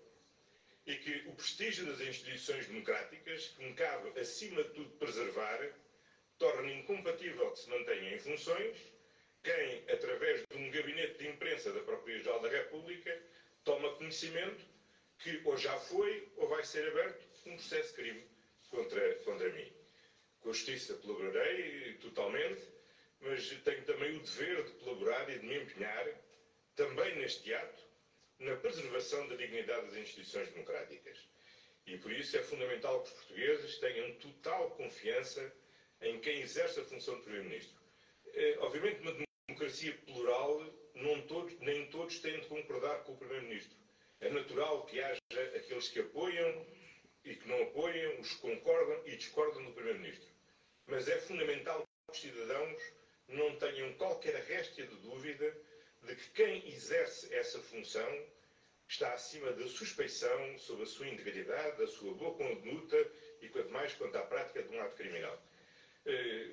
E 0.85 0.95
que 0.95 1.27
o 1.27 1.35
prestígio 1.35 1.85
das 1.85 2.01
instituições 2.01 2.67
democráticas, 2.67 3.47
que 3.49 3.63
me 3.63 3.73
cabe, 3.73 4.19
acima 4.19 4.63
de 4.63 4.69
tudo, 4.71 4.89
preservar, 4.97 5.59
torna 6.37 6.71
incompatível 6.73 7.51
que 7.51 7.59
se 7.59 7.69
mantenha 7.69 8.15
em 8.15 8.19
funções 8.19 8.77
quem, 9.43 9.83
através 9.89 10.43
de 10.47 10.57
um 10.57 10.71
gabinete 10.71 11.19
de 11.19 11.27
imprensa 11.27 11.71
da 11.71 11.81
Procuradoria-Geral 11.81 12.41
da 12.41 12.49
República, 12.49 13.21
toma 13.63 13.95
conhecimento 13.95 14.65
que 15.19 15.41
ou 15.45 15.57
já 15.57 15.77
foi 15.79 16.31
ou 16.37 16.47
vai 16.47 16.63
ser 16.63 16.87
aberto 16.87 17.21
um 17.45 17.55
processo 17.55 17.89
de 17.89 17.95
crime 17.95 18.27
contra, 18.69 19.15
contra 19.19 19.49
mim. 19.49 19.71
Com 20.39 20.49
a 20.49 20.53
Justiça 20.53 20.95
colaborarei 20.95 21.93
totalmente 22.01 22.72
mas 23.23 23.49
tenho 23.63 23.83
também 23.85 24.15
o 24.17 24.19
dever 24.19 24.63
de 24.63 24.71
colaborar 24.73 25.29
e 25.29 25.39
de 25.39 25.45
me 25.45 25.57
empenhar, 25.63 26.07
também 26.75 27.15
neste 27.15 27.53
ato, 27.53 27.83
na 28.39 28.55
preservação 28.57 29.27
da 29.27 29.35
dignidade 29.35 29.87
das 29.87 29.95
instituições 29.95 30.49
democráticas. 30.49 31.17
E 31.85 31.97
por 31.97 32.11
isso 32.11 32.37
é 32.37 32.43
fundamental 32.43 33.01
que 33.01 33.09
os 33.09 33.15
portugueses 33.15 33.77
tenham 33.79 34.13
total 34.15 34.71
confiança 34.71 35.53
em 36.01 36.19
quem 36.19 36.41
exerce 36.41 36.79
a 36.79 36.83
função 36.83 37.15
de 37.15 37.21
Primeiro-Ministro. 37.21 37.81
É, 38.33 38.57
obviamente, 38.59 39.01
numa 39.01 39.25
democracia 39.47 39.93
plural, 40.05 40.65
todos, 41.27 41.59
nem 41.59 41.85
todos 41.89 42.19
têm 42.19 42.39
de 42.39 42.47
concordar 42.47 43.03
com 43.03 43.13
o 43.13 43.17
Primeiro-Ministro. 43.17 43.77
É 44.19 44.29
natural 44.29 44.85
que 44.85 45.01
haja 45.01 45.19
aqueles 45.55 45.89
que 45.89 45.99
apoiam 45.99 46.65
e 47.23 47.35
que 47.35 47.47
não 47.47 47.61
apoiam, 47.63 48.19
os 48.19 48.33
que 48.33 48.41
concordam 48.41 49.01
e 49.05 49.15
discordam 49.15 49.63
do 49.63 49.71
Primeiro-Ministro. 49.71 50.29
Mas 50.87 51.07
é 51.07 51.17
fundamental 51.19 51.87
que 52.07 52.11
os 52.11 52.19
cidadãos 52.19 52.81
não 53.27 53.55
tenham 53.57 53.93
qualquer 53.93 54.35
réstia 54.43 54.85
de 54.85 54.95
dúvida 54.97 55.55
de 56.03 56.15
que 56.15 56.29
quem 56.31 56.67
exerce 56.69 57.33
essa 57.33 57.59
função 57.59 58.25
está 58.87 59.13
acima 59.13 59.51
da 59.51 59.67
suspeição 59.67 60.57
sobre 60.57 60.83
a 60.83 60.87
sua 60.87 61.07
integridade, 61.07 61.77
da 61.77 61.87
sua 61.87 62.13
boa 62.13 62.35
conduta 62.35 63.09
e, 63.41 63.49
quanto 63.49 63.69
mais, 63.71 63.93
quanto 63.95 64.15
à 64.17 64.21
prática 64.21 64.61
de 64.61 64.75
um 64.75 64.81
ato 64.81 64.95
criminal. 64.95 65.41
Eh, 66.05 66.49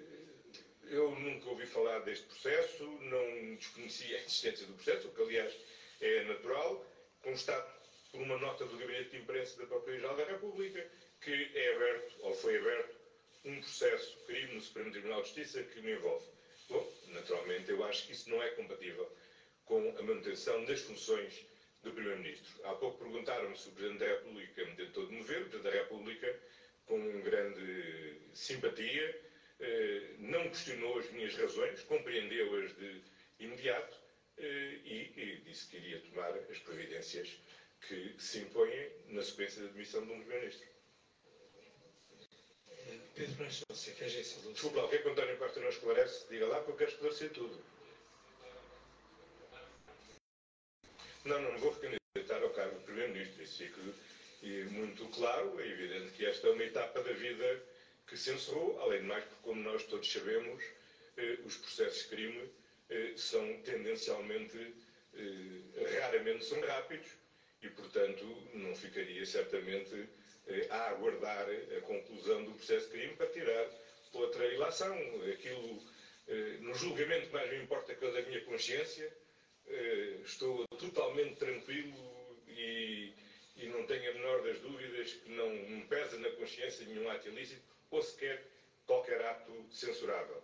eu 0.85 1.11
nunca 1.19 1.49
ouvi 1.49 1.67
falar 1.67 2.01
deste 2.01 2.27
processo, 2.27 2.85
não 2.85 3.55
desconhecia 3.57 4.17
a 4.17 4.21
existência 4.21 4.67
do 4.67 4.75
processo, 4.75 5.09
o 5.09 5.13
que, 5.13 5.23
aliás, 5.23 5.57
é 6.01 6.25
natural. 6.25 6.87
Constato 7.23 7.71
por 8.11 8.23
uma 8.23 8.39
nota 8.39 8.65
do 8.65 8.77
Gabinete 8.77 9.11
de 9.11 9.19
Imprensa 9.19 9.59
da 9.59 9.67
Procuradoria-Geral 9.67 10.17
da 10.17 10.25
República 10.25 10.91
que 11.21 11.51
é 11.55 11.75
aberto, 11.75 12.17
ou 12.21 12.35
foi 12.35 12.57
aberto, 12.57 12.97
um 13.45 13.61
processo 13.61 14.19
crime 14.27 14.55
no 14.55 14.61
Supremo 14.61 14.91
Tribunal 14.91 15.23
de 15.23 15.29
Justiça 15.29 15.63
que 15.63 15.81
me 15.83 15.93
envolve. 15.93 16.27
Bom, 16.71 16.93
naturalmente, 17.09 17.69
eu 17.69 17.85
acho 17.85 18.07
que 18.07 18.13
isso 18.13 18.31
não 18.31 18.41
é 18.41 18.49
compatível 18.51 19.11
com 19.65 19.77
a 19.99 20.03
manutenção 20.03 20.65
das 20.65 20.81
funções 20.81 21.45
do 21.83 21.91
Primeiro-Ministro. 21.91 22.65
Há 22.65 22.75
pouco 22.75 22.99
perguntaram-me 22.99 23.59
se 23.59 23.69
o 23.69 23.73
Presidente 23.73 23.99
da 23.99 24.07
República 24.07 24.65
me 24.65 24.77
tentou 24.77 25.07
de 25.07 25.13
mover. 25.15 25.43
O 25.43 25.49
Presidente 25.49 25.73
da 25.75 25.83
República, 25.83 26.41
com 26.87 27.21
grande 27.23 28.21
simpatia, 28.35 29.21
eh, 29.59 30.03
não 30.19 30.49
questionou 30.49 30.99
as 31.01 31.11
minhas 31.11 31.35
razões, 31.35 31.83
compreendeu-as 31.83 32.77
de 32.77 33.03
imediato 33.41 33.97
eh, 34.39 34.79
e, 34.85 35.43
disse 35.45 35.69
que 35.71 35.77
iria 35.77 36.01
tomar 36.01 36.31
as 36.51 36.59
providências 36.59 37.37
que 37.89 38.15
se 38.17 38.39
impõem 38.41 38.91
na 39.09 39.23
sequência 39.23 39.63
da 39.63 39.73
demissão 39.73 40.07
de 40.07 40.13
um 40.13 40.21
Primeiro-Ministro. 40.21 40.70
Pedro 43.21 43.35
Branco, 43.35 43.53
que 44.89 44.97
é 44.97 44.99
que 44.99 45.09
o 45.09 45.11
António 45.11 45.37
Costa 45.37 45.61
não 45.61 45.69
esclarece? 45.69 46.27
Diga 46.31 46.47
lá, 46.47 46.57
porque 46.61 46.73
eu 46.73 46.77
quero 46.77 46.91
esclarecer 46.91 47.31
tudo. 47.31 47.63
Não, 51.27 51.43
não 51.43 51.59
vou 51.59 51.71
recandidatar 51.73 52.43
ao 52.43 52.49
cargo 52.49 52.79
de 52.79 52.85
Primeiro-Ministro. 52.85 53.43
Isso 53.43 53.59
fica 53.59 53.81
muito 54.71 55.07
claro. 55.09 55.61
É 55.61 55.69
evidente 55.69 56.13
que 56.13 56.25
esta 56.25 56.47
é 56.49 56.51
uma 56.51 56.65
etapa 56.65 57.03
da 57.03 57.13
vida 57.13 57.63
que 58.07 58.17
se 58.17 58.33
encerrou, 58.33 58.81
além 58.81 59.03
de 59.03 59.07
mais, 59.07 59.23
porque, 59.25 59.43
como 59.43 59.63
nós 59.63 59.85
todos 59.85 60.11
sabemos, 60.11 60.65
eh, 61.19 61.41
os 61.45 61.59
processos 61.59 62.05
de 62.05 62.09
crime 62.09 62.51
eh, 62.89 63.13
são 63.17 63.61
tendencialmente, 63.65 64.75
eh, 65.13 66.01
raramente 66.01 66.47
são 66.47 66.59
rápidos 66.63 67.11
e, 67.61 67.69
portanto, 67.69 68.25
não 68.55 68.75
ficaria 68.75 69.27
certamente 69.27 70.09
a 70.71 70.91
aguardar 70.91 71.47
a 71.77 71.81
conclusão 71.83 72.45
do 72.45 72.53
processo 72.53 72.87
de 72.87 72.93
crime 72.93 73.15
para 73.17 73.27
tirar 73.29 73.69
outra 74.13 74.45
ilação. 74.47 74.97
Aquilo, 75.33 75.83
eh, 76.29 76.57
no 76.61 76.75
julgamento 76.75 77.29
que 77.29 77.33
mais 77.33 77.51
me 77.51 77.63
importa 77.63 77.95
que 77.95 78.05
é 78.05 78.11
da 78.11 78.23
minha 78.23 78.45
consciência, 78.45 79.13
eh, 79.69 80.17
estou 80.25 80.67
totalmente 80.79 81.37
tranquilo 81.37 82.39
e, 82.49 83.13
e 83.57 83.67
não 83.67 83.87
tenho 83.87 84.11
a 84.11 84.15
menor 84.15 84.43
das 84.43 84.59
dúvidas 84.59 85.13
que 85.13 85.31
não 85.31 85.51
me 85.51 85.85
pesa 85.87 86.19
na 86.19 86.31
consciência 86.31 86.87
nenhum 86.87 87.09
ato 87.09 87.29
ilícito 87.29 87.63
ou 87.91 88.03
sequer 88.03 88.43
qualquer 88.87 89.25
ato 89.25 89.53
censurável. 89.71 90.43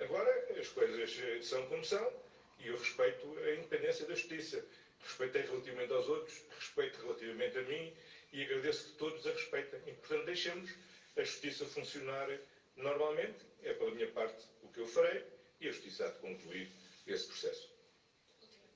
Agora, 0.00 0.48
as 0.58 0.66
coisas 0.68 1.46
são 1.46 1.64
como 1.68 1.84
são 1.84 2.12
e 2.58 2.66
eu 2.66 2.76
respeito 2.76 3.38
a 3.38 3.54
independência 3.54 4.04
da 4.06 4.14
justiça. 4.14 4.64
Respeitei 5.00 5.42
relativamente 5.42 5.92
aos 5.92 6.08
outros, 6.08 6.42
respeito 6.58 7.00
relativamente 7.02 7.58
a 7.58 7.62
mim 7.62 7.94
e 8.36 8.42
agradeço 8.42 8.84
que 8.84 8.92
todos 8.98 9.26
a 9.26 9.32
respeitem. 9.32 9.80
E, 9.86 9.92
portanto, 9.94 10.26
deixemos 10.26 10.70
a 11.16 11.24
justiça 11.24 11.64
funcionar 11.64 12.28
normalmente. 12.76 13.38
É 13.62 13.72
pela 13.72 13.90
minha 13.92 14.10
parte 14.12 14.44
o 14.62 14.68
que 14.68 14.80
eu 14.80 14.86
farei 14.86 15.24
e 15.58 15.68
a 15.68 15.72
justiça 15.72 16.06
há 16.06 16.10
de 16.10 16.18
concluir 16.18 16.70
esse 17.06 17.26
processo. 17.26 17.70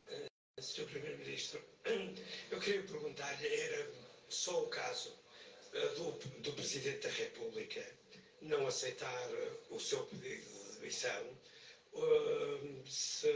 Uh, 0.08 0.62
Sr. 0.62 0.86
Primeiro-Ministro, 0.86 1.62
eu 2.50 2.58
queria 2.58 2.82
perguntar-lhe, 2.84 3.46
era 3.46 3.90
só 4.30 4.64
o 4.64 4.68
caso 4.68 5.14
uh, 5.74 5.94
do, 5.94 6.12
do 6.40 6.52
Presidente 6.54 7.06
da 7.06 7.11
República 7.11 7.86
não 8.40 8.66
aceitar 8.66 9.30
uh, 9.30 9.76
o 9.76 9.78
seu 9.78 10.02
pedido 10.06 10.42
de 10.72 10.78
demissão 10.78 11.38
se 12.86 13.28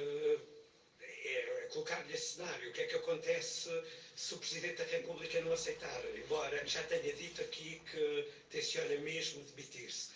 é, 1.24 1.68
colocar-lhe 1.70 2.12
esse 2.12 2.34
cenário. 2.34 2.68
O 2.68 2.72
que 2.72 2.82
é 2.82 2.86
que 2.86 2.96
acontece 2.96 3.70
se 4.14 4.34
o 4.34 4.38
Presidente 4.38 4.76
da 4.76 4.84
República 4.84 5.40
não 5.40 5.52
aceitar? 5.52 6.02
Embora 6.16 6.64
já 6.66 6.82
tenha 6.84 7.12
dito 7.14 7.40
aqui 7.40 7.80
que 7.90 8.28
tenciona 8.50 8.94
mesmo 9.00 9.42
demitir-se. 9.44 10.10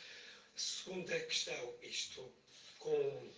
Segunda 0.54 1.18
questão, 1.20 1.74
isto 1.82 2.32
com 2.78 3.32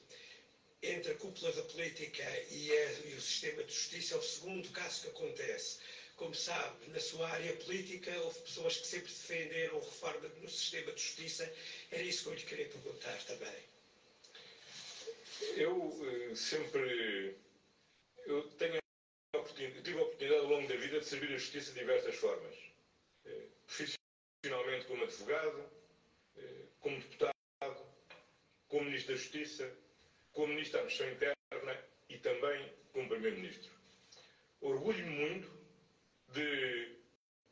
entre 0.83 1.13
a 1.13 1.15
cúpula 1.17 1.53
da 1.53 1.63
política 1.63 2.23
e, 2.51 2.73
a, 2.73 2.93
e, 3.05 3.15
o 3.15 3.21
sistema 3.21 3.63
de 3.63 3.73
justiça 3.73 4.15
é 4.15 4.19
o 4.19 4.23
segundo 4.23 4.69
caso 4.71 5.03
que 5.03 5.09
acontece. 5.09 5.79
Como 6.17 6.35
sabe, 6.35 6.89
na 6.89 7.01
sua 7.01 7.29
área 7.29 7.55
política 7.57 8.19
houve 8.21 8.41
pessoas 8.41 8.77
que 8.79 8.87
sempre 8.87 9.13
defenderam 9.13 9.79
reforma 9.79 10.29
no 10.41 10.49
sistema 10.49 10.93
de 10.93 11.03
justiça. 11.03 11.51
Era 11.91 12.03
isso 12.03 12.25
que 12.25 12.29
eu 12.29 12.35
lhe 12.35 12.43
queria 12.43 12.69
perguntar 12.69 13.23
também. 13.25 13.71
Eu 15.57 16.37
sempre 16.37 17.37
eu 18.31 18.43
tenho 18.51 18.77
a 18.77 18.81
tive 19.55 19.99
a 19.99 20.03
oportunidade 20.03 20.41
ao 20.41 20.47
longo 20.47 20.69
da 20.69 20.77
vida 20.77 21.01
de 21.01 21.07
servir 21.07 21.29
a 21.29 21.39
justiça 21.39 21.73
de 21.73 21.81
diversas 21.81 22.15
formas. 22.17 22.57
Profissionalmente 23.67 24.87
como 24.87 25.05
advogado, 25.05 25.71
como 26.81 26.99
deputado, 26.99 27.35
como 28.69 28.85
Ministro 28.85 29.15
da 29.15 29.21
Justiça, 29.21 29.77
como 30.33 30.49
Ministro 30.49 30.79
da 30.79 30.87
Administração 30.87 31.13
Interna 31.13 31.85
e 32.09 32.19
também 32.19 32.73
como 32.93 33.09
Primeiro-Ministro. 33.09 33.71
Orgulho-me 34.61 35.11
muito 35.11 35.51
de 36.29 36.97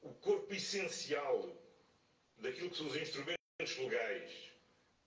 o 0.02 0.12
corpo 0.14 0.52
essencial 0.54 1.54
daquilo 2.38 2.70
que 2.70 2.76
são 2.76 2.86
os 2.86 2.96
instrumentos 2.96 3.38
legais 3.78 4.50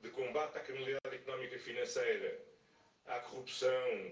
de 0.02 0.10
combate 0.10 0.58
à 0.58 0.62
criminalidade 0.62 1.16
económica 1.16 1.56
e 1.56 1.60
financeira, 1.60 2.40
à 3.06 3.20
corrupção, 3.20 4.12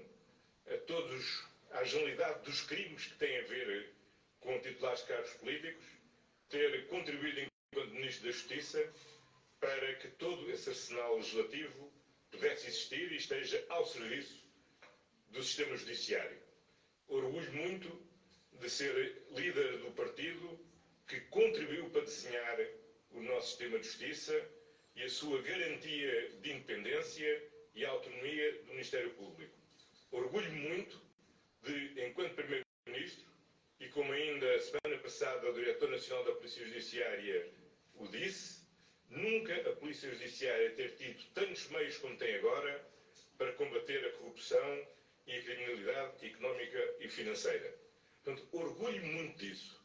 a 0.68 0.78
todos, 0.86 1.48
à 1.72 1.84
generalidade 1.84 2.43
dos 2.43 2.61
crimes 2.61 3.05
que 3.05 3.15
têm 3.15 3.38
a 3.39 3.43
ver 3.43 3.93
com 4.39 4.59
titulares 4.59 5.01
de 5.01 5.07
cargos 5.07 5.34
políticos, 5.34 5.86
ter 6.49 6.88
contribuído 6.88 7.41
enquanto 7.72 7.93
Ministro 7.93 8.26
da 8.26 8.32
Justiça 8.32 8.93
para 9.59 9.95
que 9.95 10.07
todo 10.09 10.49
esse 10.51 10.70
arsenal 10.70 11.17
legislativo 11.17 11.91
pudesse 12.32 12.67
existir 12.67 13.11
e 13.11 13.17
esteja 13.17 13.63
ao 13.70 13.86
serviço 13.86 14.43
do 15.30 15.43
sistema 15.43 15.76
judiciário. 15.76 16.39
Orgulho 17.07 17.51
muito 17.53 18.09
de 18.53 18.70
ser 18.70 19.24
líder 19.32 19.80
do 19.80 19.91
partido 19.91 20.59
que 21.07 21.20
contribuiu 21.22 21.89
para 21.89 22.01
desenhar 22.01 22.57
o 23.11 23.22
nosso 23.22 23.49
sistema 23.49 23.80
de 23.80 23.86
justiça 23.86 24.49
e 24.95 25.03
a 25.03 25.09
sua 25.09 25.41
garantia 25.41 26.30
de 26.41 26.51
independência 26.51 27.49
e 27.74 27.86
autonomia 27.86 28.63
do 28.63 28.72
Ministério 28.72 29.11
Público. 29.11 29.57
Orgulho 30.11 30.51
muito 30.51 31.09
de, 31.64 32.05
enquanto 32.05 32.36
Primeiro-Ministro, 32.36 33.26
e 33.80 33.88
como 33.89 34.12
ainda 34.12 34.55
a 34.55 34.60
semana 34.60 35.01
passada 35.01 35.49
o 35.49 35.53
Diretor 35.53 35.89
Nacional 35.89 36.26
da 36.26 36.32
Polícia 36.34 36.66
Judiciária 36.66 37.49
o 37.95 38.07
disse, 38.07 38.62
nunca 39.10 39.55
a 39.55 39.76
Polícia 39.76 40.10
Judiciária 40.10 40.72
ter 40.72 40.95
tido 40.95 41.24
tantos 41.34 41.68
meios 41.70 41.97
como 41.97 42.18
tem 42.18 42.36
agora 42.36 42.86
para 43.38 43.53
combater 43.53 44.05
a 44.05 44.12
corrupção 44.14 44.88
e 45.28 45.34
a 45.34 45.41
criminalidade 45.43 46.26
económica 46.26 46.95
e 46.99 47.07
financeira. 47.07 47.74
Portanto, 48.24 48.47
orgulho 48.51 49.03
muito 49.05 49.38
disso. 49.38 49.80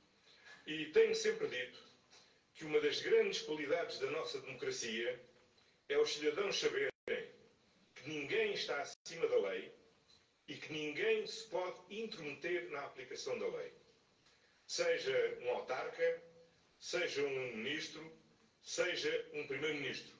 E 0.66 0.86
tenho 0.86 1.14
sempre 1.14 1.46
dito 1.48 1.78
que 2.54 2.64
uma 2.64 2.80
das 2.80 3.00
grandes 3.00 3.42
qualidades 3.42 3.98
da 3.98 4.10
nossa 4.10 4.40
democracia 4.40 5.20
é 5.88 5.98
os 5.98 6.14
cidadãos 6.14 6.58
saberem 6.58 6.90
que 7.06 8.08
ninguém 8.08 8.52
está 8.52 8.80
acima 8.80 9.26
da 9.26 9.36
lei 9.50 9.72
e 10.48 10.56
que 10.56 10.72
ninguém 10.72 11.26
se 11.26 11.46
pode 11.48 11.78
intrometer 11.90 12.70
na 12.70 12.84
aplicação 12.84 13.38
da 13.38 13.46
lei. 13.48 13.72
Seja 14.66 15.38
um 15.42 15.50
autarca, 15.50 16.22
seja 16.78 17.22
um 17.22 17.56
ministro, 17.56 18.12
seja 18.62 19.30
um 19.32 19.46
primeiro-ministro. 19.46 20.14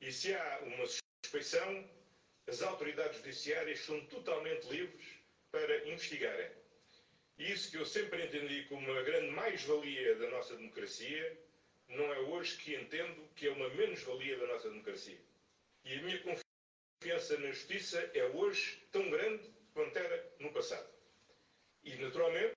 E 0.00 0.12
se 0.12 0.34
há 0.34 0.60
uma 0.64 0.86
suspeição, 0.86 1.88
as 2.46 2.62
autoridades 2.62 3.18
judiciárias 3.18 3.80
são 3.80 4.04
totalmente 4.06 4.66
livres 4.68 5.06
para 5.50 5.88
investigarem. 5.88 6.50
Isso 7.38 7.70
que 7.70 7.76
eu 7.76 7.86
sempre 7.86 8.24
entendi 8.26 8.64
como 8.64 8.90
uma 8.90 9.02
grande 9.02 9.30
mais-valia 9.30 10.16
da 10.16 10.28
nossa 10.30 10.56
democracia, 10.56 11.38
não 11.88 12.12
é 12.12 12.18
hoje 12.20 12.56
que 12.58 12.74
entendo 12.74 13.28
que 13.34 13.46
é 13.46 13.50
uma 13.50 13.68
menos-valia 13.70 14.38
da 14.38 14.46
nossa 14.46 14.68
democracia. 14.68 15.18
E 15.84 15.94
a 15.94 16.02
minha 16.02 16.22
confiança 16.22 17.38
na 17.38 17.50
justiça 17.50 18.10
é 18.14 18.24
hoje 18.26 18.82
tão 18.90 19.10
grande 19.10 19.50
quanto 19.74 19.96
era 19.96 20.32
no 20.38 20.52
passado. 20.52 20.88
E, 21.84 21.96
naturalmente, 21.96 22.54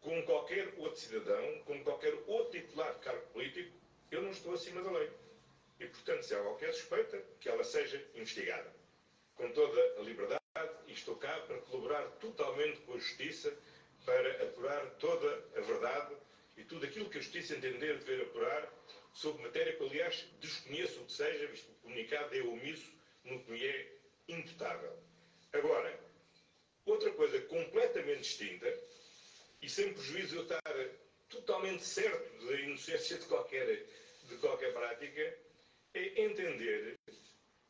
como 0.00 0.22
qualquer 0.24 0.74
outro 0.78 1.00
cidadão, 1.00 1.62
como 1.64 1.82
qualquer 1.82 2.14
outro 2.26 2.60
titular 2.60 2.94
de 2.94 3.00
cargo 3.00 3.26
político, 3.32 3.74
eu 4.10 4.22
não 4.22 4.30
estou 4.30 4.54
acima 4.54 4.82
da 4.82 4.90
lei. 4.92 5.10
E, 5.80 5.86
portanto, 5.86 6.22
se 6.22 6.34
há 6.34 6.40
qualquer 6.40 6.72
suspeita, 6.72 7.20
que 7.40 7.48
ela 7.48 7.64
seja 7.64 8.04
investigada. 8.14 8.72
Com 9.34 9.50
toda 9.50 9.80
a 9.98 10.02
liberdade, 10.02 10.40
e 10.86 10.92
estou 10.92 11.16
cá 11.16 11.40
para 11.40 11.58
colaborar 11.62 12.06
totalmente 12.20 12.80
com 12.82 12.94
a 12.94 12.98
Justiça, 12.98 13.52
para 14.04 14.44
apurar 14.44 14.86
toda 14.98 15.44
a 15.56 15.60
verdade 15.60 16.14
e 16.56 16.64
tudo 16.64 16.84
aquilo 16.84 17.08
que 17.10 17.18
a 17.18 17.20
Justiça 17.20 17.56
entender 17.56 17.98
dever 17.98 18.22
apurar 18.22 18.72
sobre 19.12 19.42
matéria 19.42 19.74
que, 19.74 19.82
aliás, 19.82 20.28
desconheço 20.40 21.00
o 21.00 21.06
que 21.06 21.12
seja, 21.12 21.46
visto 21.46 21.66
que 21.66 21.72
o 21.72 21.82
comunicado 21.82 22.36
é 22.36 22.42
omisso 22.42 22.92
no 23.24 23.42
que 23.42 23.50
me 23.50 23.64
é 23.64 23.92
imputável. 24.28 25.03
Agora, 25.54 25.96
outra 26.84 27.12
coisa 27.12 27.40
completamente 27.42 28.22
distinta, 28.22 28.66
e 29.62 29.70
sem 29.70 29.94
prejuízo 29.94 30.36
eu 30.36 30.42
estar 30.42 30.60
totalmente 31.28 31.84
certo 31.84 32.46
da 32.46 32.60
inocência 32.60 33.18
de 33.18 33.26
qualquer, 33.26 33.86
de 34.24 34.36
qualquer 34.38 34.72
prática, 34.72 35.38
é 35.94 36.22
entender 36.22 36.98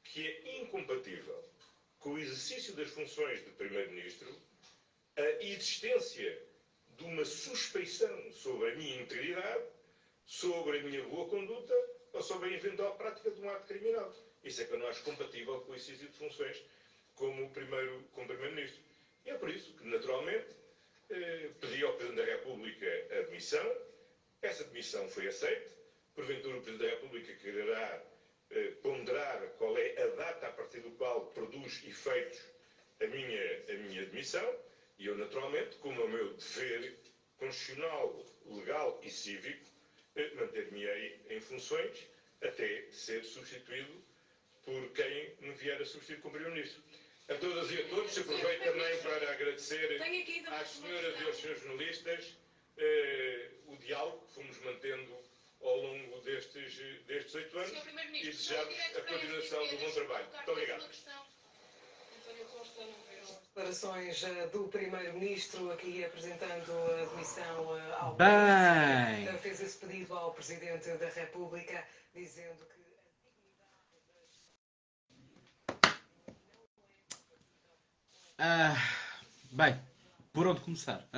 que 0.03 0.27
é 0.27 0.61
incompatível 0.63 1.45
com 1.99 2.15
o 2.15 2.19
exercício 2.19 2.75
das 2.75 2.89
funções 2.89 3.45
de 3.45 3.51
Primeiro-Ministro 3.51 4.35
a 5.17 5.43
existência 5.43 6.43
de 6.97 7.05
uma 7.05 7.25
suspeição 7.25 8.33
sobre 8.33 8.73
a 8.73 8.75
minha 8.77 9.03
integridade, 9.03 9.65
sobre 10.27 10.79
a 10.79 10.83
minha 10.83 11.03
boa 11.05 11.29
conduta 11.29 11.75
ou 12.15 12.23
sobre 12.23 12.49
a 12.49 12.57
eventual 12.57 12.97
prática 12.97 13.31
de 13.31 13.43
um 13.43 13.51
ato 13.51 13.67
criminal. 13.67 14.11
Isso 14.43 14.63
é 14.63 14.65
que 14.65 14.73
eu 14.73 14.79
não 14.79 14.89
acho 14.89 15.05
compatível 15.05 15.61
com 15.61 15.73
o 15.73 15.75
exercício 15.75 16.09
de 16.09 16.17
funções 16.17 16.63
como 17.15 17.51
primeiro, 17.51 18.05
como 18.13 18.27
Primeiro-Ministro. 18.27 18.83
E 19.25 19.31
é 19.31 19.35
por 19.35 19.51
isso 19.51 19.75
que, 19.75 19.87
naturalmente, 19.87 20.55
eh, 21.11 21.51
pedi 21.61 21.85
ao 21.85 21.95
Presidente 21.95 22.27
da 22.27 22.33
República 22.33 22.87
a 23.11 23.23
demissão. 23.23 23.77
Essa 24.43 24.65
demissão 24.65 25.09
foi 25.09 25.29
aceita. 25.29 25.71
Porventura, 26.15 26.59
o 26.59 26.63
Presidente 26.63 26.89
da 26.89 26.95
República 26.97 27.35
quererá 27.35 28.05
eh, 28.51 28.73
ponderar 28.83 29.41
qual 29.59 29.77
é 29.79 30.03
a 30.03 30.07
data 30.09 30.49
a 30.49 30.53
partir 30.53 30.81
do 30.81 30.91
qual 30.93 31.27
produz 31.33 31.83
efeitos 31.85 32.41
a 33.01 33.07
minha, 33.07 33.65
a 33.69 33.73
minha 33.75 34.07
demissão. 34.07 34.55
E 34.99 35.07
eu, 35.07 35.17
naturalmente, 35.17 35.77
como 35.77 36.01
é 36.01 36.05
o 36.05 36.09
meu 36.09 36.35
dever 36.35 36.97
constitucional, 37.39 38.25
legal 38.47 39.01
e 39.03 39.11
cívico, 39.11 39.67
eh, 40.17 40.31
manter-me-ei 40.35 41.21
em 41.31 41.41
funções 41.41 42.07
até 42.43 42.87
ser 42.93 43.25
substituído 43.25 44.05
por 44.65 44.91
quem 44.93 45.35
me 45.41 45.53
vier 45.55 45.81
a 45.81 45.85
substituir 45.85 46.21
como 46.21 46.35
Primeiro-Ministro. 46.35 46.83
A 47.27 47.35
todas 47.37 47.71
e 47.71 47.81
a 47.81 47.89
todos, 47.89 48.19
aproveito 48.19 48.65
também 48.65 48.99
para 48.99 49.33
agradecer 49.33 50.03
às 50.49 50.69
senhoras 50.69 51.21
e 51.21 51.25
aos 51.25 51.37
senhores 51.37 51.63
jornalistas 51.63 52.37
eh, 52.77 53.51
o 53.67 53.77
diálogo 53.79 54.27
que 54.27 54.35
fomos 54.35 54.59
mantendo 54.59 55.17
ao 55.63 55.77
longo 55.79 56.21
destes, 56.21 56.77
destes 57.07 57.35
oito 57.35 57.59
anos 57.59 57.73
e 58.13 58.27
desejamos 58.27 58.79
a 58.97 59.01
continuação 59.01 59.67
do 59.69 59.77
bom 59.79 59.91
trabalho. 59.93 60.27
Muito 60.35 60.51
obrigado. 60.51 60.91
Declarações 63.55 64.23
eh, 64.25 64.47
do 64.49 64.69
Primeiro-Ministro 64.69 65.73
aqui 65.73 66.05
apresentando 66.05 66.73
a 66.73 67.05
demissão 67.07 67.79
eh, 67.79 67.97
ao 68.01 68.15
Bem. 68.17 69.39
Fez 69.39 69.63
esse 69.63 69.79
pedido 69.79 70.15
ao 70.15 70.35
Presidente 70.35 70.91
da 70.99 71.09
República, 71.09 71.87
dizendo 72.13 72.67
que. 72.67 72.84
Ah, 78.39 78.75
bem, 79.53 79.77
por 80.33 80.47
onde 80.47 80.61
começar? 80.61 81.07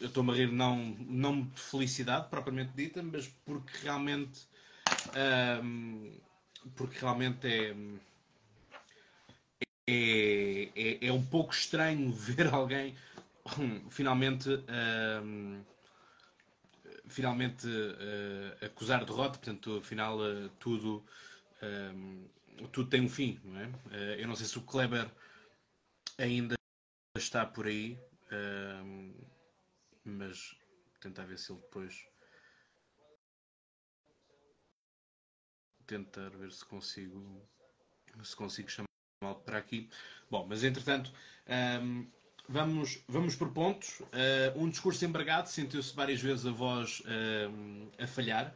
Eu 0.00 0.06
estou-me 0.08 0.32
a 0.32 0.34
rir 0.34 0.50
não, 0.50 0.76
não 0.98 1.42
de 1.42 1.60
felicidade 1.60 2.28
propriamente 2.28 2.72
dita, 2.74 3.00
mas 3.02 3.28
porque 3.44 3.72
realmente 3.82 4.40
porque 6.76 6.98
realmente 6.98 7.46
é, 7.46 7.74
é, 9.88 10.70
é, 10.74 11.06
é 11.06 11.12
um 11.12 11.24
pouco 11.24 11.52
estranho 11.52 12.10
ver 12.12 12.52
alguém 12.52 12.96
finalmente 13.90 14.48
ah, 14.68 15.22
finalmente 17.06 17.68
acusar 18.64 19.04
derrota, 19.04 19.38
portanto, 19.38 19.76
afinal 19.76 20.18
tudo 20.58 21.04
tudo 22.72 22.88
tem 22.88 23.00
um 23.00 23.08
fim, 23.08 23.40
não 23.44 23.60
é? 23.60 23.66
Uh, 23.66 24.20
eu 24.20 24.28
não 24.28 24.36
sei 24.36 24.46
se 24.46 24.58
o 24.58 24.62
Kleber 24.62 25.10
ainda 26.18 26.54
está 27.16 27.44
por 27.44 27.66
aí, 27.66 27.98
uh, 28.30 29.26
mas 30.04 30.56
tentar 31.00 31.24
ver 31.24 31.38
se 31.38 31.52
ele 31.52 31.60
depois 31.60 32.06
tentar 35.86 36.30
ver 36.30 36.52
se 36.52 36.64
consigo 36.64 37.46
se 38.22 38.36
consigo 38.36 38.70
chamá-lo 38.70 39.40
para 39.44 39.58
aqui. 39.58 39.90
Bom, 40.30 40.46
mas 40.46 40.62
entretanto 40.64 41.12
um, 41.82 42.10
vamos, 42.48 43.02
vamos 43.08 43.36
por 43.36 43.52
pontos. 43.52 44.00
Uh, 44.00 44.56
um 44.56 44.68
discurso 44.68 45.04
embargado, 45.04 45.48
sentiu-se 45.48 45.94
várias 45.94 46.20
vezes 46.20 46.46
a 46.46 46.50
voz 46.50 47.00
uh, 47.00 47.92
a 48.02 48.06
falhar. 48.06 48.54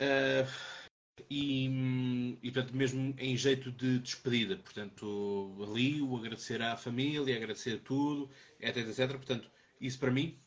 Uh, 0.00 0.79
e, 1.28 2.38
e, 2.42 2.50
portanto, 2.50 2.76
mesmo 2.76 3.14
em 3.18 3.36
jeito 3.36 3.70
de 3.72 3.98
despedida, 3.98 4.56
portanto, 4.56 5.54
ali 5.68 6.00
o 6.00 6.16
agradecer 6.16 6.60
à 6.62 6.76
família, 6.76 7.36
agradecer 7.36 7.80
tudo, 7.80 8.30
etc, 8.60 8.88
etc. 8.88 9.08
Portanto, 9.10 9.50
isso 9.80 9.98
para 9.98 10.10
mim 10.10 10.38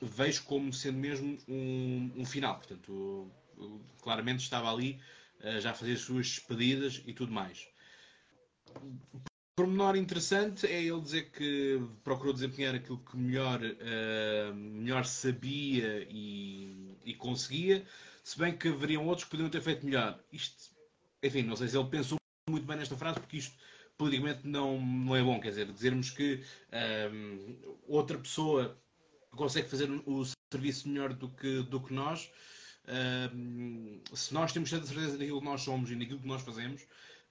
vejo 0.00 0.44
como 0.44 0.72
sendo 0.72 0.98
mesmo 0.98 1.38
um, 1.48 2.12
um 2.16 2.24
final. 2.24 2.56
Portanto, 2.56 3.30
claramente 4.00 4.40
estava 4.40 4.72
ali 4.72 5.00
uh, 5.40 5.60
já 5.60 5.70
a 5.70 5.74
fazer 5.74 5.92
as 5.92 6.00
suas 6.00 6.26
despedidas 6.26 7.02
e 7.06 7.12
tudo 7.12 7.32
mais 7.32 7.68
pormenor 9.62 9.96
interessante 9.96 10.66
é 10.66 10.82
ele 10.82 11.00
dizer 11.00 11.30
que 11.30 11.80
procurou 12.02 12.32
desempenhar 12.32 12.74
aquilo 12.74 12.98
que 12.98 13.16
melhor, 13.16 13.60
uh, 13.62 14.54
melhor 14.54 15.04
sabia 15.04 16.06
e, 16.10 16.96
e, 17.04 17.14
conseguia, 17.14 17.84
se 18.22 18.38
bem 18.38 18.56
que 18.56 18.68
haveriam 18.68 19.06
outros 19.06 19.24
que 19.24 19.30
poderiam 19.30 19.50
ter 19.50 19.60
feito 19.60 19.84
melhor. 19.84 20.18
Isto, 20.32 20.70
enfim, 21.22 21.42
não 21.42 21.56
sei 21.56 21.68
se 21.68 21.76
ele 21.76 21.88
pensou 21.88 22.18
muito 22.48 22.66
bem 22.66 22.76
nesta 22.76 22.96
frase, 22.96 23.18
porque 23.20 23.38
isto 23.38 23.56
politicamente 23.96 24.46
não, 24.46 24.80
não 24.80 25.16
é 25.16 25.22
bom. 25.22 25.40
Quer 25.40 25.50
dizer, 25.50 25.72
dizermos 25.72 26.10
que 26.10 26.34
um, 26.34 26.40
eh, 26.72 27.10
outra 27.86 28.18
pessoa 28.18 28.78
consegue 29.30 29.68
fazer 29.68 29.90
o 30.06 30.24
serviço 30.52 30.88
melhor 30.88 31.12
do 31.12 31.28
que, 31.28 31.62
do 31.62 31.80
que 31.80 31.92
nós. 31.92 32.30
Um, 33.34 34.00
eh, 34.12 34.16
se 34.16 34.34
nós 34.34 34.52
temos 34.52 34.70
tanta 34.70 34.86
certeza 34.86 35.18
naquilo 35.18 35.40
que 35.40 35.44
nós 35.44 35.62
somos 35.62 35.90
e 35.90 35.96
naquilo 35.96 36.20
que 36.20 36.28
nós 36.28 36.42
fazemos, 36.42 36.82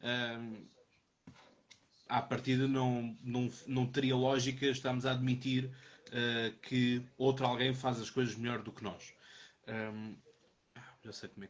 um, 0.01 0.65
à 2.09 2.21
partida 2.21 2.67
não, 2.67 3.17
não, 3.23 3.49
não 3.67 3.87
teria 3.87 4.15
lógica 4.15 4.65
estarmos 4.65 5.05
a 5.05 5.11
admitir 5.11 5.65
uh, 6.09 6.57
que 6.61 7.01
outro 7.17 7.45
alguém 7.45 7.73
faz 7.73 7.99
as 8.01 8.09
coisas 8.09 8.35
melhor 8.35 8.61
do 8.61 8.71
que 8.71 8.83
nós. 8.83 9.13
Um, 9.67 10.15
já 11.03 11.11
sei 11.11 11.29
como 11.29 11.45
é 11.45 11.49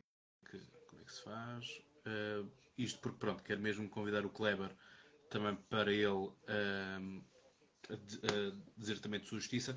que, 0.49 0.57
como 0.87 1.01
é 1.01 1.05
que 1.05 1.13
se 1.13 1.21
faz. 1.23 1.81
Uh, 2.05 2.49
isto 2.77 2.99
porque, 2.99 3.17
pronto, 3.17 3.43
quero 3.43 3.61
mesmo 3.61 3.89
convidar 3.89 4.25
o 4.25 4.29
Kleber 4.29 4.75
também 5.29 5.55
para 5.69 5.91
ele 5.93 6.05
um, 6.07 7.23
dizer 8.77 8.99
também 8.99 9.19
de 9.19 9.27
sua 9.27 9.39
justiça. 9.39 9.75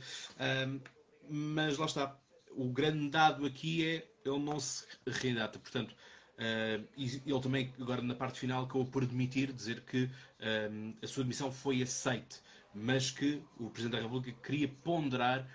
Um, 0.66 0.80
mas 1.28 1.78
lá 1.78 1.86
está. 1.86 2.20
O 2.50 2.72
grande 2.72 3.10
dado 3.10 3.44
aqui 3.46 3.84
é 3.84 4.10
ele 4.24 4.38
não 4.38 4.58
se 4.60 4.86
reindata. 5.06 5.58
Portanto, 5.58 5.94
Uh, 6.34 6.84
ele 6.96 7.40
também, 7.40 7.72
agora 7.80 8.02
na 8.02 8.14
parte 8.14 8.40
final, 8.40 8.64
acabou 8.64 8.86
por 8.86 9.04
admitir, 9.04 9.52
dizer 9.52 9.82
que 9.82 10.04
uh, 10.04 10.96
a 11.00 11.06
sua 11.06 11.22
demissão 11.22 11.52
foi 11.52 11.80
aceite, 11.80 12.40
mas 12.74 13.10
que 13.10 13.40
o 13.56 13.70
Presidente 13.70 14.00
da 14.00 14.02
República 14.02 14.36
queria 14.42 14.68
ponderar 14.68 15.42
uh, 15.42 15.46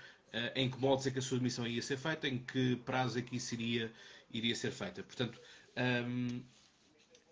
em 0.55 0.69
que 0.69 0.77
modos 0.79 1.05
é 1.07 1.11
que 1.11 1.19
a 1.19 1.21
sua 1.21 1.37
demissão 1.37 1.65
ia 1.67 1.81
ser 1.81 1.97
feita, 1.97 2.27
em 2.27 2.37
que 2.39 2.75
prazo 2.77 3.19
é 3.19 3.21
que 3.21 3.35
isso 3.35 3.53
iria, 3.55 3.91
iria 4.31 4.55
ser 4.55 4.71
feita. 4.71 5.03
Portanto, 5.03 5.39
um, 6.07 6.43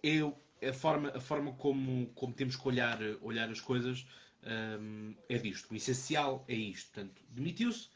eu, 0.01 0.37
a 0.63 0.73
forma, 0.73 1.09
a 1.15 1.19
forma 1.19 1.53
como, 1.53 2.07
como 2.15 2.33
temos 2.33 2.55
que 2.55 2.67
olhar, 2.67 2.99
olhar 3.21 3.49
as 3.49 3.61
coisas 3.61 4.05
um, 4.79 5.15
é 5.29 5.37
disto. 5.37 5.71
O 5.71 5.75
essencial 5.75 6.45
é 6.47 6.55
isto. 6.55 6.91
Portanto, 6.91 7.21
demitiu-se, 7.29 7.89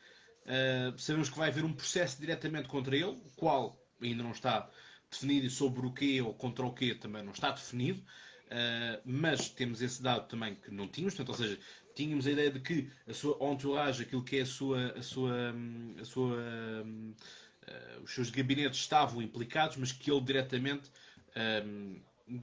sabemos 0.97 1.29
que 1.29 1.37
vai 1.37 1.49
haver 1.49 1.63
um 1.63 1.73
processo 1.73 2.19
diretamente 2.19 2.67
contra 2.67 2.95
ele, 2.95 3.05
o 3.05 3.31
qual 3.35 3.81
ainda 4.01 4.23
não 4.23 4.31
está 4.31 4.69
definido 5.09 5.49
sobre 5.49 5.85
o 5.85 5.91
quê 5.91 6.21
ou 6.21 6.33
contra 6.33 6.65
o 6.65 6.73
quê 6.73 6.95
também 6.95 7.21
não 7.21 7.33
está 7.33 7.51
definido, 7.51 7.99
uh, 7.99 9.01
mas 9.05 9.49
temos 9.49 9.81
esse 9.81 10.01
dado 10.01 10.27
também 10.27 10.55
que 10.55 10.71
não 10.71 10.87
tínhamos, 10.87 11.15
portanto, 11.15 11.37
ou 11.37 11.45
seja, 11.45 11.59
tínhamos 11.95 12.27
a 12.27 12.31
ideia 12.31 12.51
de 12.51 12.59
que 12.59 12.89
a 13.07 13.13
sua 13.13 13.37
entourage, 13.51 14.03
aquilo 14.03 14.23
que 14.23 14.37
é 14.37 14.41
a 14.41 14.45
sua, 14.45 14.91
a 14.91 15.01
sua, 15.01 15.55
a 15.99 16.05
sua 16.05 16.37
uh, 16.37 18.03
os 18.03 18.13
seus 18.13 18.29
gabinetes 18.29 18.79
estavam 18.79 19.21
implicados, 19.21 19.77
mas 19.77 19.91
que 19.91 20.11
ele 20.11 20.21
diretamente, 20.21 20.89
uh, 21.29 22.01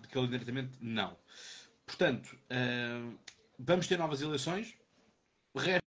que 0.09 0.18
ele 0.18 0.28
diretamente 0.28 0.72
não. 0.80 1.16
Portanto, 1.86 2.38
vamos 3.59 3.86
ter 3.86 3.99
novas 3.99 4.20
eleições. 4.20 4.76
Resta 5.57 5.80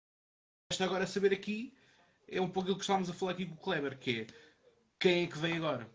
agora 0.83 1.05
saber 1.05 1.31
aqui 1.31 1.71
é 2.27 2.41
um 2.41 2.47
pouco 2.47 2.61
aquilo 2.61 2.77
que 2.77 2.83
estávamos 2.83 3.09
a 3.09 3.13
falar 3.13 3.33
aqui 3.33 3.45
com 3.45 3.53
o 3.53 3.57
Kleber, 3.57 3.99
que 3.99 4.21
é 4.21 4.27
quem 4.99 5.23
é 5.23 5.27
que 5.27 5.37
vem 5.37 5.57
agora? 5.57 5.87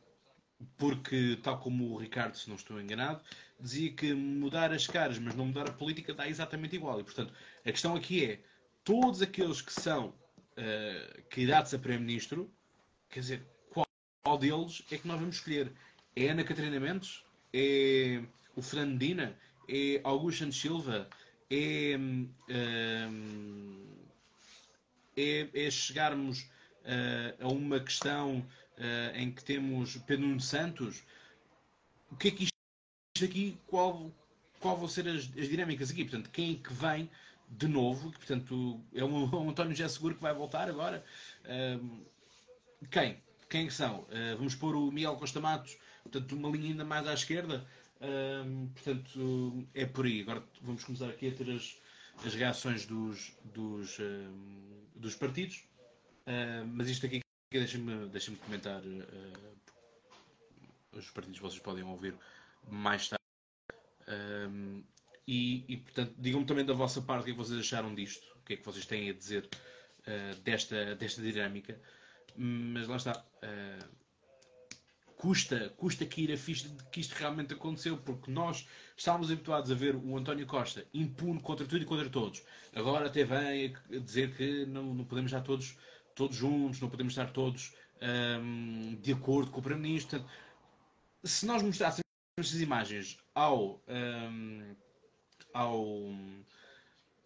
Porque, 0.76 1.38
tal 1.42 1.58
como 1.58 1.92
o 1.92 1.98
Ricardo, 1.98 2.36
se 2.36 2.48
não 2.48 2.56
estou 2.56 2.80
enganado, 2.80 3.20
dizia 3.60 3.92
que 3.92 4.12
mudar 4.14 4.72
as 4.72 4.86
caras, 4.86 5.18
mas 5.18 5.34
não 5.34 5.46
mudar 5.46 5.68
a 5.68 5.72
política, 5.72 6.14
dá 6.14 6.28
exatamente 6.28 6.76
igual. 6.76 7.00
E, 7.00 7.04
portanto, 7.04 7.32
a 7.64 7.70
questão 7.70 7.94
aqui 7.94 8.24
é: 8.24 8.40
todos 8.84 9.22
aqueles 9.22 9.60
que 9.60 9.72
são 9.72 10.08
uh, 10.08 11.22
candidatos 11.28 11.74
a 11.74 11.78
Primeiro-Ministro, 11.78 12.50
quer 13.10 13.20
dizer, 13.20 13.46
qual, 13.70 13.86
qual, 14.22 14.38
deles 14.38 14.82
é 14.90 14.98
que 14.98 15.06
nós 15.06 15.18
vamos 15.18 15.36
escolher? 15.36 15.72
É 16.14 16.28
Ana 16.28 16.44
Catarina 16.44 16.80
Mendes? 16.80 17.22
É 17.52 18.22
o 18.54 18.62
Fernando 18.62 18.98
Dina? 18.98 19.38
É 19.68 20.00
Augusto 20.04 20.40
Santos 20.40 20.60
Silva? 20.60 21.08
É, 21.50 21.96
uh, 21.96 23.16
é, 25.16 25.48
é 25.54 25.70
chegarmos 25.70 26.40
uh, 26.40 27.44
a 27.44 27.48
uma 27.48 27.80
questão 27.80 28.46
uh, 28.78 29.16
em 29.16 29.30
que 29.30 29.42
temos 29.44 29.96
Pedro 30.06 30.26
Nuno 30.26 30.40
Santos, 30.40 31.02
o 32.10 32.16
que 32.16 32.28
é 32.28 32.30
que 32.30 32.44
isto 32.44 33.24
aqui, 33.24 33.58
qual, 33.66 34.12
qual 34.60 34.76
vão 34.76 34.88
ser 34.88 35.08
as, 35.08 35.24
as 35.38 35.48
dinâmicas 35.48 35.90
aqui? 35.90 36.04
Portanto, 36.04 36.30
quem 36.30 36.52
é 36.52 36.54
que 36.56 36.72
vem 36.72 37.10
de 37.48 37.68
novo? 37.68 38.12
Portanto, 38.12 38.80
é 38.94 39.04
o 39.04 39.48
António 39.48 39.74
já 39.74 39.88
seguro 39.88 40.14
que 40.14 40.22
vai 40.22 40.34
voltar 40.34 40.68
agora? 40.68 41.04
Uh, 41.44 42.06
quem? 42.90 43.22
Quem 43.48 43.66
é 43.66 43.70
são? 43.70 44.00
Uh, 44.00 44.36
vamos 44.36 44.54
pôr 44.54 44.74
o 44.74 44.90
Miguel 44.90 45.16
Costa 45.16 45.40
Matos, 45.40 45.76
portanto, 46.02 46.32
uma 46.34 46.50
linha 46.50 46.70
ainda 46.70 46.84
mais 46.84 47.06
à 47.06 47.14
esquerda. 47.14 47.66
Uh, 48.00 48.68
portanto, 48.74 49.66
é 49.74 49.86
por 49.86 50.04
aí. 50.04 50.20
Agora 50.22 50.44
vamos 50.60 50.84
começar 50.84 51.08
aqui 51.08 51.28
a 51.28 51.32
ter 51.32 51.50
as, 51.50 51.76
as 52.24 52.34
reações 52.34 52.84
dos, 52.86 53.32
dos, 53.54 53.98
dos 54.94 55.14
partidos. 55.14 55.64
mas 56.74 56.88
isto 56.88 57.06
aqui 57.06 57.25
Deixem-me 57.58 58.08
deixem 58.08 58.34
comentar 58.36 58.80
uh, 58.80 59.56
os 60.92 61.10
partidos 61.10 61.38
vocês 61.38 61.60
podem 61.60 61.84
ouvir 61.84 62.14
mais 62.68 63.08
tarde. 63.08 63.24
Um, 64.08 64.82
e, 65.26 65.64
e, 65.68 65.76
portanto, 65.78 66.14
digam-me 66.18 66.46
também 66.46 66.64
da 66.64 66.72
vossa 66.72 67.02
parte 67.02 67.22
o 67.22 67.24
que 67.24 67.30
é 67.30 67.34
que 67.34 67.38
vocês 67.38 67.58
acharam 67.58 67.94
disto, 67.94 68.24
o 68.36 68.44
que 68.44 68.54
é 68.54 68.56
que 68.56 68.64
vocês 68.64 68.86
têm 68.86 69.10
a 69.10 69.12
dizer 69.12 69.48
uh, 70.06 70.40
desta, 70.42 70.94
desta 70.94 71.20
dinâmica. 71.20 71.80
Mas 72.36 72.86
lá 72.86 72.96
está. 72.96 73.24
Uh, 73.42 74.06
custa, 75.16 75.70
custa 75.76 76.04
que 76.04 76.22
ir 76.22 76.32
a 76.32 76.36
ficha 76.36 76.68
de 76.68 76.84
que 76.84 77.00
isto 77.00 77.14
realmente 77.14 77.54
aconteceu, 77.54 77.96
porque 77.96 78.30
nós 78.30 78.68
estávamos 78.96 79.30
habituados 79.30 79.70
a 79.70 79.74
ver 79.74 79.96
o 79.96 80.16
António 80.16 80.46
Costa 80.46 80.86
impune 80.92 81.40
contra 81.40 81.66
tudo 81.66 81.82
e 81.82 81.86
contra 81.86 82.08
todos. 82.08 82.42
Agora 82.74 83.06
até 83.06 83.24
vem 83.24 83.74
dizer 84.04 84.36
que 84.36 84.66
não, 84.66 84.94
não 84.94 85.04
podemos 85.04 85.32
estar 85.32 85.42
todos 85.42 85.76
todos 86.16 86.34
juntos, 86.34 86.80
não 86.80 86.90
podemos 86.90 87.12
estar 87.12 87.30
todos 87.30 87.72
um, 88.42 88.96
de 89.00 89.12
acordo 89.12 89.52
com 89.52 89.60
o 89.60 89.62
Primeiro-Ministro. 89.62 90.24
Se 91.22 91.46
nós 91.46 91.62
mostrássemos 91.62 92.02
essas 92.38 92.60
imagens 92.60 93.18
ao, 93.34 93.80
um, 93.86 94.74
ao, 95.54 95.80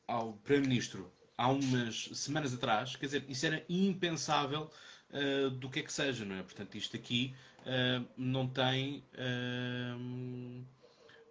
ao 0.06 0.32
Primeiro-Ministro 0.44 1.10
há 1.38 1.48
umas 1.48 2.10
semanas 2.12 2.52
atrás, 2.52 2.96
quer 2.96 3.06
dizer, 3.06 3.24
isso 3.28 3.46
era 3.46 3.64
impensável 3.68 4.70
uh, 5.10 5.50
do 5.50 5.70
que 5.70 5.80
é 5.80 5.82
que 5.82 5.92
seja, 5.92 6.24
não 6.24 6.36
é? 6.36 6.42
Portanto, 6.42 6.74
isto 6.76 6.96
aqui 6.96 7.34
uh, 7.60 8.06
não 8.16 8.46
tem. 8.46 9.04
Uh, 9.14 10.64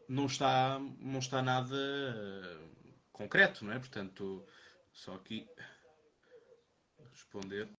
não 0.07 0.25
está, 0.25 0.81
não 0.99 1.19
está 1.19 1.39
nada 1.43 1.77
concreto, 3.11 3.63
não 3.63 3.73
é? 3.73 3.77
Portanto, 3.77 4.43
só 4.91 5.13
aqui 5.13 5.47
responder. 7.19 7.69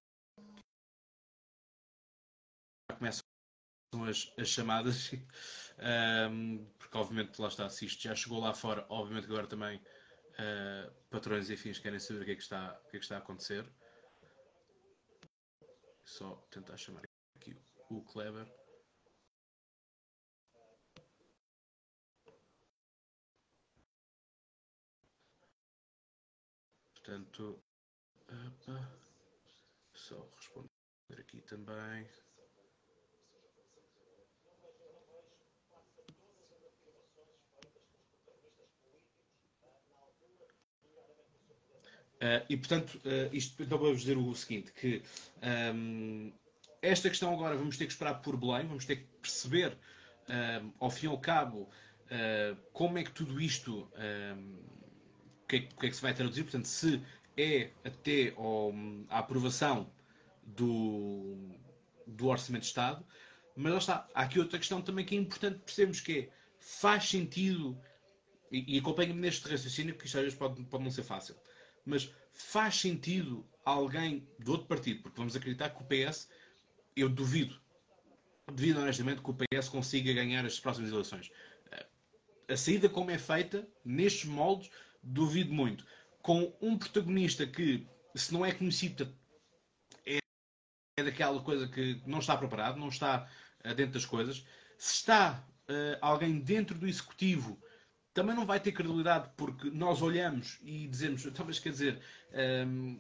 Já 2.91 2.97
começam 2.97 3.25
as, 4.09 4.33
as 4.39 4.49
chamadas, 4.49 5.11
um, 6.31 6.65
porque 6.79 6.97
obviamente 6.97 7.41
lá 7.41 7.49
está, 7.49 7.69
se 7.69 7.87
isto 7.87 8.03
já 8.03 8.15
chegou 8.15 8.41
lá 8.41 8.55
fora, 8.55 8.87
obviamente 8.89 9.25
agora 9.25 9.47
também 9.47 9.79
uh, 9.79 10.93
patrões 11.11 11.51
e 11.51 11.57
fins 11.57 11.79
querem 11.79 11.99
saber 11.99 12.23
o 12.23 12.25
que 12.25 12.33
é 12.33 12.37
que 12.37 12.43
está, 12.43 12.81
o 12.85 12.89
que 12.89 12.97
é 12.97 13.01
que 13.01 13.05
está 13.05 13.17
a 13.17 13.19
acontecer. 13.19 13.71
Só 16.05 16.35
tentar 16.51 16.77
chamar 16.77 17.03
aqui 17.37 17.57
o 17.89 18.03
Kleber. 18.03 18.47
Portanto, 26.95 27.63
opa 28.29 29.00
só 30.11 30.29
responder 30.37 30.69
aqui 31.21 31.41
também. 31.43 32.05
Uh, 42.23 42.45
e 42.51 42.57
portanto, 42.57 43.01
uh, 43.05 43.35
isto 43.35 43.63
então 43.63 43.79
vou 43.79 43.95
dizer 43.95 44.19
o 44.19 44.35
seguinte: 44.35 44.73
que 44.73 45.03
um, 45.75 46.33
esta 46.83 47.09
questão 47.09 47.33
agora 47.33 47.57
vamos 47.57 47.79
ter 47.79 47.87
que 47.87 47.93
esperar 47.93 48.21
por 48.21 48.37
Belém, 48.37 48.67
vamos 48.67 48.85
ter 48.85 48.97
que 48.97 49.07
perceber, 49.23 49.79
um, 50.29 50.73
ao 50.81 50.91
fim 50.91 51.07
e 51.07 51.09
ao 51.09 51.19
cabo, 51.19 51.63
uh, 51.63 52.57
como 52.73 52.99
é 52.99 53.05
que 53.05 53.13
tudo 53.13 53.41
isto, 53.41 53.89
um, 54.37 54.59
que, 55.49 55.57
é, 55.57 55.61
que, 55.61 55.87
é 55.87 55.89
que 55.89 55.97
se 55.97 56.03
vai 56.03 56.13
traduzir, 56.13 56.43
portanto, 56.43 56.67
se 56.67 57.03
é 57.39 57.71
até 57.85 58.35
ao, 58.37 58.75
a 59.09 59.21
aprovação 59.21 59.91
do, 60.57 61.37
do 62.07 62.29
Orçamento 62.29 62.63
de 62.63 62.69
Estado, 62.69 63.05
mas 63.57 63.73
lá 63.73 63.79
está, 63.79 64.09
há 64.15 64.23
aqui 64.23 64.39
outra 64.39 64.59
questão 64.59 64.81
também 64.81 65.05
que 65.05 65.15
é 65.15 65.19
importante 65.19 65.59
percebermos 65.59 66.01
que 66.01 66.19
é, 66.19 66.29
faz 66.59 67.09
sentido, 67.09 67.79
e, 68.51 68.77
e 68.77 68.79
acompanha-me 68.79 69.21
neste 69.21 69.49
raciocínio, 69.49 69.95
que 69.97 70.07
isto 70.07 70.17
às 70.17 70.25
vezes 70.25 70.39
pode, 70.39 70.63
pode 70.65 70.85
não 70.85 70.91
ser 70.91 71.03
fácil, 71.03 71.37
mas 71.85 72.13
faz 72.33 72.77
sentido 72.77 73.47
alguém 73.65 74.27
do 74.39 74.53
outro 74.53 74.67
partido, 74.67 75.03
porque 75.03 75.19
vamos 75.19 75.37
acreditar 75.37 75.71
que 75.71 75.83
o 75.83 75.87
PS, 75.87 76.29
eu 76.97 77.09
duvido, 77.09 77.61
duvido 78.47 78.81
honestamente 78.81 79.23
que 79.23 79.31
o 79.31 79.35
PS 79.35 79.69
consiga 79.69 80.13
ganhar 80.13 80.45
as 80.45 80.59
próximas 80.59 80.91
eleições. 80.91 81.31
A 82.49 82.57
saída 82.57 82.89
como 82.89 83.11
é 83.11 83.19
feita, 83.19 83.67
nestes 83.85 84.25
moldes, 84.25 84.71
duvido 85.03 85.53
muito. 85.53 85.87
Com 86.21 86.53
um 86.61 86.77
protagonista 86.77 87.47
que, 87.47 87.87
se 88.15 88.33
não 88.33 88.45
é 88.45 88.53
conhecido, 88.53 89.17
é, 90.05 90.19
é 91.01 91.05
daquela 91.05 91.41
coisa 91.41 91.67
que 91.69 92.01
não 92.07 92.19
está 92.19 92.37
preparado, 92.37 92.79
não 92.79 92.89
está 92.89 93.29
uh, 93.65 93.75
dentro 93.75 93.95
das 93.95 94.07
coisas. 94.07 94.45
Se 94.79 94.95
está 94.97 95.45
uh, 95.69 95.99
alguém 96.01 96.39
dentro 96.39 96.77
do 96.77 96.87
executivo 96.87 97.61
também 98.13 98.35
não 98.35 98.45
vai 98.45 98.59
ter 98.59 98.73
credibilidade 98.73 99.31
porque 99.37 99.71
nós 99.71 100.03
olhamos 100.03 100.59
e 100.63 100.89
dizemos, 100.89 101.25
então, 101.25 101.47
mas 101.47 101.59
quer 101.59 101.71
dizer, 101.71 102.01
um, 102.67 102.99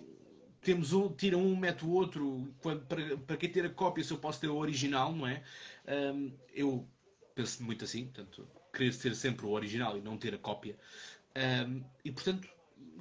temos 0.60 0.92
um, 0.92 1.12
tira 1.12 1.36
um, 1.36 1.56
mete 1.56 1.84
o 1.84 1.90
outro, 1.90 2.54
para, 2.62 3.16
para 3.16 3.36
quem 3.36 3.50
ter 3.50 3.66
a 3.66 3.70
cópia 3.70 4.04
se 4.04 4.12
eu 4.12 4.18
posso 4.18 4.40
ter 4.40 4.48
o 4.48 4.56
original, 4.56 5.12
não 5.12 5.26
é? 5.26 5.42
Um, 6.14 6.32
eu 6.54 6.88
penso 7.34 7.62
muito 7.64 7.84
assim, 7.84 8.04
portanto, 8.04 8.46
querer 8.72 8.92
ser 8.92 9.14
sempre 9.16 9.46
o 9.46 9.50
original 9.50 9.96
e 9.96 10.00
não 10.00 10.16
ter 10.16 10.34
a 10.34 10.38
cópia. 10.38 10.78
Um, 11.66 11.82
e 12.04 12.12
portanto, 12.12 12.48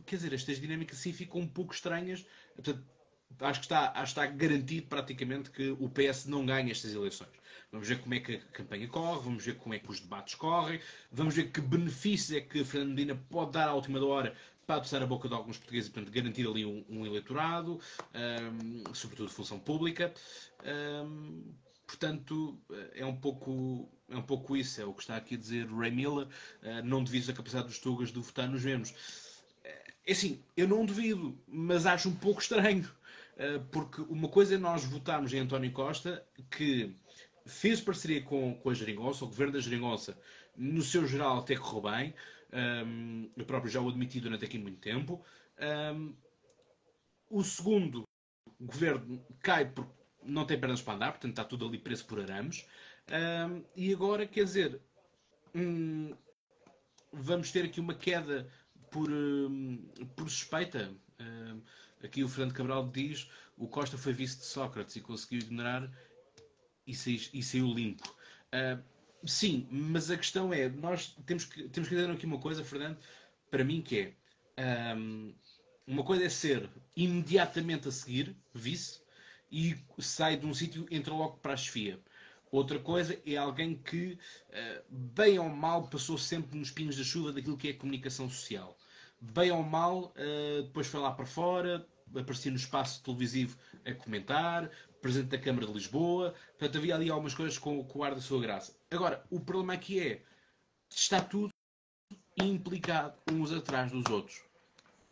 quer 0.06 0.16
dizer, 0.16 0.34
estas 0.34 0.60
dinâmicas 0.60 1.00
assim 1.00 1.14
ficam 1.14 1.41
um 1.41 1.47
pouco 1.47 1.74
estranhas. 1.74 2.26
Portanto, 2.56 2.84
acho 3.40 3.60
que 3.60 3.66
está, 3.66 3.92
acho 3.96 4.14
que 4.14 4.22
está 4.22 4.26
garantido 4.26 4.88
praticamente 4.88 5.50
que 5.52 5.72
o 5.72 5.90
PS 5.90 6.26
não 6.26 6.46
ganha 6.46 6.72
estas 6.72 6.94
eleições. 6.94 7.30
Vamos 7.72 7.88
ver 7.88 8.00
como 8.00 8.14
é 8.16 8.20
que 8.20 8.36
a 8.36 8.40
campanha 8.52 8.88
corre, 8.88 9.22
vamos 9.24 9.46
ver 9.46 9.56
como 9.56 9.76
é 9.76 9.80
que 9.80 9.90
os 9.90 10.00
debates 10.00 10.34
correm, 10.36 10.80
vamos 11.12 11.36
ver 11.36 11.52
que 11.52 11.62
benefícios 11.62 12.36
é 12.38 12.42
que 12.42 12.64
Fernando 12.64 12.90
Medina 12.90 13.16
pode 13.30 13.52
dar 13.52 13.70
à 13.70 13.74
última 13.74 14.04
hora 14.04 14.36
para 14.66 14.78
adoçar 14.78 15.02
a 15.02 15.06
boca 15.06 15.28
de 15.28 15.34
alguns 15.34 15.58
portugueses 15.58 15.90
e, 15.90 15.92
portanto, 15.92 16.14
garantir 16.14 16.48
ali 16.48 16.66
um, 16.66 16.84
um 16.90 17.06
eleitorado, 17.06 17.80
um, 18.14 18.94
sobretudo 18.94 19.30
função 19.30 19.60
pública. 19.60 20.14
Um, 20.64 21.54
portanto, 21.88 22.60
é 22.94 23.04
um, 23.04 23.16
pouco, 23.16 23.90
é 24.10 24.16
um 24.16 24.22
pouco 24.22 24.56
isso, 24.56 24.80
é 24.80 24.86
o 24.86 24.94
que 24.94 25.02
está 25.02 25.18
aqui 25.18 25.34
a 25.36 25.38
dizer 25.40 25.68
Ray 25.68 25.90
Miller, 25.90 26.28
uh, 26.28 26.84
não 26.84 27.04
devido 27.04 27.32
a 27.32 27.34
capacidade 27.34 27.68
dos 27.68 27.80
Tugas 27.80 28.12
de 28.12 28.20
votar 28.20 28.48
nos 28.48 28.64
mesmos. 28.64 28.94
É 29.64 30.12
assim, 30.12 30.40
eu 30.56 30.68
não 30.68 30.86
duvido, 30.86 31.36
mas 31.48 31.88
acho 31.88 32.10
um 32.10 32.16
pouco 32.16 32.40
estranho, 32.40 32.88
porque 33.72 34.02
uma 34.04 34.28
coisa 34.28 34.56
é 34.56 34.58
nós 34.58 34.84
votarmos 34.84 35.34
em 35.34 35.40
António 35.40 35.72
Costa, 35.72 36.26
que 36.52 36.96
fez 37.46 37.82
parceria 37.82 38.22
com, 38.22 38.56
com 38.56 38.70
a 38.70 38.74
Geringonça, 38.74 39.26
o 39.26 39.28
governo 39.28 39.54
da 39.54 39.60
Geringonça, 39.60 40.18
no 40.56 40.82
seu 40.82 41.08
geral 41.08 41.40
até 41.40 41.56
correu 41.56 41.82
bem. 41.92 42.14
Um, 42.52 43.30
eu 43.38 43.46
próprio 43.46 43.72
já 43.72 43.80
o 43.80 43.90
admiti 43.90 44.20
durante 44.20 44.46
aqui 44.46 44.58
muito 44.58 44.80
tempo. 44.80 45.24
Um, 45.96 46.16
o 47.30 47.44
segundo 47.44 48.04
governo 48.60 49.24
cai 49.42 49.70
porque 49.70 49.92
não 50.24 50.46
tem 50.46 50.60
pernas 50.60 50.82
para 50.82 50.96
andar, 50.96 51.12
portanto 51.12 51.32
está 51.32 51.44
tudo 51.44 51.68
ali 51.68 51.78
preso 51.78 52.06
por 52.06 52.20
arames. 52.20 52.66
Um, 53.10 53.64
e 53.76 53.94
agora, 53.94 54.28
quer 54.28 54.44
dizer, 54.44 54.82
hum, 55.56 56.14
vamos 57.12 57.52
ter 57.52 57.66
aqui 57.66 57.80
uma 57.80 57.94
queda 57.94 58.52
por, 58.92 59.10
hum, 59.10 59.88
por 60.16 60.30
suspeita. 60.30 60.94
Aqui 62.04 62.24
o 62.24 62.30
Fernando 62.30 62.54
Cabral 62.54 62.88
diz 62.89 63.30
o 63.60 63.68
Costa 63.68 63.97
foi 63.97 64.14
vice 64.14 64.38
de 64.38 64.45
Sócrates 64.45 64.95
e 64.95 65.02
conseguiu 65.02 65.39
ignorar 65.39 65.91
e, 66.88 66.95
saiu, 66.95 67.74
limpo. 67.74 68.10
Uh, 68.54 68.82
sim, 69.28 69.68
mas 69.70 70.10
a 70.10 70.18
questão 70.18 70.52
é, 70.54 70.70
nós 70.70 71.16
temos 71.26 71.45
que, 71.45 71.68
temos 71.70 71.89
que 71.89 71.95
dizer 71.95 72.10
aqui 72.10 72.26
uma 72.26 72.39
coisa, 72.39 72.64
Fernando, 72.64 72.97
para 73.52 73.64
mim 73.64 73.82
que 73.82 74.14
é, 74.58 74.95
um, 74.95 75.36
uma 75.86 76.04
coisa 76.04 76.24
é 76.24 76.30
ser 76.30 76.70
imediatamente 76.95 77.89
a 77.89 77.91
seguir, 77.91 78.36
vice, 78.54 79.02
e 79.52 79.76
sai 80.00 80.38
de 80.38 80.45
um 80.45 80.54
sítio 80.54 80.88
entra 80.89 81.14
logo 81.14 81.38
para 81.38 81.54
a 81.54 81.58
chefia. 81.58 82.00
Outra 82.50 82.80
coisa 82.80 83.20
é 83.26 83.36
alguém 83.36 83.76
que, 83.76 84.18
uh, 84.50 84.84
bem 84.89 85.38
ou 85.38 85.50
mal, 85.50 85.88
passou 85.89 86.18
sempre 86.18 86.58
nos 86.58 86.72
pingos 86.72 86.95
da 86.95 87.04
chuva 87.04 87.34
daquilo 87.34 87.58
que 87.58 87.68
é 87.68 87.74
comunicação 87.74 88.30
social. 88.30 88.79
Bem 89.22 89.52
ou 89.52 89.64
mal, 89.64 90.14
uh, 90.16 90.64
depois 90.64 90.88
foi 90.88 91.00
lá 91.00 91.12
para 91.12 91.26
fora, 91.26 91.86
aparecia 92.16 92.52
no 92.52 92.58
espaço 92.58 93.04
televisivo 93.04 93.58
a 93.86 93.94
comentar, 93.94 94.70
Presidente 95.02 95.32
da 95.32 95.38
Câmara 95.38 95.66
de 95.68 95.74
Lisboa. 95.74 96.34
Portanto, 96.58 96.78
havia 96.78 96.96
ali 96.96 97.10
algumas 97.10 97.34
coisas 97.34 97.58
com, 97.58 97.84
com 97.84 98.00
o 98.00 98.04
ar 98.04 98.16
da 98.16 98.22
sua 98.22 98.42
graça. 98.42 98.76
Agora, 98.92 99.24
o 99.30 99.40
problema 99.40 99.74
aqui 99.74 100.00
é 100.00 100.24
está 100.90 101.22
tudo 101.22 101.50
implicado 102.38 103.18
uns 103.32 103.52
atrás 103.52 103.92
dos 103.92 104.06
outros. 104.06 104.42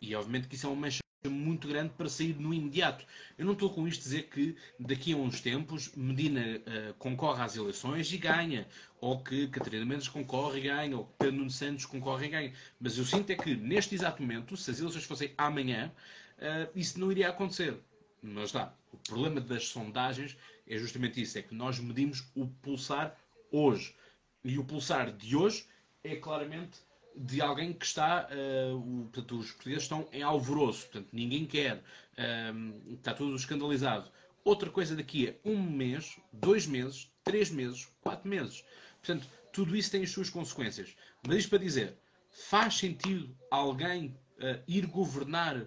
E 0.01 0.15
obviamente 0.15 0.47
que 0.47 0.55
isso 0.55 0.67
é 0.67 0.69
uma 0.69 0.81
mancha 0.81 0.99
muito 1.29 1.67
grande 1.67 1.93
para 1.97 2.09
sair 2.09 2.35
no 2.39 2.53
imediato. 2.53 3.05
Eu 3.37 3.45
não 3.45 3.53
estou 3.53 3.69
com 3.69 3.87
isto 3.87 4.01
dizer 4.01 4.23
que 4.23 4.55
daqui 4.79 5.13
a 5.13 5.17
uns 5.17 5.41
tempos 5.41 5.91
Medina 5.95 6.41
uh, 6.41 6.93
concorre 6.95 7.43
às 7.43 7.55
eleições 7.55 8.11
e 8.11 8.17
ganha, 8.17 8.67
ou 8.99 9.21
que 9.23 9.47
Catarina 9.47 9.85
Mendes 9.85 10.07
concorre 10.07 10.59
e 10.59 10.63
ganha, 10.63 10.97
ou 10.97 11.05
que 11.05 11.13
Pedro 11.19 11.37
Nuno 11.37 11.51
Santos 11.51 11.85
concorre 11.85 12.27
e 12.27 12.29
ganha. 12.29 12.53
Mas 12.79 12.97
eu 12.97 13.05
sinto 13.05 13.29
é 13.31 13.35
que 13.35 13.55
neste 13.55 13.95
exato 13.95 14.21
momento, 14.21 14.57
se 14.57 14.71
as 14.71 14.79
eleições 14.79 15.03
fossem 15.03 15.33
amanhã, 15.37 15.91
uh, 16.37 16.69
isso 16.75 16.99
não 16.99 17.11
iria 17.11 17.29
acontecer. 17.29 17.77
Mas 18.21 18.45
está. 18.45 18.73
O 18.91 18.97
problema 18.97 19.39
das 19.39 19.67
sondagens 19.67 20.37
é 20.67 20.77
justamente 20.77 21.21
isso: 21.21 21.37
é 21.37 21.41
que 21.41 21.53
nós 21.53 21.79
medimos 21.79 22.23
o 22.35 22.47
pulsar 22.47 23.15
hoje. 23.51 23.95
E 24.43 24.57
o 24.57 24.63
pulsar 24.63 25.11
de 25.11 25.35
hoje 25.35 25.65
é 26.03 26.15
claramente 26.15 26.79
de 27.17 27.41
alguém 27.41 27.73
que 27.73 27.85
está. 27.85 28.27
Uh, 28.31 28.75
o, 28.77 29.09
portanto, 29.11 29.37
os 29.39 29.51
portugueses 29.51 29.83
estão 29.83 30.07
em 30.11 30.21
alvoroço. 30.21 30.83
Portanto, 30.87 31.09
ninguém 31.11 31.45
quer. 31.45 31.83
Uh, 32.17 32.93
está 32.93 33.13
tudo 33.13 33.35
escandalizado. 33.35 34.11
Outra 34.43 34.69
coisa 34.69 34.95
daqui 34.95 35.27
é 35.27 35.39
um 35.43 35.61
mês, 35.61 36.17
dois 36.31 36.65
meses, 36.65 37.11
três 37.23 37.49
meses, 37.49 37.87
quatro 38.01 38.29
meses. 38.29 38.63
Portanto, 39.03 39.27
tudo 39.51 39.75
isso 39.75 39.91
tem 39.91 40.03
as 40.03 40.11
suas 40.11 40.29
consequências. 40.29 40.95
Mas 41.25 41.37
isto 41.37 41.49
para 41.49 41.59
dizer, 41.59 41.97
faz 42.29 42.75
sentido 42.75 43.35
alguém 43.51 44.17
uh, 44.37 44.63
ir 44.67 44.85
governar 44.85 45.65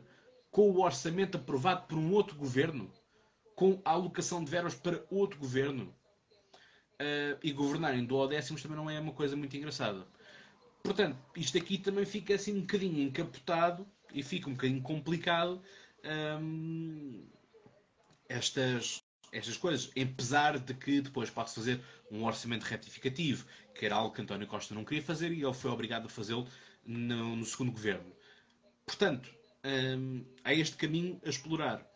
com 0.51 0.71
o 0.71 0.83
orçamento 0.83 1.37
aprovado 1.37 1.87
por 1.87 1.99
um 1.99 2.13
outro 2.13 2.37
governo, 2.37 2.91
com 3.55 3.81
a 3.85 3.91
alocação 3.91 4.43
de 4.43 4.51
verbas 4.51 4.75
para 4.75 5.05
outro 5.11 5.39
governo, 5.39 5.95
uh, 7.01 7.39
e 7.43 7.53
governarem 7.53 8.05
do 8.05 8.27
décimos 8.27 8.63
também 8.63 8.77
não 8.77 8.91
é 8.91 9.01
uma 9.01 9.13
coisa 9.13 9.37
muito 9.37 9.57
engraçada. 9.57 10.07
Portanto, 10.83 11.19
isto 11.37 11.57
aqui 11.59 11.79
também 11.79 12.05
fica 12.05 12.35
assim 12.35 12.57
um 12.57 12.61
bocadinho 12.61 13.01
encapotado 13.03 13.87
e 14.13 14.23
fica 14.23 14.49
um 14.49 14.55
bocadinho 14.55 14.83
complicado 14.83 15.63
um, 16.41 17.27
estas, 18.29 19.03
estas 19.33 19.57
coisas. 19.57 19.91
Apesar 20.01 20.59
de 20.59 20.75
que 20.75 21.01
depois 21.01 21.31
pode-se 21.31 21.55
fazer 21.55 21.81
um 22.11 22.25
orçamento 22.25 22.65
retificativo, 22.65 23.47
que 23.75 23.87
era 23.87 23.95
algo 23.95 24.15
que 24.15 24.23
António 24.23 24.47
Costa 24.47 24.75
não 24.75 24.85
queria 24.85 25.03
fazer 25.03 25.33
e 25.33 25.43
ele 25.43 25.55
foi 25.55 25.71
obrigado 25.71 26.07
a 26.07 26.09
fazê-lo 26.09 26.47
no, 26.85 27.37
no 27.37 27.45
segundo 27.45 27.73
governo. 27.73 28.13
Portanto, 28.87 29.33
um, 29.65 30.25
há 30.43 30.55
este 30.55 30.77
caminho 30.77 31.21
a 31.25 31.29
explorar. 31.29 31.87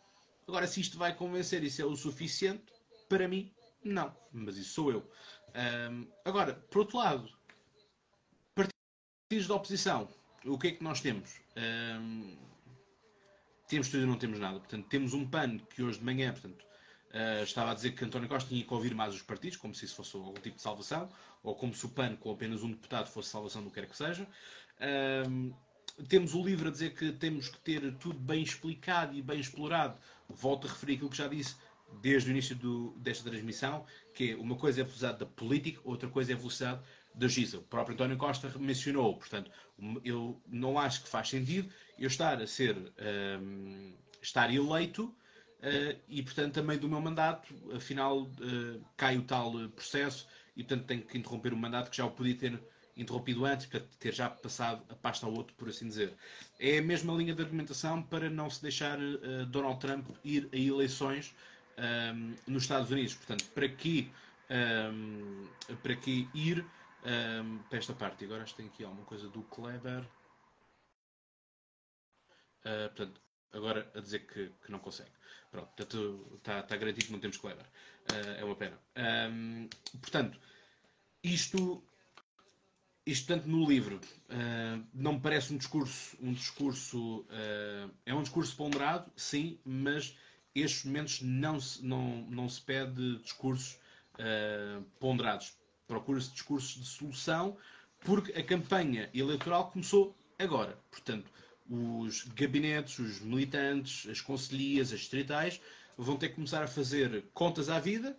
Agora, 0.47 0.67
se 0.67 0.79
isto 0.79 0.97
vai 0.97 1.13
convencer 1.13 1.63
e 1.63 1.69
se 1.69 1.81
é 1.81 1.85
o 1.85 1.95
suficiente, 1.95 2.71
para 3.09 3.27
mim, 3.27 3.51
não. 3.83 4.15
Mas 4.31 4.57
isso 4.57 4.73
sou 4.73 4.91
eu. 4.91 5.11
Um, 5.91 6.07
agora, 6.23 6.53
por 6.69 6.79
outro 6.79 6.97
lado, 6.97 7.29
partidos 9.25 9.47
da 9.47 9.55
oposição, 9.55 10.07
o 10.45 10.57
que 10.57 10.67
é 10.67 10.71
que 10.71 10.83
nós 10.83 11.01
temos? 11.01 11.41
Um, 11.57 12.37
temos 13.67 13.89
tudo 13.89 14.03
e 14.03 14.05
não 14.05 14.17
temos 14.17 14.37
nada. 14.37 14.59
Portanto, 14.59 14.87
temos 14.87 15.13
um 15.15 15.27
PAN 15.27 15.57
que 15.57 15.81
hoje 15.81 15.97
de 15.97 16.05
manhã, 16.05 16.31
portanto, 16.31 16.61
uh, 16.61 17.43
estava 17.43 17.71
a 17.71 17.73
dizer 17.73 17.91
que 17.95 18.05
António 18.05 18.29
Costa 18.29 18.49
tinha 18.49 18.63
que 18.63 18.71
ouvir 18.71 18.93
mais 18.93 19.15
os 19.15 19.23
partidos, 19.23 19.57
como 19.57 19.73
se 19.73 19.85
isso 19.85 19.95
fosse 19.95 20.15
algum 20.15 20.33
tipo 20.33 20.57
de 20.57 20.61
salvação, 20.61 21.09
ou 21.41 21.55
como 21.55 21.73
se 21.73 21.83
o 21.87 21.89
PAN 21.89 22.15
com 22.17 22.31
apenas 22.31 22.61
um 22.61 22.69
deputado 22.69 23.07
fosse 23.07 23.29
salvação 23.29 23.63
do 23.63 23.69
que 23.69 23.81
quer 23.81 23.87
que 23.87 23.97
seja. 23.97 24.27
Um, 25.27 25.51
temos 26.07 26.35
o 26.35 26.45
livro 26.45 26.67
a 26.67 26.71
dizer 26.71 26.93
que 26.93 27.11
temos 27.11 27.49
que 27.49 27.57
ter 27.59 27.95
tudo 27.95 28.19
bem 28.19 28.43
explicado 28.43 29.15
e 29.15 29.23
bem 29.23 29.39
explorado. 29.39 29.97
Volto 30.29 30.67
a 30.67 30.69
referir 30.69 30.95
aquilo 30.95 31.09
que 31.09 31.17
já 31.17 31.27
disse 31.27 31.55
desde 32.01 32.29
o 32.29 32.31
início 32.31 32.55
do, 32.55 32.91
desta 32.97 33.27
transmissão, 33.27 33.85
que 34.13 34.31
é 34.31 34.35
uma 34.35 34.55
coisa 34.55 34.81
é 34.81 34.83
a 34.83 34.85
velocidade 34.85 35.19
da 35.19 35.25
política, 35.25 35.81
outra 35.83 36.09
coisa 36.09 36.31
é 36.31 36.35
a 36.35 36.37
velocidade 36.37 36.81
da 37.15 37.27
GISA. 37.27 37.59
O 37.59 37.63
próprio 37.63 37.93
António 37.93 38.17
Costa 38.17 38.51
mencionou, 38.59 39.15
portanto, 39.15 39.49
eu 40.03 40.41
não 40.47 40.77
acho 40.77 41.03
que 41.03 41.09
faz 41.09 41.29
sentido 41.29 41.69
eu 41.97 42.07
estar 42.07 42.41
a 42.41 42.47
ser, 42.47 42.75
um, 43.41 43.93
estar 44.21 44.53
eleito 44.53 45.05
uh, 45.05 45.99
e, 46.07 46.21
portanto, 46.21 46.63
meio 46.63 46.79
do 46.79 46.89
meu 46.89 47.01
mandato, 47.01 47.53
afinal, 47.73 48.23
uh, 48.23 48.85
cai 48.97 49.17
o 49.17 49.21
tal 49.23 49.53
processo 49.69 50.27
e, 50.55 50.63
portanto, 50.63 50.85
tenho 50.87 51.01
que 51.01 51.17
interromper 51.17 51.53
o 51.53 51.57
mandato 51.57 51.89
que 51.89 51.97
já 51.97 52.05
o 52.05 52.11
podia 52.11 52.35
ter 52.35 52.59
interrompido 52.97 53.45
antes, 53.45 53.65
para 53.65 53.81
ter 53.99 54.13
já 54.13 54.29
passado 54.29 54.81
a 54.89 54.95
pasta 54.95 55.25
ao 55.25 55.33
outro, 55.33 55.53
por 55.55 55.67
assim 55.67 55.87
dizer. 55.87 56.13
É 56.59 56.77
a 56.77 56.81
mesma 56.81 57.13
linha 57.13 57.35
de 57.35 57.41
argumentação 57.41 58.01
para 58.01 58.29
não 58.29 58.49
se 58.49 58.61
deixar 58.61 58.97
uh, 58.97 59.45
Donald 59.47 59.79
Trump 59.79 60.07
ir 60.23 60.47
a 60.53 60.57
eleições 60.57 61.33
um, 61.77 62.33
nos 62.47 62.63
Estados 62.63 62.89
Unidos. 62.91 63.13
Portanto, 63.15 63.45
para 63.53 63.67
que, 63.67 64.09
um, 64.49 65.45
para 65.83 65.95
que 65.95 66.27
ir 66.33 66.65
um, 67.05 67.59
para 67.69 67.77
esta 67.77 67.93
parte? 67.93 68.25
Agora 68.25 68.43
acho 68.43 68.55
que 68.55 68.61
tem 68.63 68.67
aqui 68.67 68.83
alguma 68.83 69.05
coisa 69.05 69.29
do 69.29 69.43
Kleber. 69.43 70.03
Uh, 72.65 72.89
portanto, 72.95 73.21
agora 73.53 73.91
a 73.95 74.01
dizer 74.01 74.25
que, 74.27 74.51
que 74.63 74.71
não 74.71 74.79
consegue. 74.79 75.11
Pronto, 75.51 75.69
está, 76.37 76.59
está 76.59 76.75
garantido 76.75 77.05
que 77.05 77.11
não 77.11 77.19
temos 77.19 77.37
Kleber. 77.37 77.65
Uh, 78.11 78.39
é 78.39 78.43
uma 78.43 78.55
pena. 78.55 78.79
Um, 79.31 79.69
portanto, 80.01 80.39
isto, 81.23 81.83
isto 83.05 83.27
tanto 83.27 83.47
no 83.47 83.67
livro 83.67 83.97
uh, 83.97 84.85
não 84.93 85.13
me 85.13 85.19
parece 85.19 85.53
um 85.53 85.57
discurso, 85.57 86.17
um 86.21 86.33
discurso 86.33 87.21
uh, 87.21 87.91
é 88.05 88.13
um 88.13 88.21
discurso 88.21 88.55
ponderado, 88.55 89.11
sim, 89.15 89.59
mas 89.63 90.17
estes 90.53 90.85
momentos 90.85 91.21
não 91.21 91.59
se, 91.59 91.85
não, 91.85 92.21
não 92.29 92.49
se 92.49 92.61
pede 92.61 93.17
discursos 93.19 93.79
ponderados. 94.97 95.57
Procura-se 95.87 96.31
discursos 96.31 96.81
de 96.81 96.87
solução, 96.87 97.57
porque 98.01 98.31
a 98.33 98.43
campanha 98.43 99.09
eleitoral 99.13 99.71
começou 99.71 100.15
agora. 100.39 100.77
Portanto, 100.91 101.31
os 101.69 102.23
gabinetes, 102.23 102.99
os 102.99 103.19
militantes, 103.19 104.09
as 104.09 104.21
conselhias, 104.21 104.93
as 104.93 104.99
distritais, 104.99 105.61
vão 105.97 106.17
ter 106.17 106.29
que 106.29 106.35
começar 106.35 106.63
a 106.63 106.67
fazer 106.67 107.25
contas 107.33 107.69
à 107.69 107.79
vida, 107.79 108.17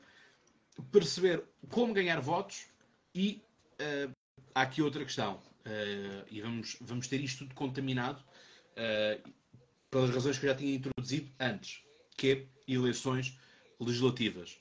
perceber 0.90 1.44
como 1.70 1.94
ganhar 1.94 2.20
votos 2.20 2.66
e 3.14 3.42
uh, 3.80 4.12
há 4.54 4.62
aqui 4.62 4.82
outra 4.82 5.04
questão. 5.04 5.34
Uh, 5.66 6.24
e 6.30 6.40
vamos, 6.40 6.76
vamos 6.80 7.08
ter 7.08 7.20
isto 7.20 7.40
tudo 7.40 7.54
contaminado 7.54 8.20
uh, 8.20 9.32
pelas 9.90 10.10
razões 10.10 10.38
que 10.38 10.46
eu 10.46 10.50
já 10.50 10.56
tinha 10.56 10.74
introduzido 10.74 11.30
antes, 11.40 11.82
que 12.16 12.30
é 12.32 12.72
eleições 12.72 13.38
legislativas. 13.78 14.58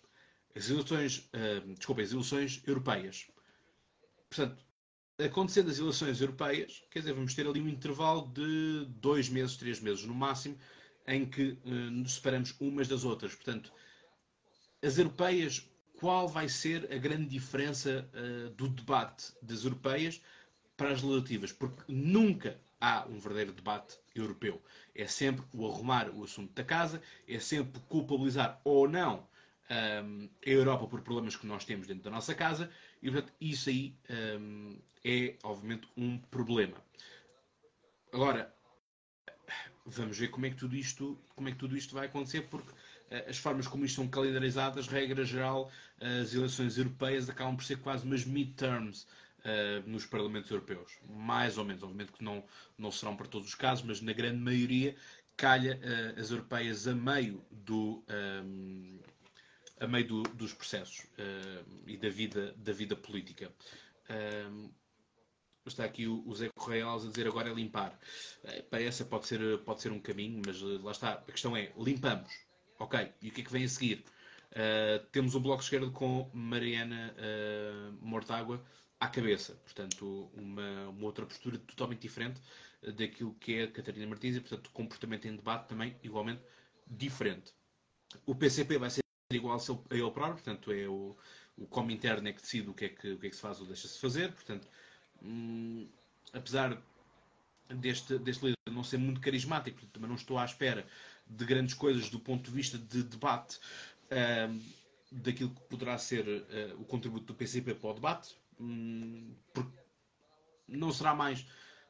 As 0.56 0.70
eleições, 0.70 1.30
desculpa, 1.78 2.02
as 2.02 2.12
eleições 2.14 2.64
europeias. 2.66 3.28
Portanto, 4.30 4.66
acontecendo 5.20 5.70
as 5.70 5.80
eleições 5.80 6.20
europeias, 6.22 6.84
quer 6.92 7.00
dizer, 7.00 7.14
vamos 7.14 7.34
ter 7.34 7.48
ali 7.48 7.62
um 7.62 7.70
intervalo 7.70 8.28
de 8.34 8.86
dois 9.00 9.30
meses, 9.30 9.56
três 9.58 9.80
meses 9.80 10.04
no 10.06 10.14
máximo, 10.14 10.58
em 11.08 11.26
que 11.26 11.58
uh, 11.66 11.70
nos 11.70 12.16
separamos 12.16 12.54
umas 12.60 12.88
das 12.88 13.04
outras. 13.04 13.34
Portanto, 13.36 13.72
as 14.82 14.98
europeias, 14.98 15.70
qual 16.00 16.28
vai 16.28 16.50
ser 16.50 16.92
a 16.92 16.98
grande 16.98 17.28
diferença 17.28 18.10
uh, 18.14 18.50
do 18.52 18.68
debate 18.68 19.34
das 19.42 19.64
europeias 19.64 20.22
para 20.76 20.92
as 20.92 21.02
legislativas? 21.02 21.52
Porque 21.54 21.84
nunca 21.88 22.60
há 22.82 23.06
um 23.08 23.20
verdadeiro 23.20 23.54
debate 23.54 23.98
europeu. 24.14 24.62
É 24.94 25.08
sempre 25.08 25.46
o 25.54 25.66
arrumar 25.66 26.10
o 26.10 26.24
assunto 26.24 26.54
da 26.54 26.64
casa, 26.64 27.02
é 27.28 27.40
sempre 27.40 27.80
culpabilizar 27.88 28.60
ou 28.66 28.88
não 28.90 29.28
um, 29.70 30.30
a 30.46 30.50
Europa 30.50 30.88
por 30.88 31.02
problemas 31.02 31.36
que 31.36 31.48
nós 31.48 31.66
temos 31.66 31.88
dentro 31.88 32.04
da 32.04 32.12
nossa 32.12 32.34
casa 32.36 32.72
e, 33.02 33.10
portanto, 33.10 33.34
isso 33.40 33.70
aí 33.70 33.96
um, 34.40 34.78
é, 35.04 35.36
obviamente, 35.44 35.88
um 35.98 36.18
problema. 36.18 36.78
Agora, 38.12 38.54
vamos 39.86 40.18
ver 40.18 40.30
como 40.30 40.46
é 40.46 40.50
que 40.50 40.56
tudo 40.56 40.76
isto, 40.76 41.20
como 41.36 41.48
é 41.48 41.52
que 41.52 41.58
tudo 41.58 41.78
isto 41.78 41.94
vai 41.94 42.08
acontecer, 42.08 42.42
porque 42.50 42.72
uh, 42.72 43.30
as 43.30 43.38
formas 43.38 43.68
como 43.68 43.86
isto 43.86 43.98
são 43.98 44.08
calendarizadas, 44.08 44.88
regra 44.88 45.24
geral, 45.24 45.72
uh, 46.02 46.22
as 46.22 46.34
eleições 46.34 46.78
europeias 46.78 47.30
acabam 47.30 47.56
por 47.56 47.64
ser 47.64 47.78
quase 47.78 48.06
umas 48.06 48.26
midterms 48.26 49.04
uh, 49.40 49.88
nos 49.88 50.06
parlamentos 50.06 50.50
europeus. 50.50 50.98
Mais 51.08 51.58
ou 51.58 51.66
menos, 51.66 51.84
obviamente 51.84 52.14
que 52.14 52.24
não, 52.24 52.44
não 52.78 52.92
serão 52.92 53.16
para 53.16 53.28
todos 53.28 53.48
os 53.50 53.56
casos, 53.56 53.86
mas 53.86 54.02
na 54.02 54.14
grande 54.14 54.40
maioria 54.40 54.96
calha 55.38 55.78
as 56.18 56.32
europeias 56.32 56.88
a 56.88 56.96
meio 56.96 57.44
do, 57.52 58.02
um, 58.46 59.00
a 59.80 59.88
meio 59.88 60.08
do, 60.08 60.24
dos 60.24 60.54
processos 60.54 61.00
uh, 61.00 61.66
e 61.86 61.98
da 61.98 62.10
vida, 62.10 62.54
da 62.58 62.72
vida 62.72 62.96
política. 62.96 63.52
Uh, 64.10 64.74
está 65.66 65.84
aqui 65.84 66.08
o, 66.08 66.24
o 66.28 66.36
Zé 66.36 66.50
Correia 66.56 66.86
a 66.88 66.98
dizer 66.98 67.28
agora 67.28 67.50
é 67.50 67.54
limpar. 67.54 67.98
Uh, 68.44 68.64
para 68.70 68.82
essa 68.82 69.04
pode 69.04 69.28
ser, 69.28 69.60
pode 69.60 69.82
ser 69.82 69.92
um 69.92 70.00
caminho, 70.00 70.42
mas 70.46 70.62
lá 70.62 70.92
está. 70.92 71.14
A 71.14 71.32
questão 71.32 71.56
é, 71.56 71.72
limpamos. 71.78 72.32
Ok, 72.80 73.12
e 73.22 73.30
o 73.30 73.32
que 73.32 73.42
é 73.42 73.44
que 73.44 73.52
vem 73.52 73.64
a 73.64 73.70
seguir? 73.70 74.04
Temos 75.12 75.34
um 75.34 75.40
bloco 75.42 75.64
esquerdo 75.64 75.92
com 75.92 76.30
Mariana 76.34 77.16
Mortágua 78.02 78.62
à 79.00 79.08
cabeça. 79.08 79.56
Portanto, 79.64 80.30
uma, 80.34 80.90
uma, 80.90 81.06
outra 81.06 81.26
postura 81.26 81.58
totalmente 81.58 82.02
diferente 82.02 82.42
daquilo 82.98 83.34
que 83.36 83.60
é 83.60 83.68
Catarina 83.68 84.08
Martins 84.08 84.36
e, 84.36 84.42
portanto, 84.42 84.70
comportamento 84.72 85.26
em 85.26 85.38
debate 85.38 85.70
também 85.70 85.98
igualmente 86.04 86.42
diferente. 86.86 87.54
O 88.26 88.36
PCP 88.36 88.78
vai 88.78 88.90
ser 88.90 89.05
igual 89.36 89.58
a 89.58 89.94
ele 89.96 90.12
próprio, 90.12 90.44
portanto 90.44 90.72
é 90.72 90.88
o, 90.88 91.16
o 91.58 91.66
como 91.68 91.92
interno 91.92 92.28
é 92.28 92.34
que 92.34 92.42
decide 92.42 92.70
o 92.70 92.74
que 92.74 92.86
é 92.86 92.90
que, 92.90 93.12
o 93.14 93.20
que, 93.20 93.28
é 93.28 93.30
que 93.30 93.36
se 93.36 93.42
faz 93.42 93.60
ou 93.60 93.66
deixa-se 93.66 94.00
fazer, 94.00 94.32
portanto, 94.34 94.68
hum, 95.22 95.88
apesar 96.34 96.82
deste, 97.70 98.18
deste 98.20 98.46
líder 98.46 98.56
não 98.70 98.84
ser 98.84 98.98
muito 98.98 99.22
carismático, 99.22 99.86
também 99.88 100.10
não 100.10 100.16
estou 100.16 100.38
à 100.38 100.46
espera 100.46 100.86
de 101.28 101.46
grandes 101.46 101.74
coisas 101.74 102.10
do 102.10 102.20
ponto 102.20 102.50
de 102.50 102.56
vista 102.56 102.78
de 102.78 103.04
debate 103.04 103.60
hum, 104.50 104.62
daquilo 105.12 105.50
que 105.52 105.62
poderá 105.62 105.98
ser 105.98 106.28
uh, 106.28 106.82
o 106.82 106.86
contributo 106.86 107.26
do 107.26 107.36
PCP 107.36 107.76
para 107.76 107.90
o 107.90 107.94
debate, 107.94 108.36
hum, 108.60 109.34
porque 109.54 109.78
não 110.68 110.92
será 110.92 111.16
mais 111.16 111.46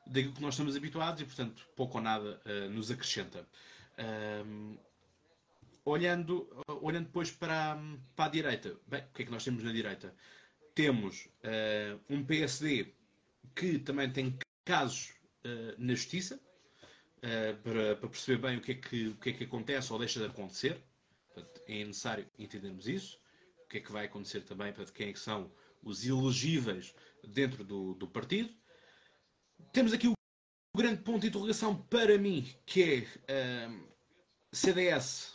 daquilo 0.06 0.34
que 0.34 0.41
nós 0.41 0.54
estamos 0.54 0.76
habituados 0.76 1.22
e, 1.22 1.26
portanto, 1.26 1.68
pouco 1.76 1.98
ou 1.98 2.04
nada 2.04 2.39
uh, 2.46 2.70
nos 2.70 2.91
acrescenta. 2.91 3.48
Olhando, 5.88 6.50
olhando 6.82 7.06
depois 7.06 7.30
para, 7.30 7.78
para 8.16 8.26
a 8.26 8.30
direita, 8.30 8.76
bem, 8.88 9.02
o 9.02 9.14
que 9.14 9.22
é 9.22 9.26
que 9.26 9.32
nós 9.32 9.44
temos 9.44 9.64
na 9.64 9.72
direita? 9.72 10.16
Temos 10.74 11.28
uh, 11.44 12.02
um 12.10 12.26
PSD 12.26 12.92
que 13.56 13.78
também 13.78 14.12
tem 14.12 14.36
casos 14.66 15.12
uh, 15.46 15.76
na 15.78 15.94
justiça 15.94 16.42
uh, 17.18 17.62
para, 17.62 17.98
para, 17.98 18.10
perceber 18.10 18.42
bem 18.42 18.58
o 18.58 18.62
que, 18.62 18.72
é 18.72 18.76
que, 18.76 19.08
o 19.10 19.16
que 19.18 19.30
é 19.30 19.34
que 19.34 19.44
acontece 19.44 19.94
ou 19.94 20.00
deixa 20.00 20.20
de 20.20 20.26
acontecer. 20.26 20.84
Portanto, 21.32 21.62
é 21.68 21.86
necessário 21.86 22.28
entendermos 22.40 22.88
isso. 22.88 23.20
O 23.64 23.68
que 23.68 23.78
é 23.78 23.82
que 23.82 23.92
vai 23.92 24.06
acontecer 24.06 24.42
também 24.42 24.74
para 24.74 24.86
quem 24.86 25.10
é 25.10 25.14
que 25.14 25.20
são 25.20 25.52
os 25.84 26.04
elegíveis 26.04 26.96
dentro 27.28 27.64
do, 27.64 27.94
do 27.94 28.08
partido. 28.08 28.52
Temos 29.72 29.94
aqui 29.94 30.08
o 30.08 30.14
grande 30.76 31.04
ponto 31.04 31.22
de 31.22 31.28
interrogação 31.28 31.80
para 31.84 32.18
mim, 32.18 32.52
que 32.66 32.84
é 32.84 33.68
CDS 34.52 35.35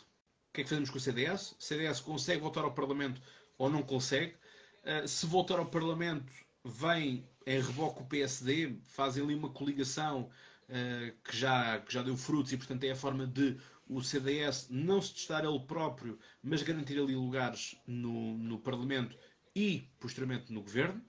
o 0.51 0.53
que 0.53 0.61
é 0.61 0.63
que 0.65 0.69
fazemos 0.69 0.89
com 0.89 0.97
o 0.97 1.01
CDS? 1.01 1.53
O 1.53 1.61
CDS 1.63 2.01
consegue 2.01 2.41
voltar 2.41 2.65
ao 2.65 2.73
Parlamento 2.73 3.21
ou 3.57 3.69
não 3.69 3.81
consegue? 3.81 4.35
Uh, 4.83 5.07
se 5.07 5.25
voltar 5.25 5.59
ao 5.59 5.65
Parlamento, 5.65 6.29
vem 6.65 7.25
em 7.47 7.61
reboque 7.61 8.01
o 8.01 8.05
PSD, 8.05 8.75
fazem 8.83 9.23
ali 9.23 9.33
uma 9.33 9.49
coligação 9.49 10.29
uh, 10.67 11.17
que, 11.23 11.37
já, 11.37 11.79
que 11.79 11.93
já 11.93 12.03
deu 12.03 12.17
frutos 12.17 12.51
e, 12.51 12.57
portanto, 12.57 12.83
é 12.83 12.91
a 12.91 12.95
forma 12.95 13.25
de 13.25 13.57
o 13.87 14.01
CDS 14.01 14.67
não 14.69 15.01
se 15.01 15.13
testar 15.13 15.45
ele 15.45 15.59
próprio, 15.61 16.19
mas 16.43 16.61
garantir 16.63 16.99
ali 16.99 17.15
lugares 17.15 17.77
no, 17.87 18.37
no 18.37 18.59
Parlamento 18.59 19.17
e, 19.55 19.87
posteriormente, 20.01 20.51
no 20.51 20.61
Governo. 20.61 21.01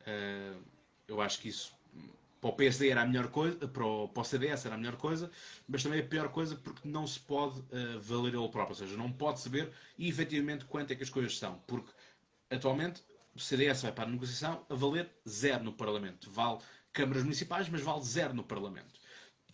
Uh, 0.00 0.60
eu 1.06 1.20
acho 1.20 1.38
que 1.40 1.48
isso 1.48 1.72
para 2.44 2.50
o 2.50 2.56
PSD 2.56 2.90
era 2.90 3.00
a 3.00 3.06
melhor 3.06 3.28
coisa, 3.28 3.66
para 3.66 3.86
o, 3.86 4.06
para 4.06 4.20
o 4.20 4.24
CDS 4.24 4.66
era 4.66 4.74
a 4.74 4.78
melhor 4.78 4.96
coisa, 4.96 5.30
mas 5.66 5.82
também 5.82 6.00
a 6.00 6.06
pior 6.06 6.28
coisa 6.28 6.54
porque 6.54 6.86
não 6.86 7.06
se 7.06 7.18
pode 7.18 7.58
uh, 7.60 7.98
valer 8.00 8.34
ele 8.34 8.48
próprio, 8.50 8.68
ou 8.68 8.74
seja, 8.74 8.96
não 8.98 9.10
pode 9.10 9.40
saber 9.40 9.72
efetivamente 9.98 10.66
quanto 10.66 10.92
é 10.92 10.94
que 10.94 11.02
as 11.02 11.08
coisas 11.08 11.38
são, 11.38 11.58
porque 11.66 11.90
atualmente 12.50 13.02
o 13.34 13.40
CDS 13.40 13.80
vai 13.80 13.92
para 13.92 14.04
a 14.04 14.08
negociação 14.08 14.66
a 14.68 14.74
valer 14.74 15.10
zero 15.26 15.64
no 15.64 15.72
Parlamento. 15.72 16.30
Vale 16.30 16.58
câmaras 16.92 17.22
municipais, 17.22 17.66
mas 17.70 17.80
vale 17.80 18.02
zero 18.02 18.34
no 18.34 18.44
Parlamento. 18.44 19.00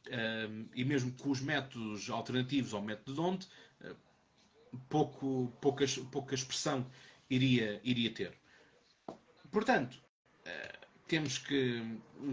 Uh, 0.09 0.69
e 0.75 0.85
mesmo 0.85 1.13
com 1.13 1.31
os 1.31 1.41
métodos 1.41 2.11
alternativos 2.11 2.75
ao 2.75 2.83
método 2.83 3.15
de 3.15 3.21
onde, 3.21 3.47
uh, 3.83 3.97
pouco, 4.89 5.57
pouca, 5.61 5.85
pouca 6.11 6.35
expressão 6.35 6.85
iria, 7.31 7.81
iria 7.85 8.13
ter. 8.13 8.37
Portanto, 9.53 10.03
uh, 10.45 10.80
temos 11.11 11.39
que, 11.39 11.83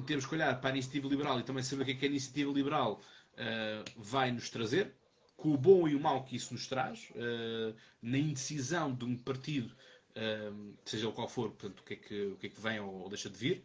temos 0.06 0.28
que 0.28 0.36
olhar 0.36 0.62
para 0.62 0.70
a 0.70 0.74
iniciativa 0.74 1.08
liberal 1.08 1.40
e 1.40 1.44
também 1.44 1.64
saber 1.64 1.82
o 1.82 1.86
que 1.86 1.92
é 1.94 1.96
que 1.96 2.06
a 2.06 2.10
iniciativa 2.10 2.52
liberal 2.52 3.02
uh, 3.34 3.92
vai 3.98 4.32
nos 4.32 4.52
trazer, 4.52 4.94
com 5.36 5.50
o 5.50 5.58
bom 5.58 5.88
e 5.88 5.96
o 5.96 6.00
mau 6.00 6.24
que 6.24 6.36
isso 6.36 6.54
nos 6.54 6.68
traz, 6.68 7.10
uh, 7.16 7.76
na 8.04 8.20
indecisão 8.20 8.94
de 8.94 9.04
um 9.04 9.18
partido, 9.18 9.74
uh, 10.12 10.78
seja 10.86 11.10
o 11.10 11.12
qual 11.12 11.28
for, 11.28 11.50
portanto, 11.50 11.80
o 11.80 11.84
que 11.84 11.94
é 11.96 11.98
que, 11.98 12.26
o 12.28 12.38
que, 12.38 12.46
é 12.46 12.50
que 12.52 12.62
vem 12.62 12.80
ou, 12.80 13.02
ou 13.02 13.10
deixa 13.10 13.32
de 13.32 13.38
vir. 13.38 13.64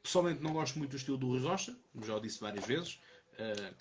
pessoalmente 0.00 0.40
não 0.40 0.52
gosto 0.52 0.78
muito 0.78 0.92
do 0.92 0.96
estilo 0.96 1.18
do 1.18 1.26
Rui 1.26 1.40
Rocha, 1.40 1.76
já 2.02 2.14
o 2.14 2.20
disse 2.20 2.40
várias 2.40 2.64
vezes. 2.64 3.00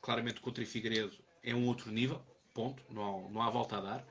claramente 0.02 0.40
o 0.40 0.42
Contra 0.42 0.66
Figueiredo 0.66 1.16
é 1.44 1.54
um 1.54 1.68
outro 1.68 1.92
nível, 1.92 2.26
ponto, 2.56 2.82
não 2.90 3.04
há, 3.04 3.30
não 3.30 3.42
há 3.44 3.52
volta 3.52 3.78
a 3.78 3.82
dar. 3.82 4.08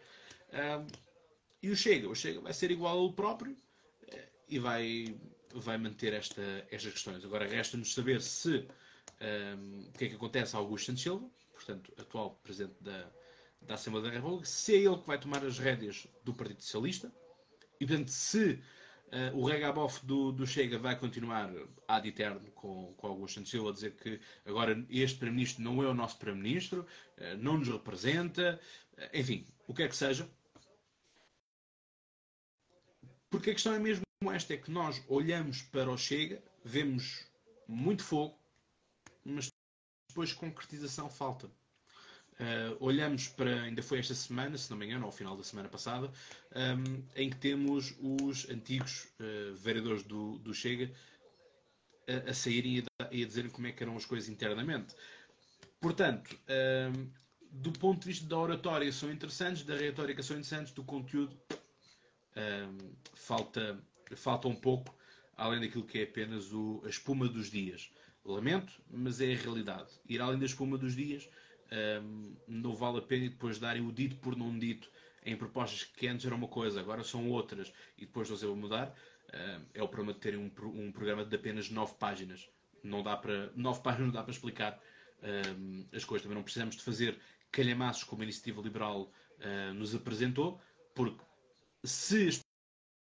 e 1.60 1.68
o 1.68 1.74
Chega, 1.74 2.08
o 2.08 2.14
Chega 2.14 2.40
vai 2.40 2.54
ser 2.54 2.70
igual 2.70 2.96
ao 2.96 3.12
próprio, 3.12 3.56
e 4.48 4.58
vai, 4.58 5.16
vai 5.54 5.78
manter 5.78 6.12
esta, 6.12 6.42
estas 6.70 6.92
questões. 6.92 7.24
Agora 7.24 7.46
resta-nos 7.46 7.92
saber 7.92 8.20
se 8.20 8.66
um, 9.56 9.88
o 9.88 9.92
que 9.92 10.04
é 10.04 10.08
que 10.08 10.14
acontece 10.14 10.56
a 10.56 10.58
Augusto 10.58 10.86
Santos 10.86 11.02
Silva, 11.02 11.30
portanto, 11.52 11.92
atual 11.98 12.40
Presidente 12.42 12.76
da, 12.80 13.10
da 13.62 13.74
Assembleia 13.74 14.08
da 14.08 14.14
República, 14.14 14.44
se 14.46 14.74
é 14.74 14.78
ele 14.78 14.98
que 14.98 15.06
vai 15.06 15.18
tomar 15.18 15.44
as 15.44 15.58
rédeas 15.58 16.06
do 16.24 16.34
Partido 16.34 16.62
Socialista 16.62 17.12
e, 17.80 17.86
portanto, 17.86 18.08
se 18.08 18.52
uh, 18.52 19.36
o 19.36 19.46
regabof 19.46 20.04
do, 20.04 20.32
do 20.32 20.46
Chega 20.46 20.78
vai 20.78 20.98
continuar 20.98 21.50
ad 21.86 22.08
eterno 22.08 22.50
com, 22.52 22.92
com 22.96 23.06
Augusto 23.06 23.36
Santos 23.36 23.50
Silva 23.50 23.70
a 23.70 23.72
dizer 23.72 23.92
que 23.96 24.20
agora 24.44 24.72
este 24.90 25.18
Primeiro-Ministro 25.18 25.62
não 25.62 25.82
é 25.82 25.88
o 25.88 25.94
nosso 25.94 26.18
Primeiro-Ministro, 26.18 26.86
uh, 27.18 27.36
não 27.38 27.58
nos 27.58 27.68
representa, 27.68 28.60
uh, 28.98 29.16
enfim, 29.16 29.46
o 29.66 29.74
que 29.74 29.84
é 29.84 29.88
que 29.88 29.96
seja. 29.96 30.28
Porque 33.30 33.50
a 33.50 33.54
questão 33.54 33.72
é 33.72 33.78
mesmo 33.78 34.02
esta 34.30 34.54
é 34.54 34.56
que 34.56 34.70
nós 34.70 35.02
olhamos 35.08 35.62
para 35.62 35.90
o 35.90 35.96
Chega, 35.96 36.42
vemos 36.64 37.26
muito 37.66 38.04
fogo, 38.04 38.38
mas 39.24 39.50
depois 40.08 40.32
concretização 40.32 41.08
falta. 41.08 41.46
Uh, 42.32 42.76
olhamos 42.80 43.28
para, 43.28 43.62
ainda 43.62 43.82
foi 43.82 43.98
esta 43.98 44.14
semana, 44.14 44.56
se 44.58 44.70
não 44.70 44.76
me 44.76 44.86
engano, 44.86 45.06
ao 45.06 45.12
final 45.12 45.36
da 45.36 45.44
semana 45.44 45.68
passada, 45.68 46.10
um, 46.54 47.04
em 47.14 47.30
que 47.30 47.36
temos 47.36 47.94
os 48.00 48.48
antigos 48.48 49.06
uh, 49.20 49.54
vereadores 49.54 50.02
do, 50.02 50.38
do 50.38 50.52
Chega 50.52 50.92
a, 52.08 52.30
a 52.30 52.34
saírem 52.34 52.78
e 52.78 52.84
a, 53.00 53.08
e 53.12 53.22
a 53.22 53.26
dizerem 53.26 53.50
como 53.50 53.66
é 53.66 53.72
que 53.72 53.82
eram 53.82 53.96
as 53.96 54.04
coisas 54.04 54.28
internamente. 54.28 54.94
Portanto, 55.80 56.38
um, 56.96 57.10
do 57.50 57.72
ponto 57.72 58.00
de 58.00 58.06
vista 58.06 58.26
da 58.26 58.38
oratória 58.38 58.90
são 58.92 59.10
interessantes, 59.12 59.62
da 59.62 59.76
retórica 59.76 60.22
são 60.22 60.36
interessantes, 60.36 60.72
do 60.72 60.82
conteúdo 60.82 61.38
um, 62.36 62.94
falta 63.14 63.78
falta 64.16 64.48
um 64.48 64.56
pouco, 64.56 64.94
além 65.36 65.60
daquilo 65.60 65.84
que 65.84 65.98
é 65.98 66.02
apenas 66.04 66.52
o, 66.52 66.82
a 66.84 66.88
espuma 66.88 67.28
dos 67.28 67.50
dias. 67.50 67.90
Lamento, 68.24 68.72
mas 68.88 69.20
é 69.20 69.32
a 69.32 69.36
realidade. 69.36 69.90
Ir 70.08 70.20
além 70.20 70.38
da 70.38 70.46
espuma 70.46 70.78
dos 70.78 70.94
dias 70.94 71.28
um, 72.02 72.36
não 72.46 72.74
vale 72.74 72.98
a 72.98 73.02
pena 73.02 73.24
e 73.24 73.28
depois 73.28 73.58
darem 73.58 73.86
o 73.86 73.90
dito 73.90 74.16
por 74.16 74.36
não 74.36 74.56
dito 74.56 74.90
em 75.24 75.36
propostas 75.36 75.84
que 75.84 76.06
antes 76.06 76.26
eram 76.26 76.36
uma 76.36 76.48
coisa, 76.48 76.80
agora 76.80 77.02
são 77.02 77.30
outras 77.30 77.72
e 77.96 78.06
depois 78.06 78.28
não 78.28 78.36
se 78.36 78.46
vão 78.46 78.56
mudar. 78.56 78.94
Um, 79.32 79.64
é 79.72 79.82
o 79.82 79.88
problema 79.88 80.12
de 80.12 80.20
terem 80.20 80.38
um, 80.38 80.50
um, 80.66 80.92
programa 80.92 81.24
de 81.24 81.34
apenas 81.34 81.70
9 81.70 81.94
páginas. 81.94 82.48
Não 82.82 83.02
dá 83.02 83.16
para, 83.16 83.50
9 83.56 83.82
páginas 83.82 84.06
não 84.08 84.14
dá 84.14 84.22
para 84.22 84.32
explicar 84.32 84.80
um, 85.22 85.86
as 85.92 86.04
coisas. 86.04 86.22
Também 86.22 86.36
não 86.36 86.42
precisamos 86.42 86.76
de 86.76 86.82
fazer 86.82 87.18
calhamaços 87.50 88.04
como 88.04 88.22
a 88.22 88.24
Iniciativa 88.24 88.60
Liberal 88.60 89.12
uh, 89.38 89.74
nos 89.74 89.94
apresentou, 89.94 90.60
porque 90.94 91.22
se 91.84 92.28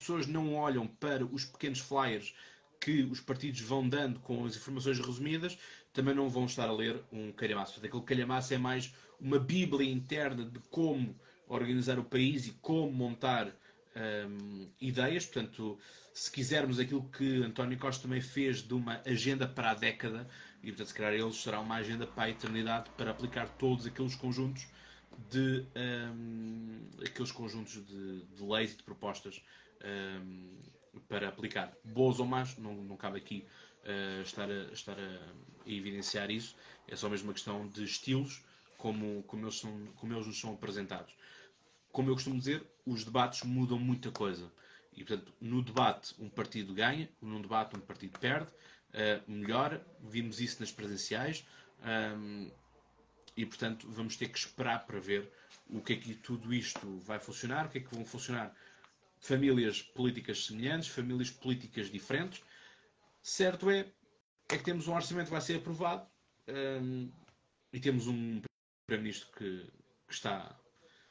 pessoas 0.02 0.28
não 0.28 0.56
olham 0.56 0.88
para 0.88 1.24
os 1.26 1.46
pequenos 1.46 1.80
flyers 1.80 2.34
que 2.80 3.04
os 3.04 3.22
partidos 3.22 3.62
vão 3.62 3.88
dando 3.88 4.20
com 4.20 4.44
as 4.44 4.56
informações 4.56 5.00
resumidas, 5.00 5.58
também 5.94 6.16
não 6.16 6.28
vão 6.28 6.46
estar 6.46 6.68
a 6.68 6.74
ler 6.74 7.00
um 7.12 7.32
calhamaço. 7.32 7.74
Portanto, 7.74 7.90
aquele 7.90 8.04
calhamaço 8.04 8.54
é 8.54 8.58
mais 8.58 8.94
uma 9.20 9.38
bíblia 9.38 9.90
interna 9.90 10.44
de 10.44 10.60
como 10.72 11.16
organizar 11.48 12.00
o 12.00 12.04
país 12.04 12.48
e 12.48 12.52
como 12.54 12.92
montar 12.92 13.54
hum, 13.96 14.68
ideias. 14.82 15.26
Portanto, 15.26 15.78
se 16.12 16.32
quisermos 16.32 16.80
aquilo 16.80 17.08
que 17.10 17.44
António 17.44 17.78
Costa 17.78 18.04
também 18.04 18.22
fez 18.22 18.64
de 18.64 18.74
uma 18.74 19.00
agenda 19.06 19.48
para 19.48 19.72
a 19.72 19.74
década, 19.76 20.28
e 20.64 20.68
portanto, 20.68 20.88
se 20.88 20.94
calhar 20.96 21.14
eles 21.14 21.36
será 21.36 21.60
uma 21.60 21.76
agenda 21.76 22.08
para 22.08 22.24
a 22.24 22.30
eternidade 22.32 22.90
para 22.98 23.12
aplicar 23.12 23.48
todos 23.48 23.86
aqueles 23.86 24.16
conjuntos 24.16 24.68
de 25.30 25.66
um, 25.76 26.88
aqueles 27.06 27.32
conjuntos 27.32 27.74
de, 27.86 28.22
de 28.22 28.44
leis 28.44 28.74
e 28.74 28.78
de 28.78 28.84
propostas 28.84 29.44
um, 29.84 30.62
para 31.08 31.28
aplicar. 31.28 31.74
Boas 31.84 32.20
ou 32.20 32.26
más, 32.26 32.58
não, 32.58 32.74
não 32.74 32.98
cabe 32.98 33.18
aqui 33.18 33.46
uh, 33.84 34.22
estar, 34.22 34.50
a, 34.50 34.74
estar 34.74 34.98
a, 34.98 35.34
evidenciar 35.66 36.30
isso. 36.30 36.56
É 36.88 36.96
só 36.96 37.10
mesmo 37.10 37.28
uma 37.28 37.34
questão 37.34 37.68
de 37.68 37.84
estilos, 37.84 38.44
como, 38.78 39.24
como, 39.24 39.44
eles 39.44 39.60
são, 39.60 39.88
como 39.96 40.14
eles 40.14 40.28
nos 40.28 40.40
são 40.40 40.54
apresentados. 40.54 41.16
Como 41.92 42.10
eu 42.10 42.14
costumo 42.14 42.38
dizer, 42.38 42.66
os 42.86 43.04
debates 43.04 43.44
mudam 43.44 43.78
muita 43.78 44.12
coisa. 44.12 44.52
E, 44.94 45.04
portanto, 45.04 45.34
no 45.40 45.62
debate 45.62 46.16
um 46.20 46.30
partido 46.30 46.74
ganha, 46.74 47.10
num 47.22 47.42
debate 47.42 47.76
um 47.76 47.80
partido 47.80 48.20
perde, 48.20 48.52
uh, 48.52 49.32
melhora. 49.32 49.86
Vimos 50.02 50.40
isso 50.40 50.60
nas 50.60 50.72
presenciais. 50.72 51.46
Um, 51.84 52.52
e, 53.36 53.46
portanto, 53.46 53.88
vamos 53.90 54.18
ter 54.18 54.28
que 54.28 54.38
esperar 54.38 54.86
para 54.86 55.00
ver 55.00 55.32
o 55.70 55.82
que 55.82 55.94
é 55.94 55.96
que 55.96 56.14
tudo 56.16 56.54
isto 56.54 57.00
vai 57.00 57.20
funcionar, 57.20 57.66
o 57.66 57.70
que 57.70 57.78
é 57.78 57.82
que 57.82 57.96
vão 57.96 58.06
funcionar 58.06 58.54
famílias 59.22 59.82
políticas 59.82 60.46
semelhantes, 60.46 60.90
famílias 60.90 61.30
políticas 61.30 61.90
diferentes. 61.90 62.44
Certo 63.22 63.70
é, 63.70 63.86
é 64.50 64.58
que 64.58 64.64
temos 64.64 64.88
um 64.88 64.96
orçamento 64.96 65.28
que 65.28 65.32
vai 65.32 65.42
ser 65.42 65.58
aprovado 65.58 66.06
um, 66.50 67.10
e 67.72 67.80
temos 67.80 68.08
um 68.08 68.42
Primeiro-Ministro 68.88 69.32
que, 69.38 69.72
que, 70.08 70.14
está, 70.14 70.60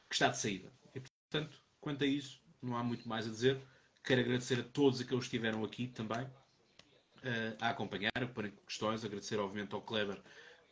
que 0.08 0.14
está 0.14 0.28
de 0.28 0.38
saída. 0.38 0.72
E, 0.94 1.00
portanto, 1.00 1.62
quanto 1.80 2.04
a 2.04 2.06
isso, 2.06 2.42
não 2.60 2.76
há 2.76 2.82
muito 2.82 3.08
mais 3.08 3.26
a 3.26 3.30
dizer. 3.30 3.60
Quero 4.04 4.20
agradecer 4.22 4.58
a 4.58 4.64
todos 4.64 5.00
aqueles 5.00 5.24
que 5.28 5.36
estiveram 5.36 5.64
aqui 5.64 5.86
também 5.86 6.24
uh, 6.24 7.56
a 7.60 7.70
acompanhar, 7.70 8.10
a 8.16 8.66
questões. 8.66 9.04
Agradecer, 9.04 9.38
obviamente, 9.38 9.74
ao 9.74 9.82
Kleber 9.82 10.20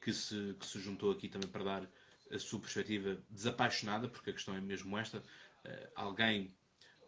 que 0.01 0.13
se, 0.13 0.57
que 0.59 0.67
se 0.67 0.81
juntou 0.81 1.13
aqui 1.13 1.29
também 1.29 1.49
para 1.49 1.65
dar 1.65 1.91
a 2.31 2.39
sua 2.39 2.61
perspectiva 2.61 3.17
desapaixonada, 3.31 4.09
porque 4.09 4.31
a 4.31 4.33
questão 4.33 4.55
é 4.57 4.61
mesmo 4.61 4.99
esta. 4.99 5.19
Uh, 5.19 5.89
alguém 5.95 6.55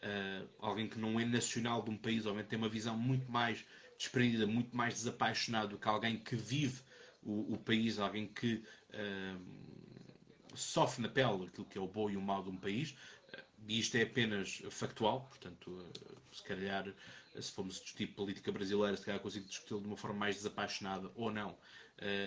uh, 0.03 0.49
alguém 0.59 0.89
que 0.89 0.99
não 0.99 1.19
é 1.19 1.25
nacional 1.25 1.83
de 1.83 1.91
um 1.91 1.97
país, 1.97 2.27
obviamente 2.27 2.49
tem 2.49 2.59
uma 2.59 2.69
visão 2.69 2.97
muito 2.97 3.31
mais 3.31 3.65
desprendida, 3.99 4.47
muito 4.47 4.75
mais 4.77 4.95
desapaixonada 4.95 5.69
do 5.69 5.79
que 5.79 5.89
alguém 5.89 6.19
que 6.19 6.37
vive 6.37 6.81
o, 7.23 7.55
o 7.55 7.59
país, 7.59 7.99
alguém 7.99 8.27
que 8.27 8.65
uh, 8.95 10.57
sofre 10.57 11.03
na 11.03 11.09
pele 11.09 11.47
aquilo 11.47 11.67
que 11.67 11.77
é 11.77 11.81
o 11.81 11.87
bom 11.87 12.11
e 12.11 12.17
o 12.17 12.21
mau 12.21 12.43
de 12.43 12.51
um 12.51 12.57
país. 12.57 12.91
Uh, 12.91 13.43
e 13.69 13.79
isto 13.79 13.97
é 13.97 14.03
apenas 14.03 14.63
factual, 14.71 15.27
portanto, 15.29 15.93
se 16.33 16.43
calhar, 16.45 16.93
se 17.39 17.53
formos 17.53 17.81
discutir 17.81 18.09
política 18.09 18.51
brasileira, 18.51 18.97
se 18.97 19.05
calhar 19.05 19.21
consigo 19.21 19.47
discuti-lo 19.47 19.81
de 19.81 19.87
uma 19.87 19.97
forma 19.97 20.19
mais 20.19 20.37
desapaixonada 20.37 21.11
ou 21.15 21.31
não, 21.31 21.57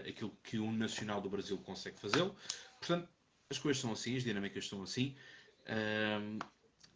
aquilo 0.08 0.38
que 0.44 0.60
um 0.60 0.72
nacional 0.72 1.20
do 1.20 1.30
Brasil 1.30 1.58
consegue 1.58 2.00
fazê-lo. 2.00 2.36
Portanto, 2.80 3.10
as 3.50 3.58
coisas 3.58 3.82
são 3.82 3.92
assim, 3.92 4.16
as 4.16 4.24
dinâmicas 4.24 4.68
são 4.70 4.84
assim. 4.84 5.16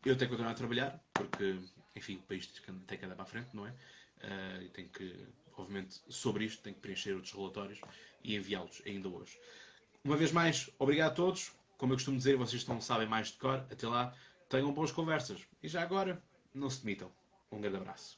Eu 0.07 0.15
tenho 0.15 0.29
que 0.29 0.37
continuar 0.37 0.51
a 0.51 0.55
trabalhar, 0.55 1.03
porque, 1.13 1.59
enfim, 1.93 2.15
o 2.15 2.21
país 2.21 2.47
tem 2.87 2.97
que 2.97 3.05
andar 3.05 3.15
para 3.15 3.23
a 3.23 3.27
frente, 3.27 3.53
não 3.53 3.67
é? 3.67 3.71
Uh, 3.71 4.61
e 4.63 4.69
tenho 4.69 4.87
que, 4.87 5.27
obviamente, 5.57 6.01
sobre 6.07 6.45
isto, 6.45 6.63
tenho 6.63 6.75
que 6.75 6.81
preencher 6.81 7.13
outros 7.13 7.33
relatórios 7.33 7.81
e 8.23 8.37
enviá-los 8.37 8.81
ainda 8.85 9.09
hoje. 9.09 9.37
Uma 10.05 10.15
vez 10.15 10.31
mais, 10.31 10.69
obrigado 10.79 11.11
a 11.11 11.15
todos. 11.15 11.51
Como 11.77 11.91
eu 11.91 11.97
costumo 11.97 12.17
dizer, 12.17 12.37
vocês 12.37 12.61
estão, 12.61 12.79
sabem 12.79 13.05
mais 13.05 13.27
de 13.27 13.33
cor. 13.33 13.65
Até 13.69 13.85
lá, 13.85 14.15
tenham 14.47 14.71
boas 14.71 14.93
conversas. 14.93 15.45
E 15.61 15.67
já 15.67 15.81
agora, 15.81 16.23
não 16.53 16.69
se 16.69 16.79
demitam. 16.79 17.11
Um 17.51 17.59
grande 17.59 17.75
abraço. 17.75 18.17